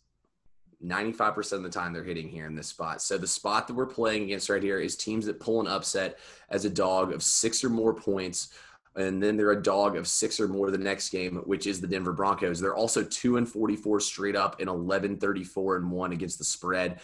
95% 0.85 1.53
of 1.55 1.65
the 1.65 1.69
time 1.69 1.93
they're 1.93 2.05
hitting 2.05 2.29
here 2.29 2.47
in 2.47 2.55
this 2.55 2.69
spot. 2.69 3.03
So 3.03 3.19
the 3.19 3.27
spot 3.27 3.67
that 3.67 3.75
we're 3.75 3.85
playing 3.85 4.23
against 4.23 4.49
right 4.49 4.63
here 4.63 4.79
is 4.79 4.95
teams 4.95 5.27
that 5.27 5.41
pull 5.41 5.61
an 5.61 5.67
upset 5.67 6.21
as 6.51 6.65
a 6.65 6.71
dog 6.71 7.13
of 7.13 7.21
six 7.21 7.65
or 7.65 7.69
more 7.69 7.93
points 7.93 8.51
and 8.99 9.23
then 9.23 9.37
they're 9.37 9.53
a 9.53 9.63
dog 9.63 9.97
of 9.97 10.07
six 10.07 10.41
or 10.41 10.49
more 10.49 10.71
the 10.71 10.79
next 10.79 11.11
game, 11.11 11.37
which 11.47 11.67
is 11.67 11.81
the 11.81 11.87
Denver 11.87 12.13
Broncos. 12.13 12.61
They're 12.61 12.75
also 12.75 13.03
two 13.05 13.37
and 13.37 13.49
forty-four 13.49 14.01
straight 14.01 14.37
up 14.37 14.61
and 14.61 14.69
eleven 14.69 15.17
thirty-four 15.17 15.77
and 15.77 15.91
one 15.91 16.13
against 16.13 16.39
the 16.39 16.45
spread 16.45 17.01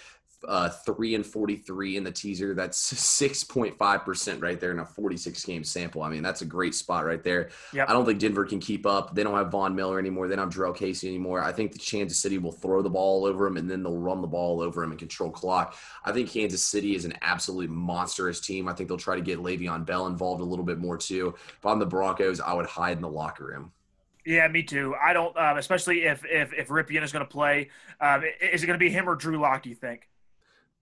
uh, 0.49 0.69
three 0.69 1.15
and 1.15 1.25
43 1.25 1.97
in 1.97 2.05
the 2.05 2.11
teaser. 2.11 2.55
That's 2.55 2.93
6.5% 2.93 4.43
right 4.43 4.61
there 4.61 4.71
in 4.71 4.79
a 4.79 4.87
46 4.87 5.45
game 5.45 5.65
sample. 5.65 6.03
I 6.03 6.09
mean, 6.09 6.23
that's 6.23 6.43
a 6.43 6.45
great 6.47 6.75
spot 6.75 7.05
right 7.05 7.23
there. 7.23 7.51
Yep. 7.73 7.89
I 7.89 7.93
don't 7.93 8.05
think 8.05 8.19
Denver 8.19 8.45
can 8.45 8.61
keep 8.61 8.87
up. 8.87 9.15
They 9.15 9.23
don't 9.23 9.37
have 9.37 9.51
Von 9.51 9.75
Miller 9.75 9.99
anymore. 9.99 10.29
They 10.29 10.37
don't 10.37 10.51
have 10.51 10.55
Jurrell 10.55 10.77
Casey 10.77 11.09
anymore. 11.09 11.43
I 11.43 11.53
think 11.53 11.73
the 11.73 11.79
Kansas 11.79 12.19
City 12.19 12.39
will 12.39 12.53
throw 12.53 12.83
the 12.83 12.91
ball 12.91 13.25
over 13.27 13.45
them 13.45 13.57
and 13.57 13.71
then 13.71 13.83
they'll 13.83 13.99
run 13.99 14.21
the 14.21 14.29
ball 14.29 14.61
over 14.61 14.81
them 14.81 14.91
and 14.91 14.99
control 14.99 15.31
clock. 15.31 15.77
I 16.05 16.13
think 16.13 16.31
Kansas 16.31 16.65
City 16.65 16.95
is 16.95 17.05
an 17.05 17.15
absolutely 17.23 17.69
monstrous 17.69 18.41
team. 18.41 18.69
I 18.69 18.73
think 18.73 18.89
they'll 18.89 18.99
try 18.99 19.17
to 19.17 19.23
get 19.23 19.39
Le'Veon 19.39 19.85
Bell 19.85 20.07
involved 20.07 20.41
a 20.41 20.45
little 20.45 20.65
bit 20.65 20.79
more 20.79 20.97
too. 20.97 21.35
If 21.59 21.67
I'm 21.67 21.79
the 21.79 21.87
Broncos, 21.87 22.41
I 22.41 22.53
would 22.53 22.67
hide 22.67 22.97
in 22.97 23.03
the 23.03 23.09
locker 23.09 23.47
room. 23.47 23.73
Yeah, 24.27 24.49
me 24.49 24.63
too. 24.63 24.95
I 25.03 25.13
don't, 25.13 25.37
um, 25.37 25.59
especially 25.59 26.05
if 26.05 26.25
if 26.25 26.53
if 26.55 26.69
Rypien 26.69 27.03
is 27.03 27.13
going 27.13 27.25
to 27.25 27.31
play. 27.31 27.69
Um, 28.01 28.23
is 28.41 28.63
it 28.63 28.67
going 28.67 28.79
to 28.79 28.83
be 28.85 28.91
him 28.91 29.09
or 29.09 29.15
Drew 29.15 29.39
Lock? 29.39 29.63
Do 29.63 29.69
you 29.69 29.75
think? 29.75 30.09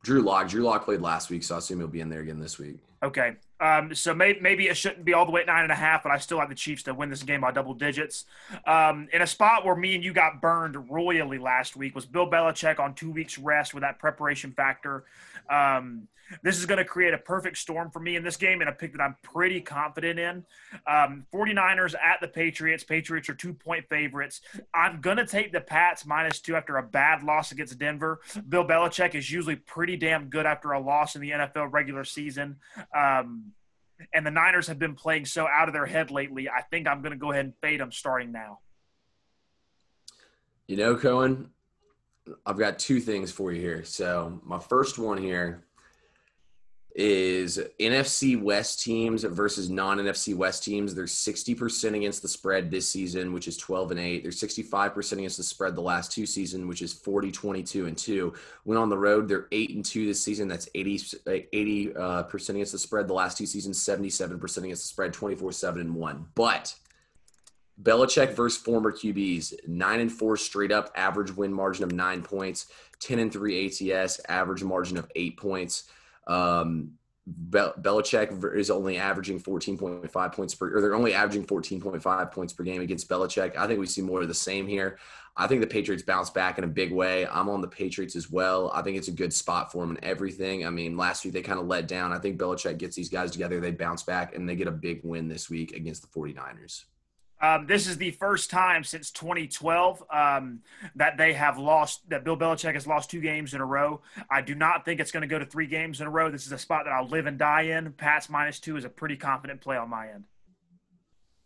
Drew 0.02 0.20
Lock. 0.20 0.48
Drew 0.48 0.62
Lock 0.62 0.84
played 0.84 1.00
last 1.00 1.30
week, 1.30 1.42
so 1.44 1.54
I 1.54 1.58
assume 1.58 1.78
he'll 1.78 1.88
be 1.88 2.00
in 2.00 2.08
there 2.08 2.20
again 2.20 2.40
this 2.40 2.58
week. 2.58 2.78
Okay. 3.02 3.36
Um, 3.60 3.94
so 3.94 4.12
may, 4.14 4.36
maybe 4.40 4.66
it 4.66 4.76
shouldn't 4.76 5.04
be 5.04 5.14
all 5.14 5.24
the 5.24 5.30
way 5.30 5.42
at 5.42 5.46
nine 5.46 5.62
and 5.62 5.70
a 5.70 5.76
half, 5.76 6.02
but 6.02 6.10
I 6.10 6.18
still 6.18 6.38
like 6.38 6.48
the 6.48 6.54
Chiefs 6.54 6.82
to 6.84 6.94
win 6.94 7.10
this 7.10 7.22
game 7.22 7.40
by 7.40 7.52
double 7.52 7.74
digits. 7.74 8.24
Um, 8.66 9.08
in 9.12 9.22
a 9.22 9.26
spot 9.26 9.64
where 9.64 9.76
me 9.76 9.94
and 9.94 10.04
you 10.04 10.12
got 10.12 10.40
burned 10.40 10.90
royally 10.90 11.38
last 11.38 11.76
week 11.76 11.94
was 11.94 12.04
Bill 12.04 12.28
Belichick 12.28 12.80
on 12.80 12.94
two 12.94 13.10
weeks 13.12 13.38
rest 13.38 13.72
with 13.72 13.82
that 13.82 14.00
preparation 14.00 14.52
factor. 14.52 15.04
Um, 15.48 16.08
this 16.42 16.58
is 16.58 16.66
going 16.66 16.78
to 16.78 16.84
create 16.84 17.14
a 17.14 17.18
perfect 17.18 17.58
storm 17.58 17.90
for 17.90 18.00
me 18.00 18.16
in 18.16 18.24
this 18.24 18.36
game 18.36 18.60
and 18.60 18.70
a 18.70 18.72
pick 18.72 18.92
that 18.92 19.02
I'm 19.02 19.16
pretty 19.22 19.60
confident 19.60 20.18
in. 20.18 20.44
Um, 20.86 21.26
49ers 21.32 21.94
at 21.94 22.20
the 22.20 22.28
Patriots. 22.28 22.84
Patriots 22.84 23.28
are 23.28 23.34
two 23.34 23.54
point 23.54 23.86
favorites. 23.88 24.40
I'm 24.74 25.00
going 25.00 25.16
to 25.18 25.26
take 25.26 25.52
the 25.52 25.60
Pats 25.60 26.06
minus 26.06 26.40
two 26.40 26.56
after 26.56 26.76
a 26.76 26.82
bad 26.82 27.22
loss 27.22 27.52
against 27.52 27.78
Denver. 27.78 28.20
Bill 28.48 28.64
Belichick 28.64 29.14
is 29.14 29.30
usually 29.30 29.56
pretty 29.56 29.96
damn 29.96 30.28
good 30.28 30.46
after 30.46 30.72
a 30.72 30.80
loss 30.80 31.14
in 31.14 31.22
the 31.22 31.30
NFL 31.30 31.72
regular 31.72 32.04
season. 32.04 32.56
Um, 32.96 33.52
and 34.12 34.26
the 34.26 34.30
Niners 34.30 34.66
have 34.66 34.78
been 34.78 34.94
playing 34.94 35.26
so 35.26 35.46
out 35.46 35.68
of 35.68 35.74
their 35.74 35.86
head 35.86 36.10
lately. 36.10 36.48
I 36.48 36.62
think 36.62 36.86
I'm 36.86 37.02
going 37.02 37.12
to 37.12 37.18
go 37.18 37.32
ahead 37.32 37.44
and 37.44 37.54
fade 37.60 37.80
them 37.80 37.92
starting 37.92 38.32
now. 38.32 38.60
You 40.66 40.76
know, 40.76 40.96
Cohen, 40.96 41.50
I've 42.46 42.58
got 42.58 42.78
two 42.78 43.00
things 43.00 43.30
for 43.30 43.52
you 43.52 43.60
here. 43.60 43.84
So, 43.84 44.40
my 44.44 44.58
first 44.58 44.98
one 44.98 45.18
here 45.18 45.64
is 46.94 47.58
NFC 47.80 48.40
West 48.40 48.82
teams 48.82 49.24
versus 49.24 49.70
non 49.70 49.98
NFC 49.98 50.34
West 50.34 50.62
teams. 50.62 50.94
They're 50.94 51.04
60% 51.04 51.96
against 51.96 52.20
the 52.20 52.28
spread 52.28 52.70
this 52.70 52.88
season, 52.88 53.32
which 53.32 53.48
is 53.48 53.56
12 53.56 53.92
and 53.92 54.00
8. 54.00 54.22
They're 54.22 54.32
65% 54.32 55.12
against 55.12 55.36
the 55.38 55.42
spread 55.42 55.74
the 55.74 55.80
last 55.80 56.12
two 56.12 56.26
seasons, 56.26 56.66
which 56.66 56.82
is 56.82 56.92
40, 56.92 57.32
22 57.32 57.86
and 57.86 57.96
2. 57.96 58.34
When 58.64 58.76
on 58.76 58.90
the 58.90 58.98
road, 58.98 59.28
they're 59.28 59.48
8 59.52 59.74
and 59.74 59.84
2 59.84 60.06
this 60.06 60.22
season. 60.22 60.48
That's 60.48 60.68
80, 60.74 60.98
80% 60.98 61.96
uh, 61.96 62.22
percent 62.24 62.56
against 62.56 62.72
the 62.72 62.78
spread 62.78 63.08
the 63.08 63.14
last 63.14 63.38
two 63.38 63.46
seasons, 63.46 63.82
77% 63.82 64.32
against 64.58 64.82
the 64.82 64.88
spread, 64.88 65.12
24 65.12 65.52
7 65.52 65.80
and 65.80 65.94
1. 65.94 66.26
But 66.34 66.74
Belichick 67.82 68.34
versus 68.34 68.60
former 68.60 68.92
QBs, 68.92 69.66
9 69.66 70.00
and 70.00 70.12
4 70.12 70.36
straight 70.36 70.72
up, 70.72 70.90
average 70.94 71.34
win 71.34 71.52
margin 71.52 71.84
of 71.84 71.92
9 71.92 72.22
points, 72.22 72.66
10 73.00 73.18
and 73.18 73.32
3 73.32 73.66
ATS, 73.92 74.20
average 74.28 74.62
margin 74.62 74.98
of 74.98 75.10
8 75.16 75.36
points. 75.38 75.84
Um, 76.26 76.92
Bel- 77.26 77.74
Belichick 77.80 78.56
is 78.56 78.70
only 78.70 78.98
averaging 78.98 79.40
14.5 79.40 80.32
points 80.32 80.54
per, 80.54 80.76
or 80.76 80.80
they're 80.80 80.94
only 80.94 81.14
averaging 81.14 81.46
14.5 81.46 82.32
points 82.32 82.52
per 82.52 82.64
game 82.64 82.82
against 82.82 83.08
Belichick. 83.08 83.56
I 83.56 83.66
think 83.66 83.78
we 83.78 83.86
see 83.86 84.02
more 84.02 84.22
of 84.22 84.28
the 84.28 84.34
same 84.34 84.66
here. 84.66 84.98
I 85.36 85.46
think 85.46 85.60
the 85.60 85.66
Patriots 85.66 86.02
bounce 86.02 86.30
back 86.30 86.58
in 86.58 86.64
a 86.64 86.68
big 86.68 86.92
way. 86.92 87.26
I'm 87.26 87.48
on 87.48 87.62
the 87.62 87.68
Patriots 87.68 88.16
as 88.16 88.30
well. 88.30 88.70
I 88.74 88.82
think 88.82 88.98
it's 88.98 89.08
a 89.08 89.12
good 89.12 89.32
spot 89.32 89.72
for 89.72 89.82
them 89.82 89.96
and 89.96 90.04
everything. 90.04 90.66
I 90.66 90.70
mean, 90.70 90.96
last 90.96 91.24
week 91.24 91.32
they 91.32 91.42
kind 91.42 91.58
of 91.58 91.66
let 91.66 91.88
down. 91.88 92.12
I 92.12 92.18
think 92.18 92.38
Belichick 92.38 92.76
gets 92.76 92.96
these 92.96 93.08
guys 93.08 93.30
together, 93.30 93.60
they 93.60 93.70
bounce 93.70 94.02
back, 94.02 94.34
and 94.34 94.48
they 94.48 94.56
get 94.56 94.66
a 94.66 94.72
big 94.72 95.00
win 95.04 95.28
this 95.28 95.48
week 95.48 95.72
against 95.74 96.02
the 96.02 96.08
49ers. 96.08 96.84
Um, 97.42 97.66
this 97.66 97.88
is 97.88 97.98
the 97.98 98.12
first 98.12 98.50
time 98.50 98.84
since 98.84 99.10
2012 99.10 100.04
um, 100.12 100.60
that 100.94 101.16
they 101.16 101.32
have 101.32 101.58
lost, 101.58 102.08
that 102.08 102.22
Bill 102.22 102.36
Belichick 102.36 102.74
has 102.74 102.86
lost 102.86 103.10
two 103.10 103.20
games 103.20 103.52
in 103.52 103.60
a 103.60 103.66
row. 103.66 104.00
I 104.30 104.42
do 104.42 104.54
not 104.54 104.84
think 104.84 105.00
it's 105.00 105.10
going 105.10 105.22
to 105.22 105.26
go 105.26 105.40
to 105.40 105.44
three 105.44 105.66
games 105.66 106.00
in 106.00 106.06
a 106.06 106.10
row. 106.10 106.30
This 106.30 106.46
is 106.46 106.52
a 106.52 106.58
spot 106.58 106.84
that 106.84 106.92
I'll 106.92 107.08
live 107.08 107.26
and 107.26 107.36
die 107.36 107.62
in. 107.62 107.92
Pats 107.94 108.30
minus 108.30 108.60
two 108.60 108.76
is 108.76 108.84
a 108.84 108.88
pretty 108.88 109.16
confident 109.16 109.60
play 109.60 109.76
on 109.76 109.90
my 109.90 110.08
end. 110.08 110.24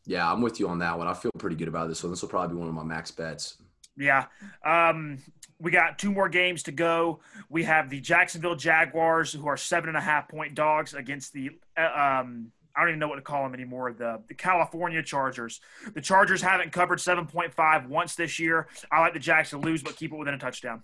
Yeah, 0.05 0.31
I'm 0.31 0.43
with 0.43 0.61
you 0.61 0.69
on 0.69 0.81
that 0.81 0.99
one. 0.99 1.09
I 1.09 1.15
feel 1.15 1.33
pretty 1.39 1.57
good 1.57 1.67
about 1.67 1.89
this 1.89 2.03
one. 2.03 2.13
This 2.13 2.21
will 2.21 2.29
probably 2.29 2.55
be 2.55 2.61
one 2.61 2.69
of 2.69 2.75
my 2.75 2.85
max 2.85 3.11
bets. 3.11 3.57
Yeah. 3.97 4.27
Um, 4.65 5.19
we 5.59 5.71
got 5.71 5.99
two 5.99 6.13
more 6.13 6.29
games 6.29 6.65
to 6.65 6.73
go. 6.73 7.21
We 7.49 7.65
have 7.65 7.89
the 7.89 8.01
Jacksonville 8.01 8.55
Jaguars, 8.55 9.33
who 9.33 9.47
are 9.49 9.57
seven 9.57 9.89
and 9.89 9.97
a 9.97 10.03
half 10.03 10.29
point 10.29 10.55
dogs 10.55 10.93
against 10.93 11.33
the 11.33 11.53
uh, 11.77 12.21
um, 12.21 12.53
I 12.77 12.81
don't 12.81 12.91
even 12.91 12.99
know 12.99 13.09
what 13.09 13.17
to 13.17 13.23
call 13.23 13.43
them 13.43 13.55
anymore. 13.55 13.93
The 13.93 14.21
the 14.29 14.35
California 14.35 15.03
Chargers. 15.03 15.61
The 15.95 16.01
Chargers 16.01 16.43
haven't 16.43 16.73
covered 16.73 16.99
7.5 16.99 17.89
once 17.89 18.15
this 18.15 18.39
year. 18.39 18.69
I 18.93 19.01
like 19.01 19.15
the 19.15 19.19
Jacks 19.19 19.51
to 19.51 19.59
lose, 19.59 19.83
but 19.83 19.97
keep 19.97 20.13
it 20.13 20.17
within 20.17 20.35
a 20.35 20.39
touchdown. 20.39 20.83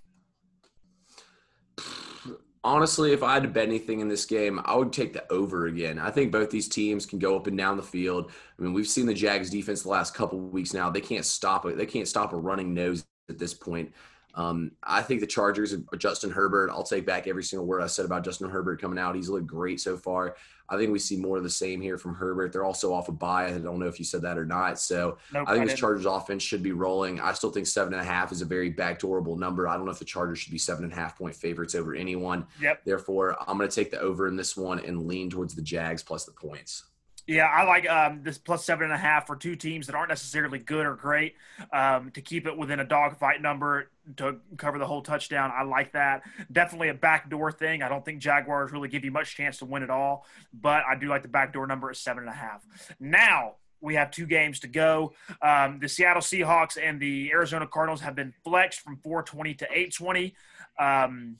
Honestly, 2.65 3.13
if 3.13 3.25
I 3.25 3.35
had 3.35 3.43
to 3.43 3.49
bet 3.49 3.67
anything 3.67 3.99
in 4.01 4.09
this 4.09 4.25
game, 4.25 4.61
I 4.65 4.77
would 4.77 4.93
take 4.93 5.13
the 5.13 5.31
over 5.33 5.67
again. 5.67 5.99
I 5.99 6.11
think 6.13 6.31
both 6.31 6.49
these 6.49 6.69
teams 6.69 7.05
can 7.05 7.19
go 7.19 7.37
up 7.37 7.49
and 7.49 7.59
down 7.59 7.77
the 7.77 7.83
field. 7.83 8.31
I 8.59 8.63
mean, 8.63 8.73
we've 8.73 8.87
seen 8.87 9.07
the 9.07 9.15
Jags 9.15 9.51
defense 9.51 9.83
the 9.83 9.89
last 9.89 10.15
couple 10.15 10.39
weeks 10.39 10.73
now. 10.73 10.89
They 10.89 11.01
can't 11.01 11.25
stop 11.25 11.67
it. 11.67 11.77
They 11.77 11.87
can't 11.87 12.07
stop 12.07 12.33
a 12.33 12.37
running 12.37 12.73
nose 12.73 13.05
at 13.29 13.39
this 13.39 13.53
point. 13.53 13.93
Um, 14.35 14.73
I 14.83 15.03
think 15.03 15.21
the 15.21 15.27
Chargers, 15.27 15.77
Justin 15.99 16.31
Herbert, 16.31 16.71
I'll 16.71 16.83
take 16.83 17.05
back 17.05 17.27
every 17.27 17.45
single 17.45 17.67
word 17.67 17.83
I 17.83 17.87
said 17.87 18.07
about 18.07 18.25
Justin 18.25 18.49
Herbert 18.49 18.81
coming 18.81 18.99
out. 18.99 19.15
He's 19.15 19.29
looked 19.29 19.47
great 19.47 19.81
so 19.81 19.97
far. 19.97 20.37
I 20.69 20.79
think 20.79 20.91
we 20.91 20.99
see 20.99 21.17
more 21.17 21.37
of 21.37 21.43
the 21.43 21.51
same 21.51 21.83
here 21.83 21.99
from 21.99 22.15
Herbert. 22.15 22.51
They're 22.51 22.65
also 22.65 22.95
off 22.95 23.09
a 23.09 23.11
of 23.11 23.19
bye. 23.19 23.47
I 23.47 23.59
don't 23.59 23.79
know 23.79 23.89
if 23.89 23.99
you 23.99 24.07
said 24.07 24.23
that 24.23 24.39
or 24.39 24.47
not. 24.47 24.79
So 24.79 25.19
nope, 25.33 25.45
I 25.47 25.55
think 25.55 25.69
this 25.69 25.79
Chargers 25.79 26.07
offense 26.07 26.43
should 26.43 26.63
be 26.63 26.73
rolling. 26.73 27.21
I 27.21 27.35
still 27.35 27.51
think 27.51 27.67
seven 27.67 27.93
and 27.93 28.01
a 28.01 28.05
half 28.05 28.33
is 28.33 28.41
a 28.41 28.47
very 28.47 28.73
backdoorable 28.73 29.39
number. 29.39 29.69
I 29.69 29.77
don't 29.77 29.85
know 29.85 29.91
if 29.91 29.99
the 29.99 30.07
Chargers 30.07 30.39
should 30.39 30.53
be 30.53 30.59
seven 30.59 30.85
and 30.85 30.93
a 30.93 30.97
half 30.97 31.19
point 31.19 31.35
favorites 31.35 31.75
over 31.75 31.95
anyone. 31.95 32.47
Yep. 32.61 32.85
Therefore, 32.87 33.37
I'm 33.47 33.59
going 33.59 33.69
to 33.69 33.75
take 33.75 33.91
the 33.91 34.01
over 34.01 34.29
in 34.29 34.37
this 34.37 34.57
one 34.57 34.79
and 34.81 35.07
lean 35.07 35.29
towards 35.29 35.55
the 35.55 35.63
Jags 35.63 36.03
plus 36.03 36.25
the 36.25 36.33
points. 36.33 36.85
Yeah, 37.27 37.47
I 37.47 37.63
like 37.65 37.89
um, 37.89 38.23
this 38.25 38.37
plus 38.37 38.65
seven 38.65 38.85
and 38.85 38.93
a 38.93 38.99
half 38.99 39.29
for 39.29 39.37
two 39.37 39.55
teams 39.55 39.87
that 39.87 39.95
aren't 39.95 40.09
necessarily 40.09 40.59
good 40.59 40.85
or 40.85 40.97
great 40.97 41.37
um, 41.73 42.11
to 42.13 42.21
keep 42.21 42.49
it 42.49 42.57
within 42.57 42.81
a 42.81 42.85
dogfight 42.85 43.41
number 43.41 43.91
to 44.17 44.41
cover 44.57 44.79
the 44.79 44.87
whole 44.87 45.03
touchdown. 45.03 45.53
I 45.55 45.63
like 45.63 45.93
that. 45.93 46.23
Definitely 46.51 46.89
a 46.89 46.95
backdoor 46.95 47.53
thing. 47.53 47.83
I 47.83 47.89
don't 47.89 48.05
think 48.05 48.19
Jaguars 48.21 48.73
really 48.73 48.89
give 48.89 49.05
you 49.05 49.13
much 49.13 49.37
chance 49.37 49.59
to 49.59 49.65
win 49.65 49.85
at 49.85 49.91
all, 49.91 50.27
but 50.53 50.83
I 50.85 50.97
do 50.97 51.07
like 51.07 51.23
the 51.23 51.29
backdoor 51.29 51.67
number 51.69 51.91
at 51.91 51.97
seven 51.97 52.25
and 52.25 52.31
a 52.31 52.37
half. 52.37 52.65
Now, 52.99 53.55
we 53.81 53.95
have 53.95 54.11
two 54.11 54.27
games 54.27 54.61
to 54.61 54.69
go. 54.69 55.13
Um, 55.41 55.79
the 55.81 55.89
Seattle 55.89 56.23
Seahawks 56.23 56.77
and 56.81 57.01
the 57.01 57.31
Arizona 57.33 57.67
Cardinals 57.67 58.01
have 58.01 58.17
been 58.17 58.33
flexed 58.43 58.81
from 58.81 58.97
420 58.97 59.55
to 59.55 59.65
820. 59.67 60.35
Um, 60.79 61.37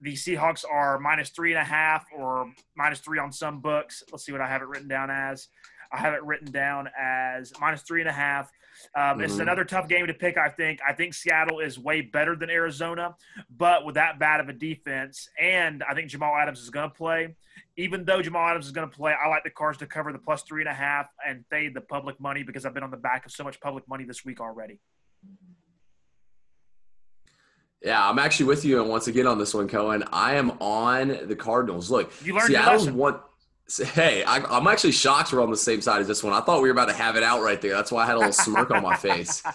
the 0.00 0.14
Seahawks 0.14 0.64
are 0.70 0.98
minus 0.98 1.30
three 1.30 1.52
and 1.52 1.60
a 1.60 1.64
half 1.64 2.04
or 2.16 2.52
minus 2.76 3.00
three 3.00 3.18
on 3.18 3.32
some 3.32 3.60
books. 3.60 4.02
Let's 4.12 4.24
see 4.24 4.32
what 4.32 4.40
I 4.40 4.48
have 4.48 4.62
it 4.62 4.68
written 4.68 4.88
down 4.88 5.10
as. 5.10 5.48
I 5.92 5.98
have 5.98 6.14
it 6.14 6.22
written 6.24 6.50
down 6.50 6.88
as 7.00 7.52
minus 7.60 7.82
three 7.82 8.00
and 8.00 8.08
a 8.08 8.12
half. 8.12 8.50
Um, 8.96 9.02
mm-hmm. 9.02 9.20
It's 9.22 9.38
another 9.38 9.64
tough 9.64 9.88
game 9.88 10.06
to 10.06 10.14
pick. 10.14 10.36
I 10.36 10.48
think. 10.48 10.80
I 10.86 10.92
think 10.92 11.14
Seattle 11.14 11.60
is 11.60 11.78
way 11.78 12.00
better 12.00 12.34
than 12.34 12.50
Arizona, 12.50 13.14
but 13.56 13.84
with 13.84 13.94
that 13.94 14.18
bad 14.18 14.40
of 14.40 14.48
a 14.48 14.52
defense, 14.52 15.28
and 15.40 15.84
I 15.88 15.94
think 15.94 16.08
Jamal 16.08 16.34
Adams 16.34 16.60
is 16.60 16.70
going 16.70 16.90
to 16.90 16.94
play. 16.94 17.36
Even 17.76 18.04
though 18.04 18.22
Jamal 18.22 18.48
Adams 18.48 18.66
is 18.66 18.72
going 18.72 18.88
to 18.88 18.96
play, 18.96 19.12
I 19.12 19.28
like 19.28 19.44
the 19.44 19.50
Cards 19.50 19.78
to 19.78 19.86
cover 19.86 20.12
the 20.12 20.18
plus 20.18 20.42
three 20.42 20.62
and 20.62 20.68
a 20.68 20.74
half 20.74 21.06
and 21.26 21.44
fade 21.50 21.74
the 21.74 21.80
public 21.80 22.20
money 22.20 22.42
because 22.42 22.66
I've 22.66 22.74
been 22.74 22.82
on 22.82 22.90
the 22.90 22.96
back 22.96 23.26
of 23.26 23.32
so 23.32 23.44
much 23.44 23.60
public 23.60 23.88
money 23.88 24.04
this 24.04 24.24
week 24.24 24.40
already. 24.40 24.80
Yeah, 27.84 28.08
I'm 28.08 28.18
actually 28.18 28.46
with 28.46 28.64
you, 28.64 28.80
and 28.80 28.88
once 28.88 29.08
again 29.08 29.26
on 29.26 29.38
this 29.38 29.52
one, 29.52 29.68
Cohen, 29.68 30.04
I 30.10 30.36
am 30.36 30.52
on 30.52 31.28
the 31.28 31.36
Cardinals. 31.36 31.90
Look, 31.90 32.10
you 32.24 32.34
learned 32.34 32.46
Seattle's 32.46 32.90
one. 32.90 33.20
Hey, 33.92 34.24
I, 34.24 34.58
am 34.58 34.66
actually 34.66 34.92
shocked 34.92 35.32
we're 35.32 35.42
on 35.42 35.50
the 35.50 35.56
same 35.56 35.82
side 35.82 36.00
as 36.00 36.08
this 36.08 36.22
one. 36.22 36.32
I 36.32 36.40
thought 36.40 36.62
we 36.62 36.68
were 36.68 36.72
about 36.72 36.88
to 36.88 36.94
have 36.94 37.16
it 37.16 37.22
out 37.22 37.42
right 37.42 37.60
there. 37.60 37.72
That's 37.72 37.92
why 37.92 38.04
I 38.04 38.06
had 38.06 38.16
a 38.16 38.18
little 38.18 38.32
smirk 38.32 38.70
on 38.70 38.82
my 38.82 38.96
face. 38.96 39.42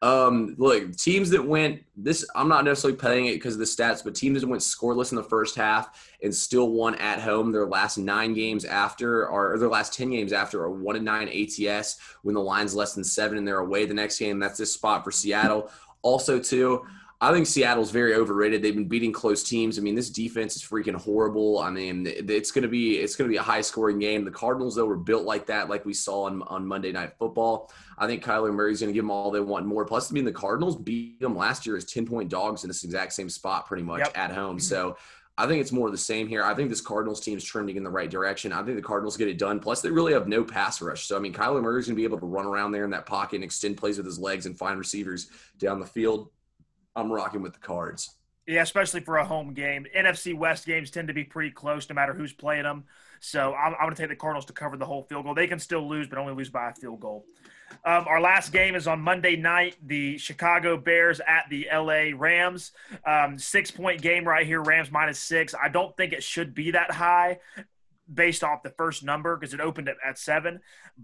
Um, 0.00 0.54
look, 0.58 0.96
teams 0.96 1.30
that 1.30 1.44
went 1.44 1.82
this, 1.96 2.24
I'm 2.36 2.48
not 2.48 2.64
necessarily 2.64 2.96
playing 2.96 3.26
it 3.26 3.34
because 3.34 3.54
of 3.54 3.58
the 3.58 3.64
stats, 3.64 4.04
but 4.04 4.14
teams 4.14 4.40
that 4.40 4.46
went 4.46 4.62
scoreless 4.62 5.10
in 5.10 5.16
the 5.16 5.24
first 5.24 5.56
half 5.56 6.14
and 6.22 6.32
still 6.32 6.70
won 6.70 6.94
at 6.96 7.20
home 7.20 7.50
their 7.50 7.66
last 7.66 7.98
nine 7.98 8.32
games 8.32 8.64
after, 8.64 9.26
or 9.26 9.58
their 9.58 9.68
last 9.68 9.94
10 9.94 10.10
games 10.10 10.32
after, 10.32 10.62
are 10.62 10.70
one 10.70 10.94
and 10.94 11.04
nine 11.04 11.28
ATS 11.28 11.98
when 12.22 12.34
the 12.36 12.40
line's 12.40 12.76
less 12.76 12.94
than 12.94 13.02
seven 13.02 13.38
and 13.38 13.48
they're 13.48 13.58
away 13.58 13.86
the 13.86 13.94
next 13.94 14.18
game. 14.20 14.38
That's 14.38 14.58
this 14.58 14.72
spot 14.72 15.02
for 15.02 15.10
Seattle. 15.10 15.68
Also, 16.02 16.38
too, 16.38 16.86
I 17.20 17.32
think 17.32 17.48
Seattle's 17.48 17.90
very 17.90 18.14
overrated. 18.14 18.62
They've 18.62 18.74
been 18.74 18.86
beating 18.86 19.12
close 19.12 19.42
teams. 19.42 19.76
I 19.76 19.82
mean, 19.82 19.96
this 19.96 20.08
defense 20.08 20.54
is 20.54 20.62
freaking 20.62 20.94
horrible. 20.94 21.58
I 21.58 21.68
mean, 21.68 22.06
it's 22.06 22.52
gonna 22.52 22.68
be 22.68 22.98
it's 22.98 23.16
gonna 23.16 23.30
be 23.30 23.38
a 23.38 23.42
high 23.42 23.60
scoring 23.60 23.98
game. 23.98 24.24
The 24.24 24.30
Cardinals 24.30 24.76
though 24.76 24.84
were 24.84 24.96
built 24.96 25.24
like 25.24 25.46
that, 25.46 25.68
like 25.68 25.84
we 25.84 25.94
saw 25.94 26.24
on, 26.24 26.42
on 26.42 26.64
Monday 26.64 26.92
Night 26.92 27.14
Football. 27.18 27.72
I 27.98 28.06
think 28.06 28.22
Kyler 28.22 28.54
Murray's 28.54 28.80
gonna 28.80 28.92
give 28.92 29.02
them 29.02 29.10
all 29.10 29.32
they 29.32 29.40
want 29.40 29.66
more. 29.66 29.84
Plus, 29.84 30.12
I 30.12 30.14
mean, 30.14 30.24
the 30.24 30.32
Cardinals 30.32 30.76
beat 30.76 31.18
them 31.18 31.36
last 31.36 31.66
year 31.66 31.76
as 31.76 31.84
ten 31.84 32.06
point 32.06 32.30
dogs 32.30 32.62
in 32.62 32.68
this 32.68 32.84
exact 32.84 33.12
same 33.14 33.28
spot, 33.28 33.66
pretty 33.66 33.82
much 33.82 33.98
yep. 34.00 34.16
at 34.16 34.30
home. 34.30 34.58
Mm-hmm. 34.58 34.62
So. 34.62 34.96
I 35.40 35.46
think 35.46 35.60
it's 35.60 35.70
more 35.70 35.86
of 35.86 35.92
the 35.92 35.98
same 35.98 36.26
here. 36.26 36.42
I 36.42 36.52
think 36.52 36.68
this 36.68 36.80
Cardinals 36.80 37.20
team 37.20 37.38
is 37.38 37.44
trending 37.44 37.76
in 37.76 37.84
the 37.84 37.90
right 37.90 38.10
direction. 38.10 38.52
I 38.52 38.64
think 38.64 38.74
the 38.74 38.82
Cardinals 38.82 39.16
get 39.16 39.28
it 39.28 39.38
done. 39.38 39.60
Plus, 39.60 39.80
they 39.80 39.88
really 39.88 40.12
have 40.12 40.26
no 40.26 40.42
pass 40.42 40.82
rush. 40.82 41.06
So, 41.06 41.16
I 41.16 41.20
mean, 41.20 41.32
Kyler 41.32 41.62
Murray's 41.62 41.86
going 41.86 41.94
to 41.94 42.00
be 42.00 42.02
able 42.02 42.18
to 42.18 42.26
run 42.26 42.44
around 42.44 42.72
there 42.72 42.82
in 42.82 42.90
that 42.90 43.06
pocket 43.06 43.36
and 43.36 43.44
extend 43.44 43.76
plays 43.76 43.98
with 43.98 44.06
his 44.06 44.18
legs 44.18 44.46
and 44.46 44.58
find 44.58 44.76
receivers 44.76 45.30
down 45.60 45.78
the 45.78 45.86
field. 45.86 46.30
I'm 46.98 47.12
rocking 47.12 47.42
with 47.42 47.52
the 47.52 47.60
cards. 47.60 48.16
Yeah, 48.46 48.62
especially 48.62 49.00
for 49.00 49.18
a 49.18 49.24
home 49.24 49.52
game. 49.52 49.86
NFC 49.96 50.36
West 50.36 50.66
games 50.66 50.90
tend 50.90 51.08
to 51.08 51.14
be 51.14 51.22
pretty 51.22 51.50
close 51.50 51.88
no 51.88 51.94
matter 51.94 52.14
who's 52.14 52.32
playing 52.32 52.62
them. 52.62 52.84
So 53.20 53.54
I'm, 53.54 53.74
I'm 53.74 53.86
going 53.86 53.94
to 53.94 54.02
take 54.02 54.08
the 54.08 54.16
Cardinals 54.16 54.46
to 54.46 54.52
cover 54.52 54.76
the 54.76 54.86
whole 54.86 55.02
field 55.02 55.24
goal. 55.24 55.34
They 55.34 55.46
can 55.46 55.58
still 55.58 55.86
lose, 55.86 56.08
but 56.08 56.18
only 56.18 56.32
lose 56.32 56.48
by 56.48 56.70
a 56.70 56.74
field 56.74 57.00
goal. 57.00 57.26
Um, 57.84 58.06
our 58.08 58.20
last 58.20 58.50
game 58.50 58.74
is 58.74 58.86
on 58.86 59.00
Monday 59.00 59.36
night. 59.36 59.76
The 59.84 60.16
Chicago 60.16 60.78
Bears 60.78 61.20
at 61.20 61.44
the 61.50 61.68
LA 61.72 62.16
Rams. 62.16 62.72
Um, 63.06 63.38
six 63.38 63.70
point 63.70 64.00
game 64.00 64.26
right 64.26 64.46
here. 64.46 64.62
Rams 64.62 64.90
minus 64.90 65.18
six. 65.18 65.54
I 65.54 65.68
don't 65.68 65.94
think 65.96 66.12
it 66.12 66.22
should 66.22 66.54
be 66.54 66.70
that 66.70 66.90
high 66.90 67.38
based 68.12 68.42
off 68.42 68.62
the 68.62 68.70
first 68.70 69.04
number 69.04 69.36
because 69.36 69.54
it 69.54 69.60
opened 69.60 69.88
at, 69.88 69.96
at 70.04 70.18
seven. 70.18 70.60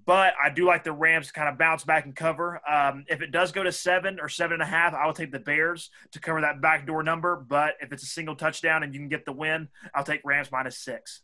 But 0.06 0.34
I 0.42 0.50
do 0.50 0.64
like 0.64 0.84
the 0.84 0.92
Rams 0.92 1.28
to 1.28 1.32
kind 1.32 1.48
of 1.48 1.58
bounce 1.58 1.84
back 1.84 2.04
and 2.04 2.16
cover. 2.16 2.60
Um, 2.68 3.04
if 3.08 3.20
it 3.20 3.30
does 3.30 3.52
go 3.52 3.62
to 3.62 3.72
seven 3.72 4.18
or 4.20 4.28
seven 4.28 4.54
and 4.54 4.62
a 4.62 4.66
half, 4.66 4.94
I 4.94 5.06
will 5.06 5.12
take 5.12 5.32
the 5.32 5.38
Bears 5.38 5.90
to 6.12 6.20
cover 6.20 6.40
that 6.40 6.60
backdoor 6.60 7.02
number. 7.02 7.36
But 7.36 7.74
if 7.80 7.92
it's 7.92 8.02
a 8.02 8.06
single 8.06 8.36
touchdown 8.36 8.82
and 8.82 8.94
you 8.94 9.00
can 9.00 9.08
get 9.08 9.24
the 9.24 9.32
win, 9.32 9.68
I'll 9.94 10.04
take 10.04 10.22
Rams 10.24 10.50
minus 10.50 10.78
six. 10.78 11.22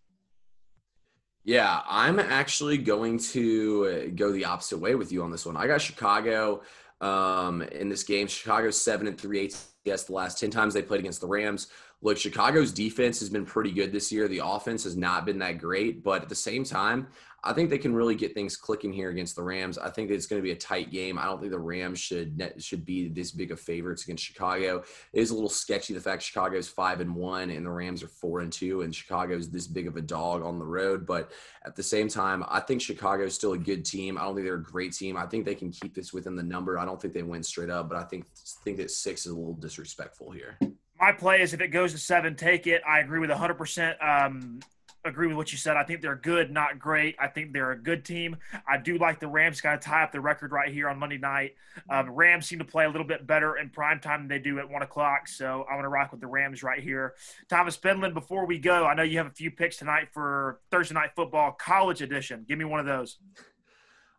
Yeah, 1.42 1.80
I'm 1.88 2.20
actually 2.20 2.76
going 2.76 3.18
to 3.30 4.12
go 4.14 4.30
the 4.30 4.44
opposite 4.44 4.78
way 4.78 4.94
with 4.94 5.10
you 5.10 5.22
on 5.22 5.30
this 5.30 5.46
one. 5.46 5.56
I 5.56 5.66
got 5.66 5.80
Chicago 5.80 6.60
um, 7.00 7.62
in 7.62 7.88
this 7.88 8.02
game. 8.02 8.26
Chicago's 8.26 8.78
seven 8.78 9.06
and 9.06 9.18
three. 9.18 9.50
Yes, 9.84 10.04
the 10.04 10.12
last 10.12 10.38
ten 10.38 10.50
times 10.50 10.74
they 10.74 10.82
played 10.82 11.00
against 11.00 11.22
the 11.22 11.26
Rams. 11.26 11.68
Look, 12.02 12.16
Chicago's 12.16 12.72
defense 12.72 13.20
has 13.20 13.28
been 13.28 13.44
pretty 13.44 13.72
good 13.72 13.92
this 13.92 14.10
year. 14.10 14.26
The 14.26 14.40
offense 14.42 14.84
has 14.84 14.96
not 14.96 15.26
been 15.26 15.38
that 15.40 15.58
great, 15.58 16.02
but 16.02 16.22
at 16.22 16.30
the 16.30 16.34
same 16.34 16.64
time, 16.64 17.08
I 17.42 17.52
think 17.52 17.68
they 17.68 17.78
can 17.78 17.94
really 17.94 18.14
get 18.14 18.34
things 18.34 18.56
clicking 18.56 18.92
here 18.92 19.10
against 19.10 19.36
the 19.36 19.42
Rams. 19.42 19.78
I 19.78 19.90
think 19.90 20.10
it's 20.10 20.26
going 20.26 20.40
to 20.40 20.44
be 20.44 20.52
a 20.52 20.56
tight 20.56 20.90
game. 20.90 21.18
I 21.18 21.24
don't 21.24 21.40
think 21.40 21.52
the 21.52 21.58
Rams 21.58 21.98
should 21.98 22.52
should 22.58 22.84
be 22.84 23.08
this 23.08 23.32
big 23.32 23.50
of 23.50 23.60
favorites 23.60 24.04
against 24.04 24.24
Chicago. 24.24 24.82
It 25.12 25.20
is 25.20 25.30
a 25.30 25.34
little 25.34 25.50
sketchy 25.50 25.94
the 25.94 26.00
fact 26.00 26.22
Chicago's 26.22 26.68
five 26.68 27.00
and 27.00 27.14
one 27.14 27.50
and 27.50 27.64
the 27.64 27.70
Rams 27.70 28.02
are 28.02 28.08
four 28.08 28.40
and 28.40 28.52
two, 28.52 28.82
and 28.82 28.94
Chicago's 28.94 29.50
this 29.50 29.66
big 29.66 29.86
of 29.86 29.96
a 29.96 30.02
dog 30.02 30.42
on 30.42 30.58
the 30.58 30.66
road. 30.66 31.06
But 31.06 31.32
at 31.64 31.76
the 31.76 31.82
same 31.82 32.08
time, 32.08 32.44
I 32.48 32.60
think 32.60 32.80
Chicago's 32.80 33.34
still 33.34 33.52
a 33.52 33.58
good 33.58 33.84
team. 33.84 34.18
I 34.18 34.22
don't 34.22 34.34
think 34.34 34.46
they're 34.46 34.54
a 34.54 34.62
great 34.62 34.92
team. 34.92 35.16
I 35.16 35.26
think 35.26 35.44
they 35.44 35.54
can 35.54 35.70
keep 35.70 35.94
this 35.94 36.12
within 36.12 36.36
the 36.36 36.42
number. 36.42 36.78
I 36.78 36.84
don't 36.84 37.00
think 37.00 37.14
they 37.14 37.22
win 37.22 37.42
straight 37.42 37.70
up, 37.70 37.88
but 37.88 37.98
I 37.98 38.04
think 38.04 38.26
think 38.64 38.78
that 38.78 38.90
six 38.90 39.26
is 39.26 39.32
a 39.32 39.36
little 39.36 39.54
disrespectful 39.54 40.30
here 40.30 40.58
my 41.00 41.12
play 41.12 41.40
is 41.40 41.54
if 41.54 41.60
it 41.60 41.68
goes 41.68 41.92
to 41.92 41.98
seven, 41.98 42.36
take 42.36 42.66
it. 42.66 42.82
I 42.86 43.00
agree 43.00 43.18
with 43.18 43.30
100%. 43.30 44.04
Um, 44.06 44.60
agree 45.04 45.26
with 45.26 45.36
what 45.36 45.50
you 45.50 45.56
said. 45.56 45.76
I 45.76 45.82
think 45.82 46.02
they're 46.02 46.16
good, 46.16 46.50
not 46.50 46.78
great. 46.78 47.16
I 47.18 47.26
think 47.26 47.52
they're 47.54 47.70
a 47.70 47.78
good 47.78 48.04
team. 48.04 48.36
I 48.68 48.76
do 48.76 48.98
like 48.98 49.18
the 49.18 49.28
Rams 49.28 49.60
kind 49.62 49.74
of 49.74 49.80
tie 49.80 50.02
up 50.02 50.12
the 50.12 50.20
record 50.20 50.52
right 50.52 50.70
here 50.70 50.90
on 50.90 50.98
Monday 50.98 51.16
night. 51.16 51.54
Um, 51.88 52.10
Rams 52.10 52.46
seem 52.46 52.58
to 52.58 52.66
play 52.66 52.84
a 52.84 52.88
little 52.88 53.06
bit 53.06 53.26
better 53.26 53.56
in 53.56 53.70
prime 53.70 53.98
time 54.00 54.20
than 54.20 54.28
they 54.28 54.38
do 54.38 54.58
at 54.58 54.68
one 54.68 54.82
o'clock. 54.82 55.26
So 55.26 55.64
I 55.70 55.74
want 55.74 55.84
to 55.84 55.88
rock 55.88 56.12
with 56.12 56.20
the 56.20 56.26
Rams 56.26 56.62
right 56.62 56.82
here. 56.82 57.14
Thomas 57.48 57.78
Penland, 57.78 58.12
before 58.12 58.44
we 58.46 58.58
go, 58.58 58.84
I 58.84 58.94
know 58.94 59.02
you 59.02 59.16
have 59.18 59.26
a 59.26 59.30
few 59.32 59.50
picks 59.50 59.78
tonight 59.78 60.08
for 60.12 60.60
Thursday 60.70 60.94
night 60.94 61.10
football 61.16 61.52
college 61.52 62.02
edition. 62.02 62.44
Give 62.46 62.58
me 62.58 62.66
one 62.66 62.80
of 62.80 62.86
those. 62.86 63.18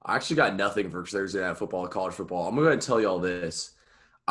I 0.03 0.15
actually 0.15 0.37
got 0.37 0.55
nothing 0.55 0.89
for 0.89 1.05
Thursday 1.05 1.41
night 1.41 1.57
football, 1.57 1.87
college 1.87 2.15
football. 2.15 2.47
I'm 2.47 2.55
going 2.55 2.79
to 2.79 2.85
tell 2.85 2.99
you 2.99 3.07
all 3.07 3.19
this. 3.19 3.75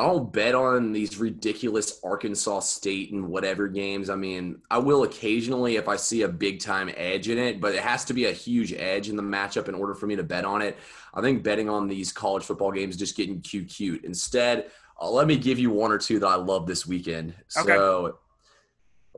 I 0.01 0.05
don't 0.05 0.33
bet 0.33 0.55
on 0.55 0.93
these 0.93 1.19
ridiculous 1.19 2.01
Arkansas 2.03 2.61
State 2.61 3.13
and 3.13 3.29
whatever 3.29 3.69
games. 3.69 4.09
I 4.09 4.17
mean, 4.17 4.63
I 4.71 4.79
will 4.79 5.03
occasionally 5.03 5.77
if 5.77 5.89
I 5.89 5.97
see 5.97 6.23
a 6.23 6.29
big 6.29 6.59
time 6.59 6.91
edge 6.97 7.29
in 7.29 7.37
it, 7.37 7.61
but 7.61 7.75
it 7.75 7.83
has 7.83 8.07
to 8.07 8.15
be 8.15 8.25
a 8.25 8.33
huge 8.33 8.73
edge 8.73 9.11
in 9.11 9.17
the 9.17 9.23
matchup 9.23 9.69
in 9.69 9.75
order 9.75 9.95
for 9.95 10.07
me 10.07 10.17
to 10.17 10.23
bet 10.23 10.47
on 10.47 10.63
it. 10.63 10.79
I 11.13 11.21
think 11.21 11.43
betting 11.43 11.69
on 11.69 11.87
these 11.87 12.13
college 12.13 12.45
football 12.45 12.73
games 12.73 12.97
just 12.97 13.15
getting 13.15 13.43
cute 13.43 13.69
cute. 13.69 14.03
Instead, 14.07 14.71
uh, 14.99 15.11
let 15.11 15.27
me 15.27 15.37
give 15.37 15.59
you 15.59 15.69
one 15.69 15.93
or 15.93 15.99
two 15.99 16.19
that 16.19 16.27
I 16.27 16.37
love 16.37 16.67
this 16.67 16.87
weekend. 16.87 17.35
Okay. 17.59 17.75
So, 17.75 18.21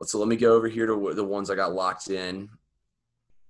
so 0.01 0.19
let 0.19 0.27
me 0.27 0.35
go 0.35 0.53
over 0.53 0.67
here 0.67 0.85
to 0.87 1.13
the 1.13 1.23
ones 1.23 1.49
I 1.49 1.55
got 1.55 1.73
locked 1.73 2.09
in. 2.09 2.49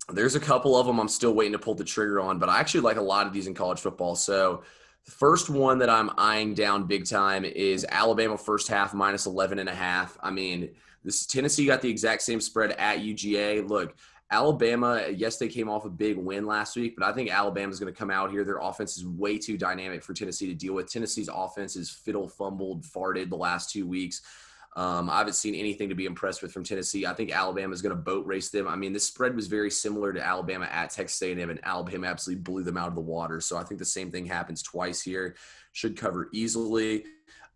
There's 0.09 0.35
a 0.35 0.39
couple 0.39 0.75
of 0.75 0.85
them 0.85 0.99
I'm 0.99 1.07
still 1.07 1.33
waiting 1.33 1.53
to 1.53 1.59
pull 1.59 1.73
the 1.73 1.83
trigger 1.83 2.19
on, 2.19 2.37
but 2.37 2.49
I 2.49 2.59
actually 2.59 2.81
like 2.81 2.97
a 2.97 3.01
lot 3.01 3.25
of 3.25 3.33
these 3.33 3.47
in 3.47 3.55
college 3.55 3.79
football. 3.79 4.15
So 4.15 4.61
the 5.05 5.11
first 5.11 5.49
one 5.49 5.79
that 5.79 5.89
I'm 5.89 6.11
eyeing 6.17 6.53
down 6.53 6.85
big 6.85 7.05
time 7.05 7.43
is 7.43 7.85
Alabama 7.89 8.37
first 8.37 8.67
half 8.67 8.93
minus 8.93 9.25
11 9.25 9.59
and 9.59 9.67
a 9.67 9.75
half. 9.75 10.17
I 10.21 10.31
mean, 10.31 10.69
this 11.03 11.25
Tennessee 11.25 11.65
got 11.65 11.81
the 11.81 11.89
exact 11.89 12.21
same 12.21 12.39
spread 12.39 12.71
at 12.71 12.99
UGA. 12.99 13.67
Look, 13.67 13.95
Alabama, 14.31 15.05
yes, 15.13 15.37
they 15.37 15.49
came 15.49 15.69
off 15.69 15.85
a 15.85 15.89
big 15.89 16.17
win 16.17 16.47
last 16.47 16.75
week, 16.75 16.95
but 16.97 17.05
I 17.05 17.11
think 17.11 17.29
Alabama's 17.29 17.79
going 17.79 17.93
to 17.93 17.97
come 17.97 18.09
out 18.09 18.31
here. 18.31 18.43
Their 18.43 18.59
offense 18.59 18.97
is 18.97 19.05
way 19.05 19.37
too 19.37 19.57
dynamic 19.57 20.01
for 20.01 20.13
Tennessee 20.13 20.47
to 20.47 20.55
deal 20.55 20.73
with. 20.73 20.91
Tennessee's 20.91 21.29
offense 21.31 21.75
is 21.75 21.89
fiddle 21.89 22.29
fumbled, 22.29 22.83
farted 22.83 23.29
the 23.29 23.35
last 23.35 23.69
two 23.69 23.85
weeks. 23.85 24.21
Um, 24.75 25.09
I 25.09 25.19
haven't 25.19 25.35
seen 25.35 25.53
anything 25.53 25.89
to 25.89 25.95
be 25.95 26.05
impressed 26.05 26.41
with 26.41 26.51
from 26.51 26.63
Tennessee. 26.63 27.05
I 27.05 27.13
think 27.13 27.31
Alabama 27.31 27.73
is 27.73 27.81
going 27.81 27.95
to 27.95 28.01
boat 28.01 28.25
race 28.25 28.49
them. 28.49 28.67
I 28.67 28.75
mean, 28.75 28.91
this 28.91 29.05
spread 29.05 29.35
was 29.35 29.47
very 29.47 29.69
similar 29.69 30.11
to 30.13 30.25
Alabama 30.25 30.67
at 30.71 30.89
Texas 30.89 31.21
A&M, 31.21 31.49
and 31.49 31.59
Alabama 31.63 32.07
absolutely 32.07 32.41
blew 32.41 32.63
them 32.63 32.77
out 32.77 32.87
of 32.87 32.95
the 32.95 33.01
water. 33.01 33.39
So 33.39 33.57
I 33.57 33.63
think 33.63 33.79
the 33.79 33.85
same 33.85 34.09
thing 34.09 34.25
happens 34.25 34.63
twice 34.63 35.01
here. 35.01 35.35
Should 35.73 35.97
cover 35.97 36.29
easily. 36.33 37.05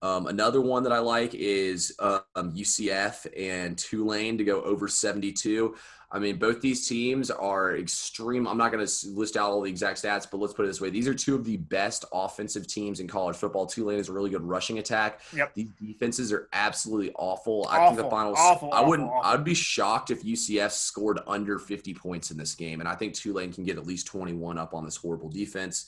Um, 0.03 0.27
another 0.27 0.61
one 0.61 0.83
that 0.83 0.91
I 0.91 0.99
like 0.99 1.33
is 1.33 1.95
um, 1.99 2.21
UCF 2.35 3.25
and 3.35 3.77
Tulane 3.77 4.37
to 4.37 4.43
go 4.43 4.61
over 4.61 4.87
72. 4.87 5.75
I 6.09 6.19
mean, 6.19 6.37
both 6.37 6.61
these 6.61 6.87
teams 6.87 7.29
are 7.29 7.75
extreme. 7.75 8.47
I'm 8.47 8.57
not 8.57 8.71
going 8.71 8.85
to 8.85 9.07
list 9.09 9.35
out 9.35 9.51
all 9.51 9.61
the 9.61 9.69
exact 9.69 10.01
stats, 10.01 10.25
but 10.29 10.39
let's 10.39 10.53
put 10.53 10.63
it 10.63 10.69
this 10.69 10.79
way: 10.79 10.89
these 10.89 11.07
are 11.07 11.13
two 11.13 11.35
of 11.35 11.43
the 11.43 11.57
best 11.57 12.05
offensive 12.13 12.65
teams 12.65 13.01
in 13.01 13.07
college 13.07 13.35
football. 13.35 13.65
Tulane 13.65 13.99
is 13.99 14.07
a 14.07 14.13
really 14.13 14.29
good 14.29 14.43
rushing 14.43 14.79
attack. 14.79 15.19
Yep. 15.35 15.53
These 15.55 15.69
defenses 15.71 16.31
are 16.31 16.47
absolutely 16.53 17.11
awful. 17.15 17.65
awful 17.67 17.67
I 17.69 17.85
think 17.87 17.97
the 17.97 18.09
finals. 18.09 18.37
Awful, 18.39 18.71
I 18.71 18.81
wouldn't. 18.81 19.09
Awful, 19.09 19.31
I'd 19.31 19.43
be 19.43 19.53
shocked 19.53 20.09
if 20.09 20.23
UCF 20.23 20.71
scored 20.71 21.19
under 21.27 21.59
50 21.59 21.93
points 21.93 22.31
in 22.31 22.37
this 22.37 22.55
game, 22.55 22.79
and 22.79 22.87
I 22.87 22.95
think 22.95 23.13
Tulane 23.13 23.51
can 23.51 23.65
get 23.65 23.77
at 23.77 23.85
least 23.85 24.07
21 24.07 24.57
up 24.57 24.73
on 24.73 24.85
this 24.85 24.95
horrible 24.95 25.29
defense. 25.29 25.87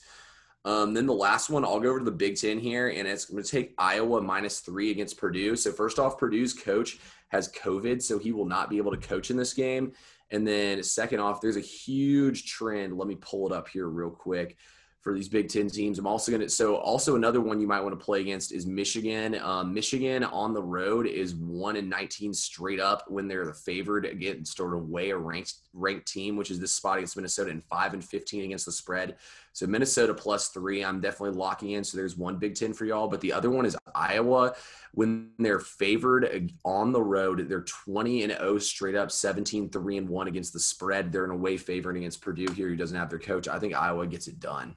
Um, 0.64 0.92
then 0.92 1.06
the 1.06 1.14
last 1.14 1.48
one, 1.48 1.64
I'll 1.64 1.80
go 1.80 1.88
over 1.88 2.00
to 2.00 2.04
the 2.04 2.10
Big 2.10 2.36
Ten 2.36 2.58
here, 2.58 2.88
and 2.88 3.08
it's 3.08 3.24
going 3.24 3.42
to 3.42 3.48
take 3.48 3.74
Iowa 3.78 4.20
minus 4.20 4.60
three 4.60 4.90
against 4.90 5.16
Purdue. 5.16 5.56
So 5.56 5.72
first 5.72 5.98
off, 5.98 6.18
Purdue's 6.18 6.52
coach 6.52 6.98
has 7.28 7.50
COVID, 7.52 8.02
so 8.02 8.18
he 8.18 8.32
will 8.32 8.44
not 8.44 8.68
be 8.68 8.76
able 8.76 8.90
to 8.90 8.98
coach 8.98 9.30
in 9.30 9.36
this 9.36 9.54
game. 9.54 9.92
And 10.30 10.46
then 10.46 10.82
second 10.82 11.20
off, 11.20 11.40
there's 11.40 11.56
a 11.56 11.60
huge 11.60 12.44
trend. 12.46 12.96
Let 12.96 13.08
me 13.08 13.16
pull 13.16 13.46
it 13.46 13.52
up 13.56 13.68
here 13.68 13.88
real 13.88 14.10
quick. 14.10 14.56
for 15.00 15.14
these 15.14 15.28
Big 15.28 15.48
Ten 15.48 15.68
teams. 15.68 15.98
I'm 15.98 16.06
also 16.06 16.30
going 16.30 16.42
to, 16.42 16.50
so 16.50 16.76
also 16.76 17.16
another 17.16 17.40
one 17.40 17.58
you 17.58 17.66
might 17.66 17.80
want 17.80 17.98
to 17.98 18.04
play 18.04 18.20
against 18.20 18.52
is 18.52 18.66
Michigan. 18.66 19.34
Um, 19.40 19.72
Michigan 19.72 20.22
on 20.24 20.52
the 20.52 20.62
road 20.62 21.06
is 21.06 21.34
1 21.34 21.76
and 21.76 21.88
19 21.88 22.34
straight 22.34 22.80
up 22.80 23.04
when 23.08 23.26
they're 23.26 23.46
the 23.46 23.54
favored 23.54 24.04
against 24.04 24.58
sort 24.58 24.74
of 24.74 24.90
way 24.90 25.08
a 25.10 25.16
ranked, 25.16 25.54
ranked 25.72 26.06
team, 26.06 26.36
which 26.36 26.50
is 26.50 26.60
this 26.60 26.74
spot 26.74 26.98
against 26.98 27.16
Minnesota, 27.16 27.50
and 27.50 27.64
5 27.64 27.94
and 27.94 28.04
15 28.04 28.44
against 28.44 28.66
the 28.66 28.72
spread. 28.72 29.16
So 29.52 29.66
Minnesota 29.66 30.14
plus 30.14 30.48
three, 30.48 30.84
I'm 30.84 31.00
definitely 31.00 31.36
locking 31.36 31.72
in. 31.72 31.82
So 31.82 31.96
there's 31.96 32.16
one 32.16 32.36
Big 32.36 32.54
Ten 32.54 32.72
for 32.72 32.84
y'all, 32.84 33.08
but 33.08 33.20
the 33.20 33.32
other 33.32 33.50
one 33.50 33.66
is 33.66 33.76
Iowa. 33.94 34.54
When 34.92 35.30
they're 35.38 35.58
favored 35.58 36.52
on 36.64 36.92
the 36.92 37.02
road, 37.02 37.48
they're 37.48 37.62
20 37.62 38.22
and 38.24 38.32
0 38.32 38.58
straight 38.58 38.94
up, 38.94 39.10
17 39.10 39.70
3 39.70 39.96
and 39.98 40.08
1 40.08 40.28
against 40.28 40.52
the 40.52 40.60
spread. 40.60 41.10
They're 41.10 41.24
in 41.24 41.30
a 41.30 41.36
way 41.36 41.56
favorite 41.56 41.96
against 41.96 42.20
Purdue 42.20 42.52
here, 42.52 42.68
who 42.68 42.76
doesn't 42.76 42.96
have 42.96 43.10
their 43.10 43.18
coach. 43.18 43.48
I 43.48 43.58
think 43.58 43.74
Iowa 43.74 44.06
gets 44.06 44.28
it 44.28 44.38
done. 44.38 44.76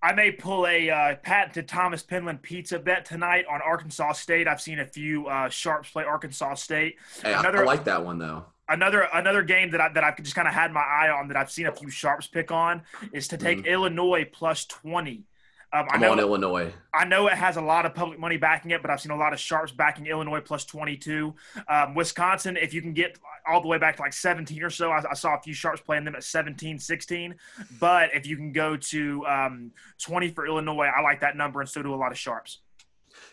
I 0.00 0.12
may 0.12 0.30
pull 0.30 0.66
a 0.68 0.90
uh, 0.90 1.16
patented 1.16 1.66
Thomas 1.66 2.04
Penland 2.04 2.40
pizza 2.42 2.78
bet 2.78 3.04
tonight 3.04 3.46
on 3.50 3.60
Arkansas 3.60 4.12
State. 4.12 4.46
I've 4.46 4.60
seen 4.60 4.78
a 4.78 4.86
few 4.86 5.26
uh, 5.26 5.48
sharps 5.48 5.90
play 5.90 6.04
Arkansas 6.04 6.54
State. 6.54 6.96
Hey, 7.22 7.34
Another, 7.34 7.62
I 7.62 7.64
like 7.64 7.84
that 7.84 8.04
one 8.04 8.18
though 8.18 8.46
another 8.68 9.08
another 9.12 9.42
game 9.42 9.70
that 9.70 9.80
I 9.80 9.88
that 9.92 10.04
I've 10.04 10.16
just 10.16 10.34
kind 10.34 10.48
of 10.48 10.54
had 10.54 10.72
my 10.72 10.80
eye 10.80 11.10
on 11.10 11.28
that 11.28 11.36
I've 11.36 11.50
seen 11.50 11.66
a 11.66 11.72
few 11.72 11.90
sharps 11.90 12.26
pick 12.26 12.50
on 12.50 12.82
is 13.12 13.28
to 13.28 13.36
take 13.36 13.58
mm-hmm. 13.58 13.68
Illinois 13.68 14.28
plus 14.30 14.64
twenty. 14.66 15.24
Um, 15.70 15.86
I'm 15.90 16.02
I 16.02 16.06
know, 16.06 16.12
on 16.12 16.18
Illinois. 16.18 16.72
I 16.94 17.04
know 17.04 17.26
it 17.26 17.34
has 17.34 17.58
a 17.58 17.60
lot 17.60 17.84
of 17.84 17.94
public 17.94 18.18
money 18.18 18.38
backing 18.38 18.70
it, 18.70 18.80
but 18.80 18.90
I've 18.90 19.02
seen 19.02 19.12
a 19.12 19.16
lot 19.16 19.34
of 19.34 19.38
sharps 19.38 19.70
backing 19.70 20.06
Illinois 20.06 20.40
plus 20.40 20.64
22. 20.64 21.34
Um, 21.68 21.94
Wisconsin, 21.94 22.56
if 22.56 22.72
you 22.72 22.80
can 22.80 22.94
get 22.94 23.18
all 23.46 23.60
the 23.60 23.68
way 23.68 23.76
back 23.76 23.96
to 23.96 24.02
like 24.02 24.14
17 24.14 24.62
or 24.62 24.70
so, 24.70 24.90
I, 24.90 25.02
I, 25.10 25.12
saw 25.12 25.36
a 25.36 25.42
few 25.42 25.52
sharps 25.52 25.82
playing 25.82 26.04
them 26.04 26.14
at 26.14 26.24
17, 26.24 26.78
16. 26.78 27.34
But 27.78 28.14
if 28.14 28.26
you 28.26 28.36
can 28.36 28.52
go 28.52 28.78
to 28.78 29.26
um, 29.26 29.72
20 30.00 30.30
for 30.30 30.46
Illinois, 30.46 30.86
I 30.86 31.02
like 31.02 31.20
that 31.20 31.36
number, 31.36 31.60
and 31.60 31.68
so 31.68 31.82
do 31.82 31.92
a 31.92 31.96
lot 31.96 32.12
of 32.12 32.18
sharps. 32.18 32.60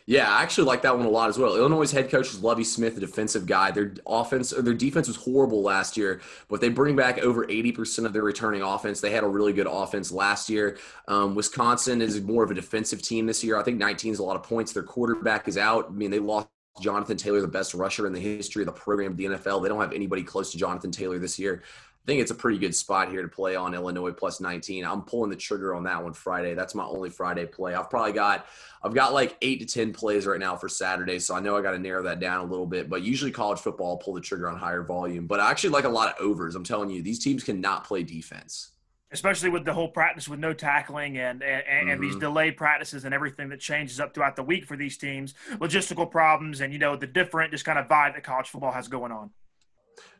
Yeah, 0.07 0.31
I 0.31 0.43
actually 0.43 0.65
like 0.65 0.83
that 0.83 0.95
one 0.95 1.07
a 1.07 1.09
lot 1.09 1.29
as 1.29 1.39
well. 1.39 1.55
Illinois' 1.55 1.91
head 1.91 2.11
coach 2.11 2.27
is 2.27 2.43
Lovie 2.43 2.63
Smith, 2.63 2.95
a 2.95 2.99
defensive 2.99 3.47
guy. 3.47 3.71
Their 3.71 3.95
offense 4.05 4.53
or 4.53 4.61
their 4.61 4.75
defense 4.75 5.07
was 5.07 5.17
horrible 5.17 5.63
last 5.63 5.97
year, 5.97 6.21
but 6.47 6.61
they 6.61 6.69
bring 6.69 6.95
back 6.95 7.17
over 7.19 7.45
80% 7.47 8.05
of 8.05 8.13
their 8.13 8.21
returning 8.21 8.61
offense. 8.61 9.01
They 9.01 9.09
had 9.09 9.23
a 9.23 9.27
really 9.27 9.51
good 9.51 9.67
offense 9.67 10.11
last 10.11 10.47
year. 10.47 10.77
Um, 11.07 11.33
Wisconsin 11.33 12.03
is 12.03 12.21
more 12.21 12.43
of 12.43 12.51
a 12.51 12.53
defensive 12.53 13.01
team 13.01 13.25
this 13.25 13.43
year. 13.43 13.57
I 13.57 13.63
think 13.63 13.79
19 13.79 14.13
is 14.13 14.19
a 14.19 14.23
lot 14.23 14.35
of 14.35 14.43
points. 14.43 14.73
Their 14.73 14.83
quarterback 14.83 15.47
is 15.47 15.57
out. 15.57 15.87
I 15.89 15.91
mean, 15.91 16.11
they 16.11 16.19
lost 16.19 16.49
Jonathan 16.81 17.17
Taylor, 17.17 17.41
the 17.41 17.47
best 17.47 17.73
rusher 17.73 18.05
in 18.05 18.13
the 18.13 18.19
history 18.19 18.61
of 18.61 18.67
the 18.67 18.73
program, 18.73 19.15
the 19.15 19.25
NFL. 19.25 19.63
They 19.63 19.69
don't 19.69 19.81
have 19.81 19.93
anybody 19.93 20.23
close 20.23 20.51
to 20.51 20.57
Jonathan 20.57 20.91
Taylor 20.91 21.17
this 21.17 21.39
year. 21.39 21.63
I 22.05 22.11
think 22.11 22.21
it's 22.21 22.29
a 22.29 22.35
pretty 22.35 22.59
good 22.59 22.75
spot 22.75 23.09
here 23.09 23.23
to 23.23 23.27
play 23.27 23.55
on 23.55 23.73
Illinois 23.73 24.11
plus 24.11 24.39
19. 24.39 24.85
I'm 24.85 25.01
pulling 25.01 25.31
the 25.31 25.35
trigger 25.35 25.73
on 25.73 25.85
that 25.85 26.03
one 26.03 26.13
Friday. 26.13 26.53
That's 26.53 26.75
my 26.75 26.85
only 26.85 27.09
Friday 27.09 27.47
play. 27.47 27.73
I've 27.73 27.89
probably 27.89 28.11
got 28.11 28.45
I've 28.83 28.93
got 28.93 29.11
like 29.11 29.35
eight 29.41 29.59
to 29.61 29.65
ten 29.65 29.91
plays 29.91 30.27
right 30.27 30.39
now 30.39 30.55
for 30.55 30.69
Saturday, 30.69 31.17
so 31.17 31.33
I 31.33 31.39
know 31.39 31.57
I 31.57 31.63
got 31.63 31.71
to 31.71 31.79
narrow 31.79 32.03
that 32.03 32.19
down 32.19 32.45
a 32.45 32.47
little 32.47 32.67
bit. 32.67 32.89
But 32.89 33.01
usually 33.01 33.31
college 33.31 33.57
football, 33.57 33.93
I'll 33.93 33.97
pull 33.97 34.13
the 34.13 34.21
trigger 34.21 34.47
on 34.47 34.55
higher 34.55 34.83
volume. 34.83 35.25
But 35.25 35.39
I 35.39 35.49
actually 35.49 35.71
like 35.71 35.85
a 35.85 35.89
lot 35.89 36.09
of 36.09 36.23
overs. 36.23 36.53
I'm 36.53 36.63
telling 36.63 36.91
you, 36.91 37.01
these 37.01 37.17
teams 37.17 37.43
cannot 37.43 37.85
play 37.85 38.03
defense 38.03 38.71
especially 39.11 39.49
with 39.49 39.63
the 39.63 39.73
whole 39.73 39.87
practice 39.87 40.27
with 40.27 40.39
no 40.39 40.51
tackling 40.53 41.17
and 41.17 41.41
and, 41.41 41.63
and 41.67 41.89
mm-hmm. 41.89 42.01
these 42.01 42.15
delayed 42.17 42.57
practices 42.57 43.05
and 43.05 43.13
everything 43.13 43.49
that 43.49 43.59
changes 43.59 43.99
up 43.99 44.13
throughout 44.13 44.35
the 44.35 44.43
week 44.43 44.65
for 44.65 44.75
these 44.75 44.97
teams, 44.97 45.33
logistical 45.53 46.09
problems, 46.09 46.59
and 46.61 46.73
you 46.73 46.77
know 46.77 46.95
the 46.95 47.07
different 47.07 47.51
just 47.51 47.65
kind 47.65 47.79
of 47.79 47.87
vibe 47.87 48.13
that 48.13 48.23
college 48.23 48.47
football 48.47 48.71
has 48.71 48.87
going 48.87 49.11
on. 49.11 49.31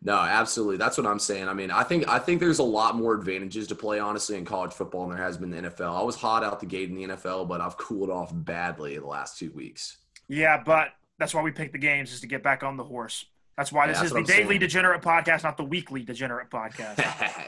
No, 0.02 0.16
absolutely. 0.16 0.78
That's 0.78 0.98
what 0.98 1.08
I'm 1.08 1.20
saying. 1.20 1.48
I 1.48 1.54
mean, 1.54 1.72
I 1.72 1.84
think 1.84 2.08
I 2.08 2.20
think 2.20 2.40
there's 2.40 2.60
a 2.60 2.64
lot 2.64 2.96
more 2.96 3.14
advantages 3.14 3.68
to 3.68 3.76
play 3.76 4.00
honestly 4.00 4.38
in 4.38 4.46
college 4.46 4.72
football 4.72 5.08
than 5.08 5.18
there 5.18 5.26
has 5.26 5.38
been 5.38 5.54
in 5.54 5.64
the 5.64 5.70
NFL. 5.70 6.00
I 6.00 6.04
was 6.04 6.16
hot 6.16 6.44
out 6.44 6.60
the 6.60 6.66
gate 6.66 6.90
in 6.90 6.96
the 6.96 7.16
NFL, 7.16 7.48
but 7.48 7.62
I've 7.62 7.78
cooled 7.78 8.10
off 8.10 8.32
badly 8.34 8.98
the 8.98 9.08
last 9.08 9.38
two 9.38 9.52
weeks. 9.52 9.98
Yeah, 10.28 10.62
but 10.64 10.90
that's 11.18 11.34
why 11.34 11.42
we 11.42 11.52
pick 11.52 11.72
the 11.72 11.78
games 11.78 12.12
is 12.12 12.22
to 12.22 12.28
get 12.28 12.44
back 12.44 12.64
on 12.64 12.78
the 12.78 12.84
horse. 12.84 13.26
That's 13.58 13.72
why 13.72 13.88
this 13.88 13.98
yeah, 13.98 14.04
that's 14.04 14.16
is 14.16 14.28
the 14.28 14.34
daily 14.34 14.48
saying. 14.50 14.60
degenerate 14.60 15.02
podcast, 15.02 15.44
not 15.44 15.58
the 15.58 15.64
weekly 15.64 16.04
degenerate 16.04 16.50
podcast. 16.50 17.00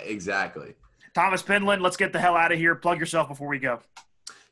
exactly. 0.05 0.75
Thomas 1.13 1.43
Penland, 1.43 1.81
let's 1.81 1.97
get 1.97 2.13
the 2.13 2.19
hell 2.19 2.35
out 2.35 2.51
of 2.51 2.59
here. 2.59 2.75
Plug 2.75 2.99
yourself 2.99 3.27
before 3.27 3.47
we 3.47 3.59
go. 3.59 3.79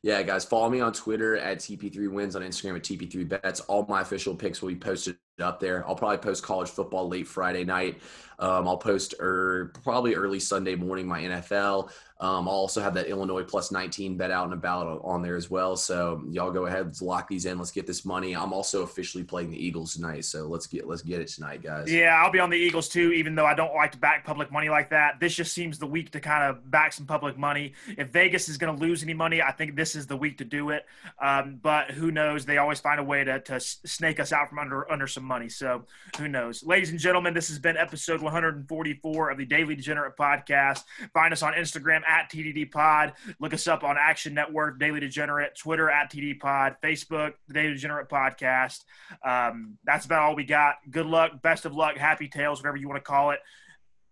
Yeah, 0.01 0.21
guys, 0.21 0.45
follow 0.45 0.69
me 0.69 0.81
on 0.81 0.93
Twitter 0.93 1.37
at 1.37 1.59
TP3Wins, 1.59 2.35
on 2.35 2.41
Instagram 2.41 2.75
at 2.75 2.83
TP3Bets. 2.83 3.61
All 3.67 3.85
my 3.87 4.01
official 4.01 4.35
picks 4.35 4.61
will 4.61 4.69
be 4.69 4.75
posted 4.75 5.17
up 5.41 5.59
there. 5.59 5.87
I'll 5.87 5.95
probably 5.95 6.17
post 6.17 6.43
college 6.43 6.69
football 6.69 7.07
late 7.07 7.27
Friday 7.27 7.63
night. 7.63 7.99
Um, 8.39 8.67
I'll 8.67 8.77
post 8.77 9.15
er, 9.19 9.71
probably 9.83 10.15
early 10.15 10.39
Sunday 10.39 10.75
morning 10.75 11.07
my 11.07 11.21
NFL. 11.21 11.91
Um, 12.17 12.47
I'll 12.47 12.55
also 12.55 12.81
have 12.81 12.93
that 12.93 13.07
Illinois 13.07 13.43
plus 13.43 13.71
19 13.71 14.15
bet 14.15 14.31
out 14.31 14.45
and 14.45 14.53
about 14.53 15.01
on 15.03 15.21
there 15.21 15.35
as 15.35 15.49
well. 15.49 15.75
So 15.75 16.23
y'all 16.29 16.51
go 16.51 16.65
ahead, 16.65 16.95
lock 17.01 17.27
these 17.27 17.45
in. 17.45 17.57
Let's 17.57 17.71
get 17.71 17.85
this 17.85 18.05
money. 18.05 18.35
I'm 18.35 18.53
also 18.53 18.83
officially 18.83 19.23
playing 19.23 19.51
the 19.51 19.63
Eagles 19.63 19.95
tonight, 19.95 20.23
so 20.23 20.47
let's 20.47 20.65
get 20.65 20.87
let's 20.87 21.01
get 21.01 21.19
it 21.19 21.27
tonight, 21.27 21.61
guys. 21.61 21.91
Yeah, 21.91 22.15
I'll 22.15 22.31
be 22.31 22.39
on 22.39 22.49
the 22.49 22.57
Eagles 22.57 22.87
too, 22.87 23.11
even 23.11 23.35
though 23.35 23.45
I 23.45 23.53
don't 23.53 23.73
like 23.73 23.91
to 23.91 23.97
back 23.97 24.23
public 24.23 24.49
money 24.49 24.69
like 24.69 24.91
that. 24.91 25.19
This 25.19 25.35
just 25.35 25.51
seems 25.51 25.77
the 25.77 25.87
week 25.87 26.11
to 26.11 26.21
kind 26.21 26.43
of 26.43 26.71
back 26.71 26.93
some 26.93 27.05
public 27.05 27.37
money. 27.37 27.73
If 27.97 28.09
Vegas 28.09 28.47
is 28.47 28.57
going 28.57 28.73
to 28.73 28.81
lose 28.81 29.03
any 29.03 29.13
money, 29.13 29.41
I 29.41 29.51
think 29.51 29.75
this 29.75 29.93
is 29.95 30.07
the 30.07 30.15
week 30.15 30.37
to 30.37 30.45
do 30.45 30.69
it. 30.69 30.85
Um, 31.21 31.59
but 31.61 31.91
who 31.91 32.11
knows? 32.11 32.45
They 32.45 32.59
always 32.59 32.79
find 32.79 32.99
a 32.99 33.03
way 33.03 33.25
to, 33.25 33.41
to 33.41 33.59
snake 33.59 34.21
us 34.21 34.31
out 34.31 34.47
from 34.47 34.59
under 34.59 34.89
under 34.89 35.07
some 35.07 35.25
money. 35.25 35.49
So 35.49 35.83
who 36.17 36.29
knows? 36.29 36.63
Ladies 36.63 36.91
and 36.91 36.99
gentlemen, 36.99 37.33
this 37.33 37.49
has 37.49 37.59
been 37.59 37.75
episode 37.75 38.21
144 38.21 39.31
of 39.31 39.37
the 39.37 39.45
Daily 39.45 39.75
Degenerate 39.75 40.15
Podcast. 40.15 40.83
Find 41.13 41.33
us 41.33 41.43
on 41.43 41.51
Instagram 41.53 42.03
at 42.07 42.31
TDD 42.31 42.71
Pod. 42.71 43.13
Look 43.39 43.53
us 43.53 43.67
up 43.67 43.83
on 43.83 43.97
Action 43.99 44.33
Network, 44.33 44.79
Daily 44.79 44.99
Degenerate, 44.99 45.57
Twitter 45.57 45.89
at 45.89 46.11
TD 46.11 46.39
Pod, 46.39 46.75
Facebook, 46.83 47.33
the 47.47 47.53
Daily 47.53 47.73
Degenerate 47.73 48.09
Podcast. 48.09 48.83
Um, 49.25 49.77
that's 49.83 50.05
about 50.05 50.23
all 50.23 50.35
we 50.35 50.43
got. 50.43 50.75
Good 50.89 51.05
luck, 51.05 51.41
best 51.41 51.65
of 51.65 51.75
luck, 51.75 51.97
happy 51.97 52.27
tales, 52.27 52.59
whatever 52.59 52.77
you 52.77 52.87
want 52.87 53.03
to 53.03 53.07
call 53.07 53.31
it. 53.31 53.39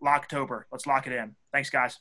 Locktober. 0.03 0.63
Let's 0.71 0.85
lock 0.85 1.07
it 1.07 1.13
in. 1.13 1.35
Thanks, 1.51 1.69
guys. 1.69 1.97